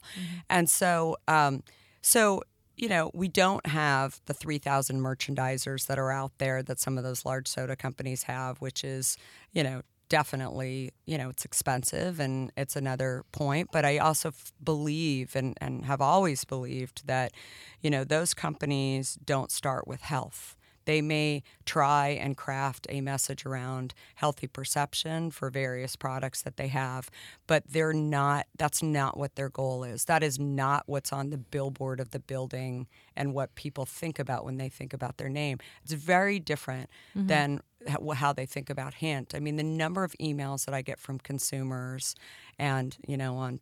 And 0.50 0.70
so, 0.70 1.18
um, 1.28 1.64
so 2.02 2.44
you 2.78 2.90
know, 2.90 3.12
we 3.14 3.28
don't 3.28 3.66
have 3.68 4.20
the 4.26 4.34
3,000 4.34 5.00
merchandisers 5.00 5.88
that 5.88 5.98
are 5.98 6.12
out 6.12 6.34
there 6.38 6.62
that 6.64 6.80
some 6.80 6.98
of 6.98 7.04
those 7.04 7.26
large 7.26 7.48
soda 7.48 7.76
companies 7.76 8.24
have, 8.24 8.60
which 8.60 8.84
is, 8.84 9.18
you 9.54 9.64
know, 9.64 9.82
definitely, 10.10 10.92
you 11.06 11.18
know, 11.18 11.30
it's 11.30 11.46
expensive 11.46 12.20
and 12.20 12.52
it's 12.56 12.76
another 12.76 13.24
point. 13.32 13.70
But 13.72 13.86
I 13.86 13.98
also 13.98 14.30
f- 14.30 14.54
believe 14.64 15.36
and, 15.36 15.58
and 15.60 15.86
have 15.86 16.02
always 16.02 16.46
believed 16.46 17.08
that, 17.08 17.32
you 17.82 17.90
know, 17.90 18.04
those 18.04 18.34
companies 18.34 19.18
don't 19.26 19.52
start 19.52 19.88
with 19.88 20.02
health. 20.02 20.56
They 20.86 21.02
may 21.02 21.44
try 21.66 22.10
and 22.10 22.38
craft 22.38 22.88
a 22.90 23.02
message 23.02 23.46
around 23.46 23.94
healthy 24.16 24.48
perception 24.48 25.32
for 25.32 25.50
various 25.50 25.96
products 25.96 26.42
that 26.44 26.58
they 26.58 26.68
have, 26.70 27.10
but 27.48 27.64
they're 27.68 27.94
not, 27.94 28.48
that's 28.58 28.82
not 28.82 29.18
what 29.18 29.36
their 29.36 29.50
goal 29.50 29.84
is. 29.84 30.06
That 30.06 30.24
is 30.24 30.40
not 30.40 30.84
what's 30.86 31.12
on 31.12 31.30
the 31.30 31.38
billboard 31.38 32.00
of 32.00 32.12
the 32.12 32.20
building 32.20 32.88
and 33.16 33.34
what 33.34 33.56
people 33.56 33.86
think 33.86 34.20
about 34.20 34.46
when 34.46 34.58
they 34.58 34.70
think 34.70 34.94
about 34.94 35.18
their 35.18 35.30
name. 35.30 35.60
It's 35.84 35.94
very 35.94 36.40
different 36.40 36.90
mm-hmm. 37.16 37.28
than 37.28 37.62
how, 37.88 38.10
how 38.12 38.34
they 38.34 38.46
think 38.46 38.70
about 38.70 38.96
Hint. 38.96 39.34
I 39.36 39.40
mean, 39.40 39.56
the 39.56 39.64
number 39.64 40.04
of 40.04 40.14
emails 40.22 40.66
that 40.66 40.74
I 40.74 40.82
get 40.82 41.00
from 41.00 41.20
consumers 41.20 42.16
and, 42.58 42.96
you 43.08 43.18
know, 43.18 43.38
on 43.38 43.60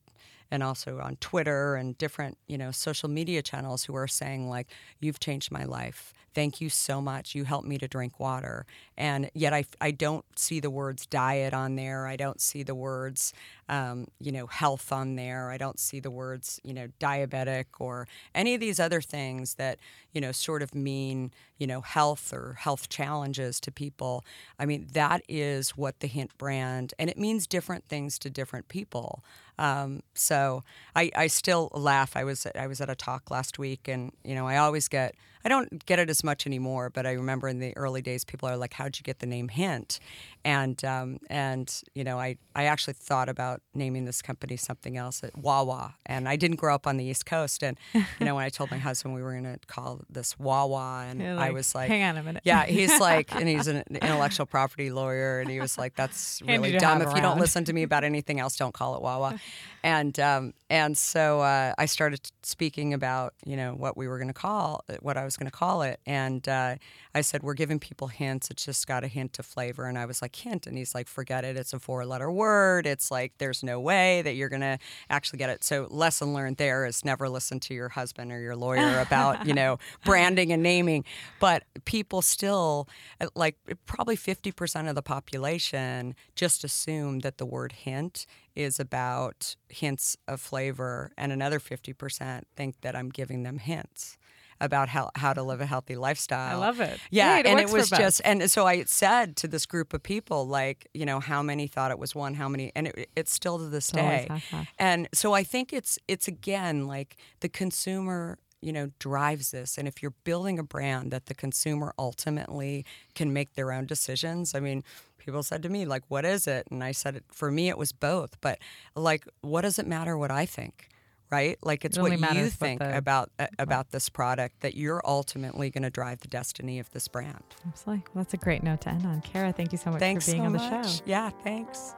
and 0.52 0.62
also 0.62 1.00
on 1.00 1.16
Twitter 1.16 1.74
and 1.74 1.98
different, 1.98 2.38
you 2.48 2.60
know, 2.60 2.70
social 2.70 3.10
media 3.10 3.42
channels 3.42 3.86
who 3.86 3.96
are 3.96 4.08
saying 4.08 4.48
like, 4.48 4.68
"You've 5.00 5.20
changed 5.20 5.52
my 5.52 5.64
life. 5.64 6.14
Thank 6.34 6.62
you 6.62 6.70
so 6.70 7.02
much. 7.02 7.36
You 7.36 7.46
helped 7.46 7.68
me 7.68 7.78
to 7.78 7.88
drink 7.88 8.20
water." 8.20 8.66
And 8.98 9.30
yet, 9.34 9.54
I, 9.54 9.66
I 9.82 9.92
don't 9.92 10.26
see 10.38 10.60
the 10.60 10.70
words 10.70 11.06
diet 11.06 11.54
on 11.54 11.76
there. 11.76 12.08
I 12.08 12.16
don't 12.16 12.42
see 12.42 12.64
the 12.64 12.76
words, 12.76 13.34
um, 13.70 14.08
you 14.20 14.32
know, 14.32 14.48
health 14.48 14.92
on 14.92 15.16
there. 15.16 15.52
I 15.52 15.58
don't 15.58 15.80
see 15.80 16.00
the 16.00 16.12
words, 16.12 16.60
you 16.64 16.74
know, 16.74 16.88
diabetic 17.00 17.66
or 17.80 18.08
any 18.36 18.54
of 18.54 18.60
these 18.60 18.80
other 18.80 19.02
things 19.02 19.56
that, 19.56 19.80
you 20.12 20.22
know, 20.22 20.32
sort 20.32 20.62
of 20.62 20.76
mean, 20.76 21.32
you 21.58 21.68
know, 21.68 21.82
health 21.82 22.34
or 22.34 22.56
health 22.60 22.90
challenges 22.90 23.60
to 23.62 23.72
people. 23.72 24.24
I 24.60 24.66
mean, 24.66 24.88
that 24.94 25.22
is 25.30 25.72
what 25.72 26.00
the 26.00 26.08
Hint 26.08 26.38
brand, 26.38 26.94
and 27.00 27.10
it 27.10 27.18
means 27.18 27.48
different 27.48 27.88
things 27.88 28.20
to 28.20 28.30
different 28.30 28.68
people. 28.68 29.24
Um, 29.58 30.02
so 30.14 30.64
I, 30.96 31.12
I 31.16 31.28
still 31.28 31.70
laugh. 31.74 32.16
I 32.16 32.24
was 32.24 32.48
I 32.56 32.68
was 32.68 32.82
at 32.82 32.90
a 32.90 32.96
talk 32.96 33.30
last 33.32 33.60
week, 33.60 33.88
and 33.88 34.12
you 34.24 34.36
know 34.36 34.48
I 34.48 34.58
always 34.58 34.88
get 34.88 35.16
I 35.46 35.50
don't 35.50 35.86
get 35.86 36.00
it 36.00 36.10
as 36.10 36.24
much 36.24 36.48
anymore, 36.48 36.90
but 36.90 37.06
I 37.06 37.12
remember 37.14 37.48
in 37.48 37.60
the 37.60 37.76
early 37.78 38.02
days 38.02 38.24
people 38.26 38.50
are 38.50 38.58
like, 38.58 38.74
"How'd 38.74 38.98
you 38.98 39.04
get 39.04 39.20
the 39.20 39.26
name 39.26 39.50
Hint?" 39.50 40.00
And 40.44 40.84
um, 40.86 41.20
and 41.30 41.74
you 41.94 42.04
know 42.04 42.20
I 42.20 42.38
I 42.56 42.66
actually 42.66 42.94
thought 42.94 43.30
about 43.30 43.62
naming 43.76 44.06
this 44.06 44.22
company 44.22 44.56
something 44.56 44.98
else 44.98 45.24
at 45.24 45.38
Wawa. 45.38 45.96
And 46.06 46.30
I 46.30 46.36
didn't 46.36 46.58
grow 46.58 46.76
up 46.76 46.86
on 46.86 46.98
the 46.98 47.06
East 47.06 47.26
Coast. 47.26 47.64
And, 47.64 47.78
you 47.94 48.26
know, 48.26 48.36
when 48.36 48.44
I 48.44 48.50
told 48.50 48.72
my 48.72 48.78
husband 48.78 49.16
we 49.16 49.22
were 49.22 49.32
going 49.32 49.44
to 49.44 49.60
call 49.68 50.02
this 50.10 50.38
Wawa, 50.38 51.06
and 51.10 51.22
You're 51.22 51.40
I 51.40 51.50
was 51.52 51.74
like, 51.74 51.90
hang 51.90 52.04
on 52.04 52.18
a 52.18 52.24
minute. 52.24 52.44
Yeah, 52.46 52.66
he's 52.66 53.00
like, 53.00 53.34
and 53.34 53.48
he's 53.48 53.68
an 53.68 53.84
intellectual 53.90 54.46
property 54.46 54.92
lawyer. 54.92 55.40
And 55.40 55.50
he 55.50 55.60
was 55.60 55.78
like, 55.78 55.96
that's 55.96 56.42
really 56.48 56.74
dumb. 56.74 57.02
If 57.02 57.14
you 57.16 57.22
don't 57.22 57.40
listen 57.40 57.66
to 57.66 57.74
me 57.74 57.84
about 57.84 58.04
anything 58.04 58.40
else, 58.40 58.56
don't 58.56 58.74
call 58.74 58.96
it 58.96 59.02
Wawa. 59.02 59.40
and, 59.84 60.20
um, 60.20 60.54
and 60.70 60.98
so 60.98 61.42
uh, 61.42 61.74
I 61.78 61.86
started 61.86 62.32
speaking 62.44 62.94
about, 62.94 63.34
you 63.46 63.56
know, 63.56 63.74
what 63.74 63.98
we 63.98 64.08
were 64.08 64.18
going 64.18 64.28
to 64.28 64.34
call, 64.34 64.84
what 65.02 65.18
I 65.18 65.26
was 65.26 65.38
going 65.38 65.50
to 65.50 65.56
call 65.56 65.82
it. 65.82 66.00
And 66.06 66.48
uh, 66.48 66.76
I 67.16 67.22
said, 67.22 67.44
we're 67.44 67.54
giving 67.54 67.80
people 67.80 68.08
hints. 68.08 68.50
It's 68.50 68.66
just 68.66 68.88
got 68.88 69.04
a 69.04 69.08
hint 69.08 69.40
of 69.40 69.46
flavor. 69.46 69.86
And 69.86 69.98
I 69.98 70.06
was 70.06 70.22
like, 70.22 70.36
hint. 70.36 70.68
And 70.68 70.78
he's 70.78 70.96
like, 70.96 71.08
forget 71.08 71.44
it. 71.44 71.58
It's 71.58 71.74
a 71.74 71.80
four 71.80 72.06
letter 72.06 72.32
word. 72.32 72.86
It's 72.86 73.12
like, 73.12 73.34
there's 73.44 73.62
no 73.62 73.78
way 73.78 74.22
that 74.22 74.36
you're 74.36 74.48
going 74.48 74.62
to 74.62 74.80
actually 75.10 75.38
get 75.38 75.50
it. 75.50 75.66
So, 75.66 75.88
lesson 75.90 76.34
learned 76.34 76.56
there 76.56 76.86
is 76.86 77.04
never 77.04 77.28
listen 77.28 77.60
to 77.62 77.74
your 77.74 77.90
husband 77.90 78.32
or 78.32 78.40
your 78.40 78.56
lawyer 78.56 79.00
about, 79.02 79.46
you 79.46 79.54
know, 79.54 79.80
branding 80.06 80.54
and 80.54 80.64
naming. 80.64 81.04
But 81.42 81.64
people 81.84 82.22
still, 82.22 82.88
uh, 83.20 83.28
like, 83.36 83.58
probably 83.86 84.16
50% 84.16 84.88
of 84.88 84.96
the 84.96 85.02
population 85.02 86.16
just 86.36 86.64
assume 86.64 87.20
that 87.20 87.38
the 87.38 87.46
word 87.46 87.74
hint 87.74 88.26
is 88.56 88.80
about 88.80 89.58
hints 89.68 90.16
of 90.26 90.40
flavor, 90.40 91.12
and 91.18 91.34
another 91.34 91.60
50% 91.60 92.44
think 92.56 92.80
that 92.80 92.96
I'm 92.96 93.10
giving 93.10 93.44
them 93.44 93.58
hints 93.58 94.18
about 94.60 94.90
how, 94.90 95.10
how 95.16 95.34
to 95.34 95.44
live 95.44 95.62
a 95.62 95.66
healthy 95.66 95.96
lifestyle. 95.96 96.62
I 96.62 96.66
love 96.66 96.80
it. 96.80 97.00
Yeah, 97.12 97.40
it 97.40 97.46
and 97.46 97.60
it 97.60 97.72
was 97.72 97.90
just, 97.90 98.22
and 98.24 98.50
so 98.50 98.66
I 98.66 98.84
said 98.84 99.36
to 99.38 99.48
this 99.48 99.66
group 99.66 99.94
of 99.94 100.04
people, 100.04 100.48
like, 100.48 100.88
you 100.94 101.06
know, 101.06 101.20
how 101.20 101.42
many 101.42 101.68
thought 101.68 101.92
it 101.92 102.00
was 102.00 102.16
one, 102.16 102.34
how 102.36 102.48
many, 102.48 102.72
and 102.76 102.88
it, 102.88 103.10
it's 103.16 103.34
still 103.34 103.58
to 103.58 103.66
this 103.68 103.90
It's 103.90 103.92
day. 103.92 104.28
half 104.30 104.44
half. 104.50 104.68
And 104.80 105.08
so 105.14 105.34
I 105.34 105.44
think 105.44 105.74
it's 105.74 106.00
it's 106.08 106.28
again 106.28 106.88
like 106.88 107.18
the 107.42 107.50
consumer, 107.50 108.38
you 108.62 108.72
know, 108.72 108.92
drives 109.00 109.52
this. 109.52 109.78
And 109.78 109.88
if 109.88 110.02
you're 110.02 110.14
building 110.24 110.60
a 110.60 110.64
brand 110.64 111.12
that 111.12 111.26
the 111.26 111.34
consumer 111.34 111.94
ultimately 112.00 112.86
can 113.16 113.34
make 113.34 113.54
their 113.56 113.72
own 113.72 113.86
decisions, 113.86 114.56
I 114.56 114.60
mean, 114.60 114.84
people 115.18 115.44
said 115.44 115.64
to 115.64 115.70
me 115.70 115.86
like, 115.86 116.04
"What 116.08 116.26
is 116.26 116.48
it?" 116.48 116.68
And 116.72 116.84
I 116.84 116.92
said, 116.92 117.22
for 117.32 117.52
me, 117.52 117.70
it 117.70 117.78
was 117.78 117.92
both. 117.92 118.40
But 118.42 118.60
like, 118.96 119.28
what 119.42 119.62
does 119.62 119.80
it 119.80 119.88
matter 119.88 120.18
what 120.18 120.32
I 120.32 120.46
think? 120.46 120.90
Right? 121.34 121.58
Like 121.64 121.84
it's 121.84 121.98
It 121.98 122.02
what 122.02 122.12
you 122.12 122.20
what 122.22 122.52
think 122.52 122.80
the- 122.80 122.96
about 122.96 123.32
uh, 123.40 123.48
about 123.58 123.90
this 123.90 124.08
product 124.08 124.60
that 124.62 124.76
you're 124.76 125.02
ultimately 125.04 125.72
going 125.72 125.82
to 125.82 125.90
drive 125.90 126.20
the 126.20 126.28
destiny 126.28 126.78
of 126.78 126.92
this 126.92 127.08
brand. 127.08 127.44
Absolutely. 127.68 128.04
Well, 128.14 128.24
that's 128.24 128.36
a 128.36 128.38
great 128.38 128.62
note 128.62 128.82
to 128.82 128.90
end 128.90 129.04
on. 129.08 129.22
Kara, 129.22 129.52
thank 129.52 129.72
you 129.72 129.80
so 129.80 129.90
much 129.90 130.00
Thanks 130.00 130.26
for 130.26 130.32
being 130.34 130.44
so 130.44 130.46
on 130.46 130.54
the 130.54 130.60
much. 130.60 130.98
show. 130.98 131.04
Yeah, 131.08 131.32
thanks. 131.44 131.96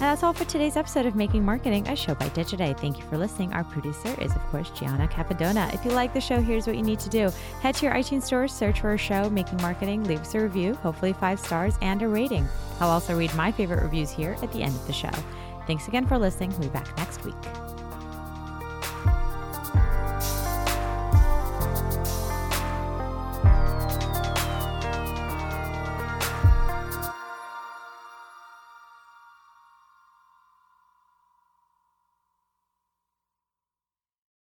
And 0.00 0.08
that's 0.08 0.22
all 0.22 0.32
for 0.32 0.46
today's 0.46 0.78
episode 0.78 1.04
of 1.04 1.14
Making 1.14 1.44
Marketing, 1.44 1.86
a 1.86 1.94
show 1.94 2.14
by 2.14 2.30
Digiday. 2.30 2.74
Thank 2.80 2.96
you 2.96 3.04
for 3.04 3.18
listening. 3.18 3.52
Our 3.52 3.64
producer 3.64 4.18
is, 4.22 4.32
of 4.34 4.40
course, 4.44 4.70
Gianna 4.70 5.06
Capadona. 5.08 5.74
If 5.74 5.84
you 5.84 5.90
like 5.90 6.14
the 6.14 6.22
show, 6.22 6.40
here's 6.40 6.66
what 6.66 6.76
you 6.76 6.82
need 6.82 7.00
to 7.00 7.10
do 7.10 7.30
head 7.60 7.74
to 7.74 7.84
your 7.84 7.94
iTunes 7.94 8.22
store, 8.22 8.48
search 8.48 8.80
for 8.80 8.88
our 8.88 8.96
show, 8.96 9.28
Making 9.28 9.60
Marketing, 9.60 10.02
leave 10.04 10.20
us 10.22 10.34
a 10.34 10.40
review, 10.40 10.72
hopefully 10.76 11.12
five 11.12 11.38
stars, 11.38 11.74
and 11.82 12.00
a 12.00 12.08
rating. 12.08 12.48
I'll 12.80 12.88
also 12.88 13.14
read 13.18 13.34
my 13.34 13.52
favorite 13.52 13.82
reviews 13.82 14.10
here 14.10 14.38
at 14.42 14.50
the 14.54 14.62
end 14.62 14.74
of 14.74 14.86
the 14.86 14.94
show. 14.94 15.10
Thanks 15.70 15.86
again 15.86 16.04
for 16.04 16.18
listening. 16.18 16.50
We'll 16.58 16.62
be 16.62 16.68
back 16.70 16.96
next 16.96 17.24
week. 17.24 17.69